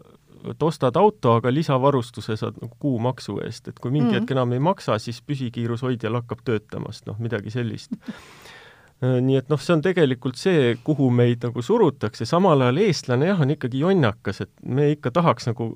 et 0.51 0.63
ostad 0.63 0.97
auto, 0.99 1.37
aga 1.39 1.53
lisavarustuse 1.53 2.37
saad 2.39 2.57
nagu 2.61 2.75
kuumaksu 2.79 3.39
eest, 3.45 3.67
et 3.67 3.79
kui 3.79 3.91
mingi 3.91 4.07
mm 4.07 4.11
-hmm. 4.11 4.21
hetk 4.21 4.31
enam 4.31 4.53
ei 4.53 4.59
maksa, 4.59 4.99
siis 4.99 5.21
püsikiirushoidjal 5.21 6.19
hakkab 6.21 6.43
töötamast, 6.45 7.05
noh, 7.05 7.19
midagi 7.19 7.49
sellist 7.49 7.93
äh, 7.93 9.21
nii 9.21 9.37
et 9.37 9.49
noh, 9.49 9.59
see 9.61 9.73
on 9.73 9.81
tegelikult 9.81 10.35
see, 10.35 10.75
kuhu 10.83 11.09
meid 11.09 11.43
nagu 11.43 11.61
surutakse, 11.61 12.25
samal 12.25 12.61
ajal 12.61 12.77
eestlane 12.77 13.25
jah, 13.27 13.41
on 13.41 13.51
ikkagi 13.51 13.79
jonnakas, 13.79 14.41
et 14.41 14.51
me 14.63 14.91
ikka 14.91 15.11
tahaks 15.11 15.47
nagu 15.47 15.73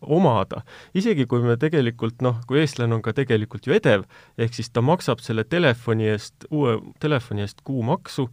omada. 0.00 0.62
isegi 0.94 1.26
kui 1.26 1.42
me 1.44 1.56
tegelikult 1.60 2.22
noh, 2.24 2.40
kui 2.48 2.60
eestlane 2.62 2.94
on 2.96 3.02
ka 3.02 3.14
tegelikult 3.16 3.66
ju 3.66 3.76
edev, 3.76 4.06
ehk 4.38 4.56
siis 4.56 4.70
ta 4.70 4.82
maksab 4.84 5.22
selle 5.24 5.44
telefoni 5.44 6.10
eest, 6.12 6.48
uue 6.50 6.78
telefoni 7.00 7.44
eest 7.46 7.62
kuumaksu, 7.64 8.28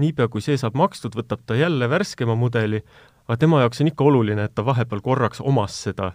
niipea, 0.00 0.28
kui 0.32 0.44
see 0.44 0.56
saab 0.60 0.76
makstud, 0.78 1.16
võtab 1.16 1.44
ta 1.46 1.56
jälle 1.58 1.88
värskema 1.90 2.36
mudeli, 2.38 2.82
aga 3.30 3.38
tema 3.38 3.60
jaoks 3.62 3.80
on 3.80 3.92
ikka 3.92 4.04
oluline, 4.10 4.48
et 4.48 4.54
ta 4.58 4.64
vahepeal 4.66 5.00
korraks 5.06 5.40
omas 5.40 5.76
seda. 5.84 6.10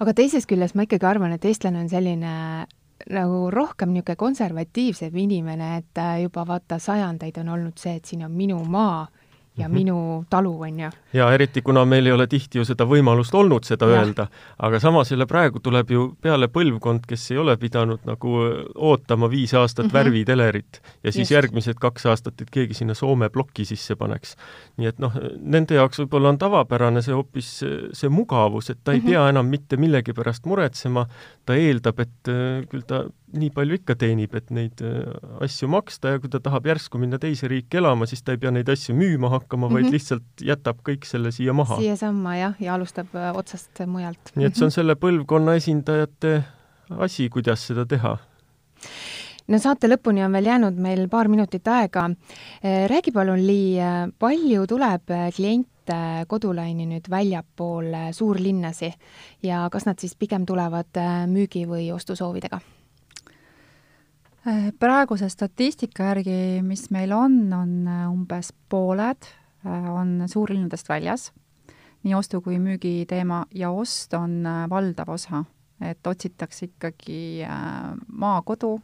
aga 0.00 0.12
teisest 0.16 0.48
küljest 0.48 0.76
ma 0.76 0.84
ikkagi 0.84 1.06
arvan, 1.08 1.32
et 1.32 1.44
eestlane 1.48 1.80
on 1.80 1.88
selline 1.88 2.34
nagu 3.08 3.38
rohkem 3.50 3.94
niisugune 3.94 4.20
konservatiivsem 4.20 5.16
inimene, 5.16 5.70
et 5.80 6.00
juba 6.20 6.44
vaata 6.46 6.76
sajandeid 6.78 7.40
on 7.40 7.48
olnud 7.56 7.80
see, 7.80 7.96
et 7.96 8.04
siin 8.04 8.26
on 8.26 8.36
minu 8.36 8.60
maa 8.68 9.06
ja 9.60 9.68
mm 9.68 9.74
-hmm. 9.74 9.78
minu 9.78 10.24
talu, 10.30 10.60
on 10.60 10.80
ju. 10.80 10.90
ja 11.12 11.32
eriti, 11.32 11.62
kuna 11.62 11.84
meil 11.84 12.06
ei 12.06 12.12
ole 12.12 12.26
tihti 12.26 12.58
ju 12.58 12.64
seda 12.64 12.84
võimalust 12.84 13.34
olnud 13.34 13.64
seda 13.64 13.86
ja. 13.86 14.00
öelda, 14.00 14.26
aga 14.58 14.80
samas 14.80 15.10
jälle 15.10 15.26
praegu 15.26 15.60
tuleb 15.60 15.90
ju 15.90 16.16
peale 16.22 16.48
põlvkond, 16.48 17.06
kes 17.06 17.30
ei 17.30 17.38
ole 17.38 17.56
pidanud 17.56 18.00
nagu 18.04 18.36
ootama 18.74 19.30
viis 19.30 19.54
aastat 19.54 19.84
mm 19.84 19.90
-hmm. 19.90 19.94
värvitelerit 19.94 20.80
ja 21.04 21.12
siis 21.12 21.30
Just. 21.30 21.30
järgmised 21.30 21.74
kaks 21.80 22.06
aastat, 22.06 22.40
et 22.40 22.50
keegi 22.50 22.74
sinna 22.74 22.94
Soome 22.94 23.28
ploki 23.28 23.64
sisse 23.64 23.96
paneks. 23.96 24.36
nii 24.76 24.86
et 24.86 24.98
noh, 24.98 25.12
nende 25.40 25.74
jaoks 25.74 25.98
võib-olla 25.98 26.28
on 26.28 26.38
tavapärane 26.38 27.02
see 27.02 27.14
hoopis 27.14 27.64
see 27.92 28.08
mugavus, 28.08 28.70
et 28.70 28.78
ta 28.84 28.92
ei 28.92 28.98
mm 28.98 29.04
-hmm. 29.04 29.10
pea 29.10 29.28
enam 29.28 29.46
mitte 29.46 29.76
millegi 29.76 30.12
pärast 30.12 30.46
muretsema, 30.46 31.06
ta 31.46 31.54
eeldab, 31.54 32.00
et 32.00 32.28
äh, 32.28 32.68
küll 32.68 32.82
ta 32.86 33.04
nii 33.36 33.50
palju 33.54 33.78
ikka 33.78 33.94
teenib, 34.00 34.34
et 34.38 34.50
neid 34.54 34.82
äh, 34.84 35.04
asju 35.44 35.68
maksta 35.70 36.14
ja 36.14 36.22
kui 36.22 36.30
ta 36.32 36.40
tahab 36.42 36.66
järsku 36.70 36.98
minna 37.00 37.20
teise 37.22 37.48
riiki 37.50 37.78
elama, 37.80 38.08
siis 38.10 38.24
ta 38.26 38.34
ei 38.34 38.40
pea 38.42 38.52
neid 38.54 38.68
asju 38.72 38.94
müüma 38.98 39.30
hakkama 39.30 39.66
mm, 39.66 39.70
-hmm. 39.70 39.74
vaid 39.74 39.84
mhm. 39.84 39.94
lihtsalt 39.94 40.44
jätab 40.50 40.82
kõik 40.86 41.06
selle 41.06 41.32
siia 41.34 41.52
maha. 41.52 41.78
siiasamma 41.78 42.36
jah, 42.36 42.54
ja 42.60 42.74
alustab 42.74 43.14
äh, 43.14 43.30
otsast 43.36 43.82
mujalt. 43.86 44.34
nii 44.34 44.46
et 44.50 44.56
see 44.56 44.66
on 44.66 44.74
selle 44.74 44.96
põlvkonna 44.98 45.54
esindajate 45.60 46.42
asi, 46.98 47.28
kuidas 47.30 47.66
seda 47.66 47.86
teha 47.86 48.16
no 49.46 49.58
saate 49.58 49.88
lõpuni 49.90 50.24
on 50.26 50.32
veel 50.32 50.50
jäänud 50.50 50.78
meil 50.78 51.08
paar 51.08 51.28
minutit 51.28 51.68
aega. 51.68 52.10
Äh, 52.64 52.88
räägi 52.90 53.12
palun, 53.12 53.46
Lii, 53.46 53.78
palju 54.18 54.66
tuleb 54.66 55.14
kliente 55.36 56.26
kodulaini 56.26 56.86
nüüd 56.86 57.06
väljapool 57.10 57.94
suurlinnasi 58.12 58.92
ja 59.42 59.68
kas 59.70 59.86
nad 59.86 59.98
siis 59.98 60.14
pigem 60.14 60.46
tulevad 60.46 60.98
müügi- 61.30 61.66
või 61.66 61.92
ostusoovidega? 61.94 62.60
Äh, 64.48 64.70
praeguse 64.80 65.28
statistika 65.28 66.06
järgi, 66.14 66.62
mis 66.64 66.86
meil 66.94 67.10
on, 67.12 67.34
on 67.52 67.72
äh, 67.84 68.06
umbes 68.08 68.54
pooled, 68.72 69.26
äh, 69.66 69.88
on 69.92 70.14
suurlinnadest 70.32 70.88
väljas, 70.88 71.26
nii 72.06 72.14
ostu- 72.16 72.40
kui 72.40 72.56
müügiteema, 72.56 73.42
ja 73.52 73.68
ost 73.70 74.16
on 74.16 74.40
valdav 74.70 75.12
osa. 75.12 75.44
et 75.80 76.06
otsitakse 76.06 76.66
ikkagi 76.66 77.40
maakodu, 78.12 78.74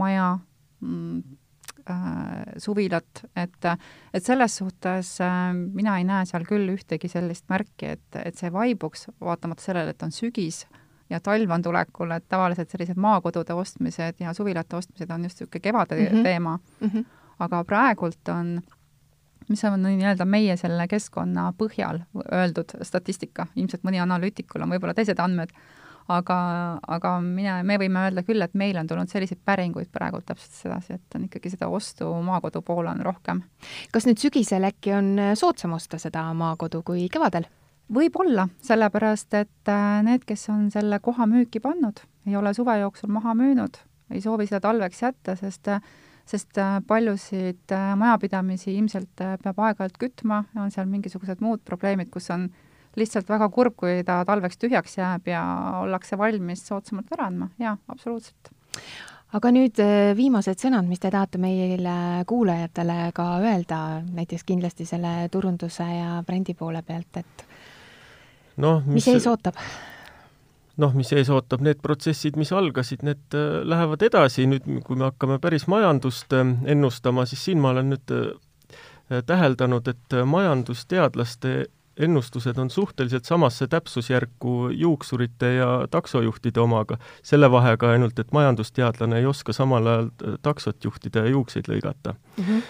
maja, 0.00 0.38
mm, 0.80 1.18
suvilat, 2.56 3.20
et, 3.36 3.66
et 4.14 4.24
selles 4.24 4.56
suhtes 4.56 5.10
mina 5.76 5.98
ei 5.98 6.06
näe 6.08 6.24
seal 6.24 6.46
küll 6.48 6.72
ühtegi 6.72 7.10
sellist 7.12 7.44
märki, 7.52 7.90
et, 7.98 8.16
et 8.16 8.40
see 8.40 8.48
vaibuks, 8.48 9.10
vaatamata 9.20 9.60
sellele, 9.60 9.92
et 9.92 10.06
on 10.08 10.12
sügis, 10.12 10.62
ja 11.10 11.20
talv 11.20 11.50
on 11.50 11.62
tulekul, 11.62 12.10
et 12.10 12.24
tavaliselt 12.28 12.70
sellised 12.70 12.98
maakodude 13.00 13.54
ostmised 13.54 14.20
ja 14.20 14.34
suvilate 14.34 14.76
ostmised 14.76 15.10
on 15.10 15.24
just 15.24 15.40
niisugune 15.40 15.60
kevade 15.60 15.96
mm 15.96 16.06
-hmm. 16.06 16.22
teema 16.22 16.58
mm. 16.80 16.88
-hmm. 16.88 17.04
aga 17.38 17.64
praegult 17.64 18.28
on, 18.28 18.60
mis 19.48 19.64
on 19.64 19.82
nii-öelda 19.82 20.24
meie 20.24 20.56
selle 20.56 20.88
keskkonna 20.88 21.52
põhjal 21.58 22.00
öeldud 22.32 22.78
statistika, 22.82 23.46
ilmselt 23.56 23.82
mõni 23.82 24.02
analüütikul 24.02 24.62
on 24.62 24.70
võib-olla 24.70 24.94
teised 24.94 25.18
andmed, 25.18 25.50
aga, 26.08 26.38
aga 26.86 27.20
mina, 27.20 27.62
me 27.62 27.78
võime 27.78 28.02
öelda 28.06 28.22
küll, 28.22 28.42
et 28.42 28.54
meil 28.54 28.76
on 28.76 28.86
tulnud 28.86 29.08
selliseid 29.08 29.40
päringuid 29.44 29.88
praegu 29.92 30.20
täpselt 30.26 30.52
sedasi, 30.52 30.92
et 30.92 31.14
on 31.14 31.24
ikkagi 31.24 31.50
seda 31.50 31.68
ostu 31.68 32.22
maakodu 32.22 32.62
poole 32.62 32.90
on 32.90 33.00
rohkem. 33.00 33.42
kas 33.92 34.06
nüüd 34.06 34.18
sügisel 34.18 34.64
äkki 34.64 34.92
on 34.92 35.16
soodsam 35.34 35.72
osta 35.72 35.98
seda 35.98 36.32
maakodu 36.34 36.82
kui 36.82 37.08
kevadel? 37.08 37.44
Võib-olla, 37.92 38.48
sellepärast 38.64 39.34
et 39.38 39.70
äh, 39.70 40.00
need, 40.06 40.24
kes 40.26 40.48
on 40.52 40.66
selle 40.74 40.98
koha 41.02 41.26
müüki 41.30 41.62
pannud, 41.62 42.02
ei 42.26 42.36
ole 42.38 42.52
suve 42.56 42.76
jooksul 42.80 43.12
maha 43.14 43.34
müünud, 43.38 43.78
ei 44.10 44.22
soovi 44.22 44.48
seda 44.48 44.64
talveks 44.68 45.02
jätta, 45.06 45.36
sest 45.38 45.72
sest 46.26 46.58
äh, 46.58 46.80
paljusid 46.82 47.70
äh, 47.70 47.92
majapidamisi 47.94 48.72
ilmselt 48.74 49.12
peab 49.14 49.60
aeg-ajalt 49.62 49.98
kütma, 50.02 50.42
on 50.58 50.72
seal 50.74 50.88
mingisugused 50.90 51.38
muud 51.44 51.62
probleemid, 51.62 52.10
kus 52.10 52.32
on 52.34 52.48
lihtsalt 52.98 53.28
väga 53.30 53.46
kurb, 53.54 53.76
kui 53.78 54.00
ta 54.06 54.24
talveks 54.26 54.58
tühjaks 54.58 54.98
jääb 54.98 55.28
ja 55.30 55.42
ollakse 55.84 56.18
valmis 56.18 56.64
soodsamalt 56.66 57.12
ära 57.14 57.28
andma, 57.30 57.52
jaa, 57.62 57.76
absoluutselt. 57.92 58.50
Aga 59.36 59.50
nüüd 59.52 59.78
viimased 60.16 60.58
sõnad, 60.62 60.86
mis 60.88 61.02
te 61.02 61.10
tahate 61.12 61.38
meile 61.38 62.24
kuulajatele 62.26 63.10
ka 63.14 63.26
öelda, 63.44 63.80
näiteks 64.16 64.46
kindlasti 64.48 64.86
selle 64.88 65.28
turunduse 65.30 65.86
ja 65.86 66.22
brändi 66.26 66.54
poole 66.58 66.82
pealt, 66.86 67.20
et 67.20 67.46
noh, 68.62 68.82
mis, 68.86 69.06
ees 69.12 69.26
ootab? 69.30 69.58
noh, 70.80 70.96
mis 70.96 71.12
ees 71.16 71.30
ootab, 71.32 71.62
need 71.64 71.80
protsessid, 71.84 72.36
mis 72.40 72.52
algasid, 72.56 73.04
need 73.06 73.36
äh, 73.36 73.60
lähevad 73.66 74.04
edasi, 74.06 74.46
nüüd 74.50 74.66
kui 74.86 74.98
me 74.98 75.08
hakkame 75.10 75.38
päris 75.42 75.66
majandust 75.72 76.32
äh, 76.36 76.44
ennustama, 76.72 77.26
siis 77.28 77.46
siin 77.48 77.62
ma 77.62 77.72
olen 77.74 77.94
nüüd 77.94 78.14
äh, 78.16 79.22
täheldanud, 79.26 79.88
et 79.88 80.16
majandusteadlaste 80.26 81.66
ennustused 81.96 82.58
on 82.60 82.68
suhteliselt 82.68 83.24
samasse 83.24 83.68
täpsusjärku 83.72 84.68
juuksurite 84.76 85.52
ja 85.54 85.68
taksojuhtide 85.90 86.60
omaga, 86.60 86.98
selle 87.24 87.48
vahega 87.50 87.94
ainult, 87.94 88.18
et 88.20 88.34
majandusteadlane 88.36 89.22
ei 89.22 89.28
oska 89.30 89.54
samal 89.56 89.86
ajal 89.92 90.10
taksot 90.44 90.84
juhtida 90.84 91.24
ja 91.24 91.32
juukseid 91.32 91.70
lõigata 91.72 92.12
mm. 92.12 92.44
-hmm 92.44 92.66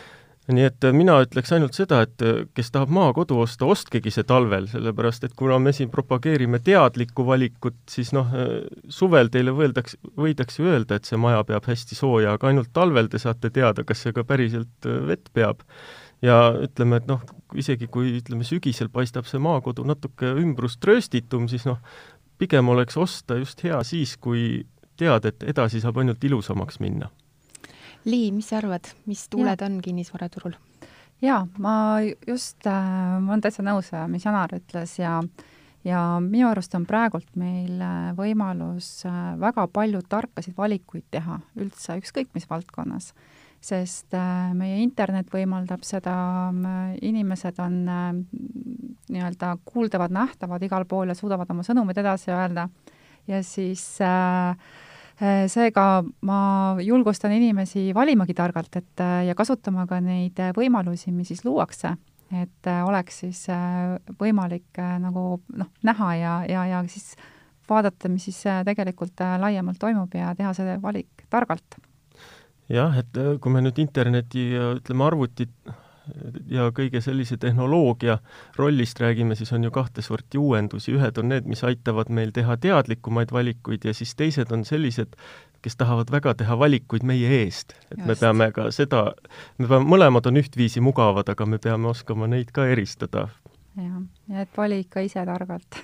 nii 0.54 0.66
et 0.68 0.84
äh, 0.86 0.94
mina 0.94 1.16
ütleks 1.24 1.50
ainult 1.56 1.74
seda, 1.74 2.02
et 2.06 2.22
äh, 2.22 2.44
kes 2.54 2.70
tahab 2.74 2.92
maakodu 2.94 3.40
osta, 3.42 3.66
ostkegi 3.66 4.12
see 4.14 4.26
talvel, 4.28 4.68
sellepärast 4.70 5.26
et 5.26 5.34
kuna 5.38 5.58
me 5.62 5.72
siin 5.74 5.90
propageerime 5.90 6.60
teadlikku 6.64 7.26
valikut, 7.26 7.78
siis 7.90 8.12
noh, 8.14 8.30
äh, 8.30 8.52
suvel 8.92 9.30
teile 9.34 9.54
võeldaks, 9.56 9.98
võidakse 10.18 10.62
öelda, 10.66 11.00
et 11.00 11.10
see 11.10 11.18
maja 11.20 11.42
peab 11.48 11.66
hästi 11.66 11.98
sooja, 11.98 12.36
aga 12.36 12.52
ainult 12.52 12.70
talvel 12.76 13.10
te 13.10 13.20
saate 13.22 13.50
teada, 13.50 13.84
kas 13.86 14.04
see 14.06 14.14
ka 14.14 14.26
päriselt 14.26 14.90
vett 15.10 15.32
peab. 15.34 15.66
ja 16.24 16.54
ütleme, 16.64 16.96
et 16.96 17.10
noh, 17.10 17.20
isegi 17.54 17.90
kui 17.92 18.14
ütleme, 18.22 18.46
sügisel 18.46 18.88
paistab 18.88 19.26
see 19.28 19.42
maakodu 19.42 19.84
natuke 19.84 20.30
ümbrust 20.40 20.84
rööstitum, 20.84 21.50
siis 21.50 21.66
noh, 21.68 21.82
pigem 22.38 22.68
oleks 22.72 22.96
osta 22.96 23.36
just 23.36 23.60
hea 23.66 23.82
siis, 23.84 24.16
kui 24.16 24.64
tead, 24.96 25.26
et 25.28 25.44
edasi 25.44 25.82
saab 25.82 25.98
ainult 26.00 26.24
ilusamaks 26.24 26.80
minna 26.80 27.10
Lii, 28.06 28.30
mis 28.32 28.48
sa 28.52 28.60
arvad, 28.60 28.86
mis 29.10 29.26
tuuled 29.32 29.60
ja. 29.60 29.66
on 29.66 29.80
kinnisvaraturul? 29.82 30.54
jaa, 31.22 31.46
ma 31.58 31.74
just 32.26 32.66
äh,, 32.66 33.20
ma 33.20 33.32
olen 33.32 33.44
täitsa 33.44 33.64
nõus, 33.64 33.88
äh, 33.96 34.06
mis 34.10 34.26
Janar 34.26 34.52
ütles 34.56 34.98
ja 35.00 35.20
ja 35.86 36.00
minu 36.20 36.48
arust 36.50 36.74
on 36.74 36.84
praegult 36.86 37.28
meil 37.38 37.80
äh, 37.80 38.10
võimalus 38.18 38.90
äh, 39.06 39.32
väga 39.40 39.66
palju 39.72 40.02
tarkasid 40.10 40.56
valikuid 40.58 41.06
teha 41.14 41.38
üldse, 41.56 41.98
ükskõik 42.02 42.32
mis 42.34 42.48
valdkonnas. 42.50 43.14
sest 43.66 44.14
meie 44.54 44.76
internet 44.82 45.30
võimaldab 45.32 45.82
seda, 45.82 46.12
inimesed 47.02 47.56
on 47.58 47.78
nii-öelda 49.08 49.56
kuuldavad, 49.64 50.12
nähtavad 50.14 50.62
igal 50.62 50.84
pool 50.86 51.08
ja 51.08 51.16
suudavad 51.18 51.50
oma 51.50 51.64
sõnumid 51.66 51.98
edasi 51.98 52.30
öelda 52.30 52.68
ja 53.26 53.40
siis 53.42 53.82
äh, 54.04 54.54
Äh, 54.54 54.85
seega 55.48 56.04
ma 56.28 56.40
julgustan 56.82 57.32
inimesi 57.32 57.88
valimagi 57.96 58.34
targalt, 58.36 58.76
et 58.76 59.00
äh, 59.00 59.22
ja 59.28 59.34
kasutama 59.34 59.86
ka 59.88 60.00
neid 60.04 60.40
võimalusi, 60.56 61.12
mis 61.14 61.32
siis 61.32 61.44
luuakse, 61.46 61.94
et 62.34 62.68
äh, 62.68 62.82
oleks 62.84 63.22
siis 63.24 63.46
võimalik 64.20 64.82
nagu 65.00 65.40
noh, 65.56 65.72
näha 65.86 66.12
ja, 66.20 66.36
ja, 66.50 66.66
ja 66.74 66.82
siis 66.90 67.14
vaadata, 67.68 68.10
mis 68.12 68.28
siis 68.28 68.44
tegelikult 68.66 69.24
laiemalt 69.40 69.80
toimub 69.82 70.12
ja 70.14 70.34
teha 70.38 70.52
see 70.54 70.76
valik 70.82 71.26
targalt. 71.32 71.80
jah, 72.68 72.94
et 72.98 73.18
kui 73.40 73.52
me 73.52 73.64
nüüd 73.64 73.80
interneti 73.82 74.50
ja 74.52 74.74
ütleme, 74.76 75.08
arvutit 75.08 75.74
ja 76.50 76.68
kõige 76.74 77.00
sellise 77.00 77.36
tehnoloogia 77.40 78.18
rollist 78.56 79.00
räägime, 79.00 79.34
siis 79.34 79.52
on 79.52 79.64
ju 79.64 79.70
kahte 79.70 80.02
sorti 80.02 80.38
uuendusi, 80.38 80.94
ühed 80.96 81.18
on 81.18 81.30
need, 81.32 81.48
mis 81.50 81.64
aitavad 81.64 82.10
meil 82.12 82.32
teha 82.36 82.56
teadlikumaid 82.56 83.32
valikuid 83.32 83.84
ja 83.84 83.94
siis 83.94 84.14
teised 84.14 84.52
on 84.52 84.64
sellised, 84.64 85.16
kes 85.62 85.76
tahavad 85.76 86.12
väga 86.12 86.34
teha 86.42 86.58
valikuid 86.58 87.02
meie 87.02 87.42
eest. 87.42 87.74
et 87.90 87.98
Just. 87.98 88.06
me 88.06 88.14
peame 88.20 88.52
ka 88.52 88.70
seda, 88.70 89.02
me 89.58 89.66
peame, 89.66 89.88
mõlemad 89.96 90.28
on 90.30 90.38
ühtviisi 90.42 90.80
mugavad, 90.80 91.28
aga 91.28 91.46
me 91.46 91.58
peame 91.58 91.90
oskama 91.90 92.30
neid 92.30 92.52
ka 92.52 92.66
eristada. 92.66 93.28
jah, 93.76 94.00
ja 94.28 94.46
et 94.46 94.56
vali 94.56 94.80
ikka 94.86 95.04
ise 95.08 95.26
targalt 95.26 95.82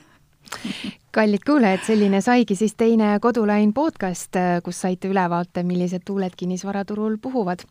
kallid 1.13 1.45
kuulajad, 1.47 1.85
selline 1.87 2.21
saigi 2.25 2.57
siis 2.57 2.75
teine 2.75 3.19
Kodulain 3.21 3.73
podcast, 3.73 4.37
kus 4.65 4.81
saite 4.81 5.09
ülevaate, 5.13 5.63
millised 5.63 6.07
tuuled 6.09 6.37
kinnisvaraturul 6.37 7.19
puhuvad 7.23 7.67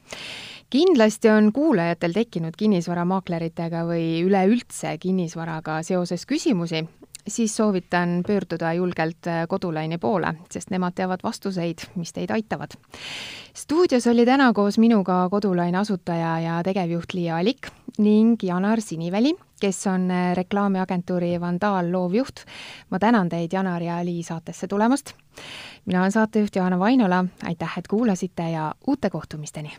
kindlasti 0.71 1.29
on 1.29 1.51
kuulajatel 1.53 2.13
tekkinud 2.15 2.55
kinnisvaramaakleritega 2.57 3.83
või 3.89 4.23
üleüldse 4.23 4.95
kinnisvaraga 5.03 5.81
seoses 5.83 6.23
küsimusi, 6.29 6.85
siis 7.27 7.55
soovitan 7.55 8.21
pöörduda 8.27 8.71
julgelt 8.77 9.27
Kodulaini 9.51 9.99
poole, 10.01 10.33
sest 10.51 10.71
nemad 10.71 10.95
teavad 10.95 11.23
vastuseid, 11.23 11.83
mis 11.99 12.13
teid 12.15 12.31
aitavad. 12.31 12.77
stuudios 13.53 14.07
oli 14.07 14.25
täna 14.25 14.53
koos 14.53 14.77
minuga 14.77 15.27
Kodulaine 15.29 15.77
asutaja 15.77 16.39
ja 16.39 16.63
tegevjuht 16.63 17.13
Liia 17.13 17.37
Alik 17.37 17.67
ning 17.97 18.43
Janar 18.43 18.81
Siniväli, 18.81 19.35
kes 19.61 19.87
on 19.87 20.11
äh, 20.11 20.35
reklaamiagentuuri 20.35 21.39
Vandaal 21.41 21.91
loovjuht. 21.91 22.45
ma 22.89 22.99
tänan 22.99 23.29
teid, 23.29 23.53
Janar 23.53 23.83
ja 23.83 24.05
Li, 24.05 24.23
saatesse 24.23 24.67
tulemast. 24.67 25.13
mina 25.85 26.01
olen 26.01 26.11
saatejuht 26.11 26.55
Johanna 26.55 26.79
Vainola, 26.79 27.25
aitäh, 27.45 27.77
et 27.77 27.87
kuulasite 27.87 28.51
ja 28.51 28.73
uute 28.87 29.09
kohtumisteni! 29.09 29.77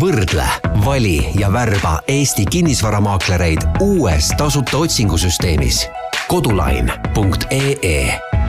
võrdle, 0.00 0.44
vali 0.84 1.18
ja 1.38 1.52
värba 1.52 2.00
Eesti 2.08 2.46
kinnisvaramaaklereid 2.50 3.60
uues 3.80 4.28
tasuta 4.36 4.78
otsingusüsteemis 4.78 5.88
kodulain.ee 6.28 8.41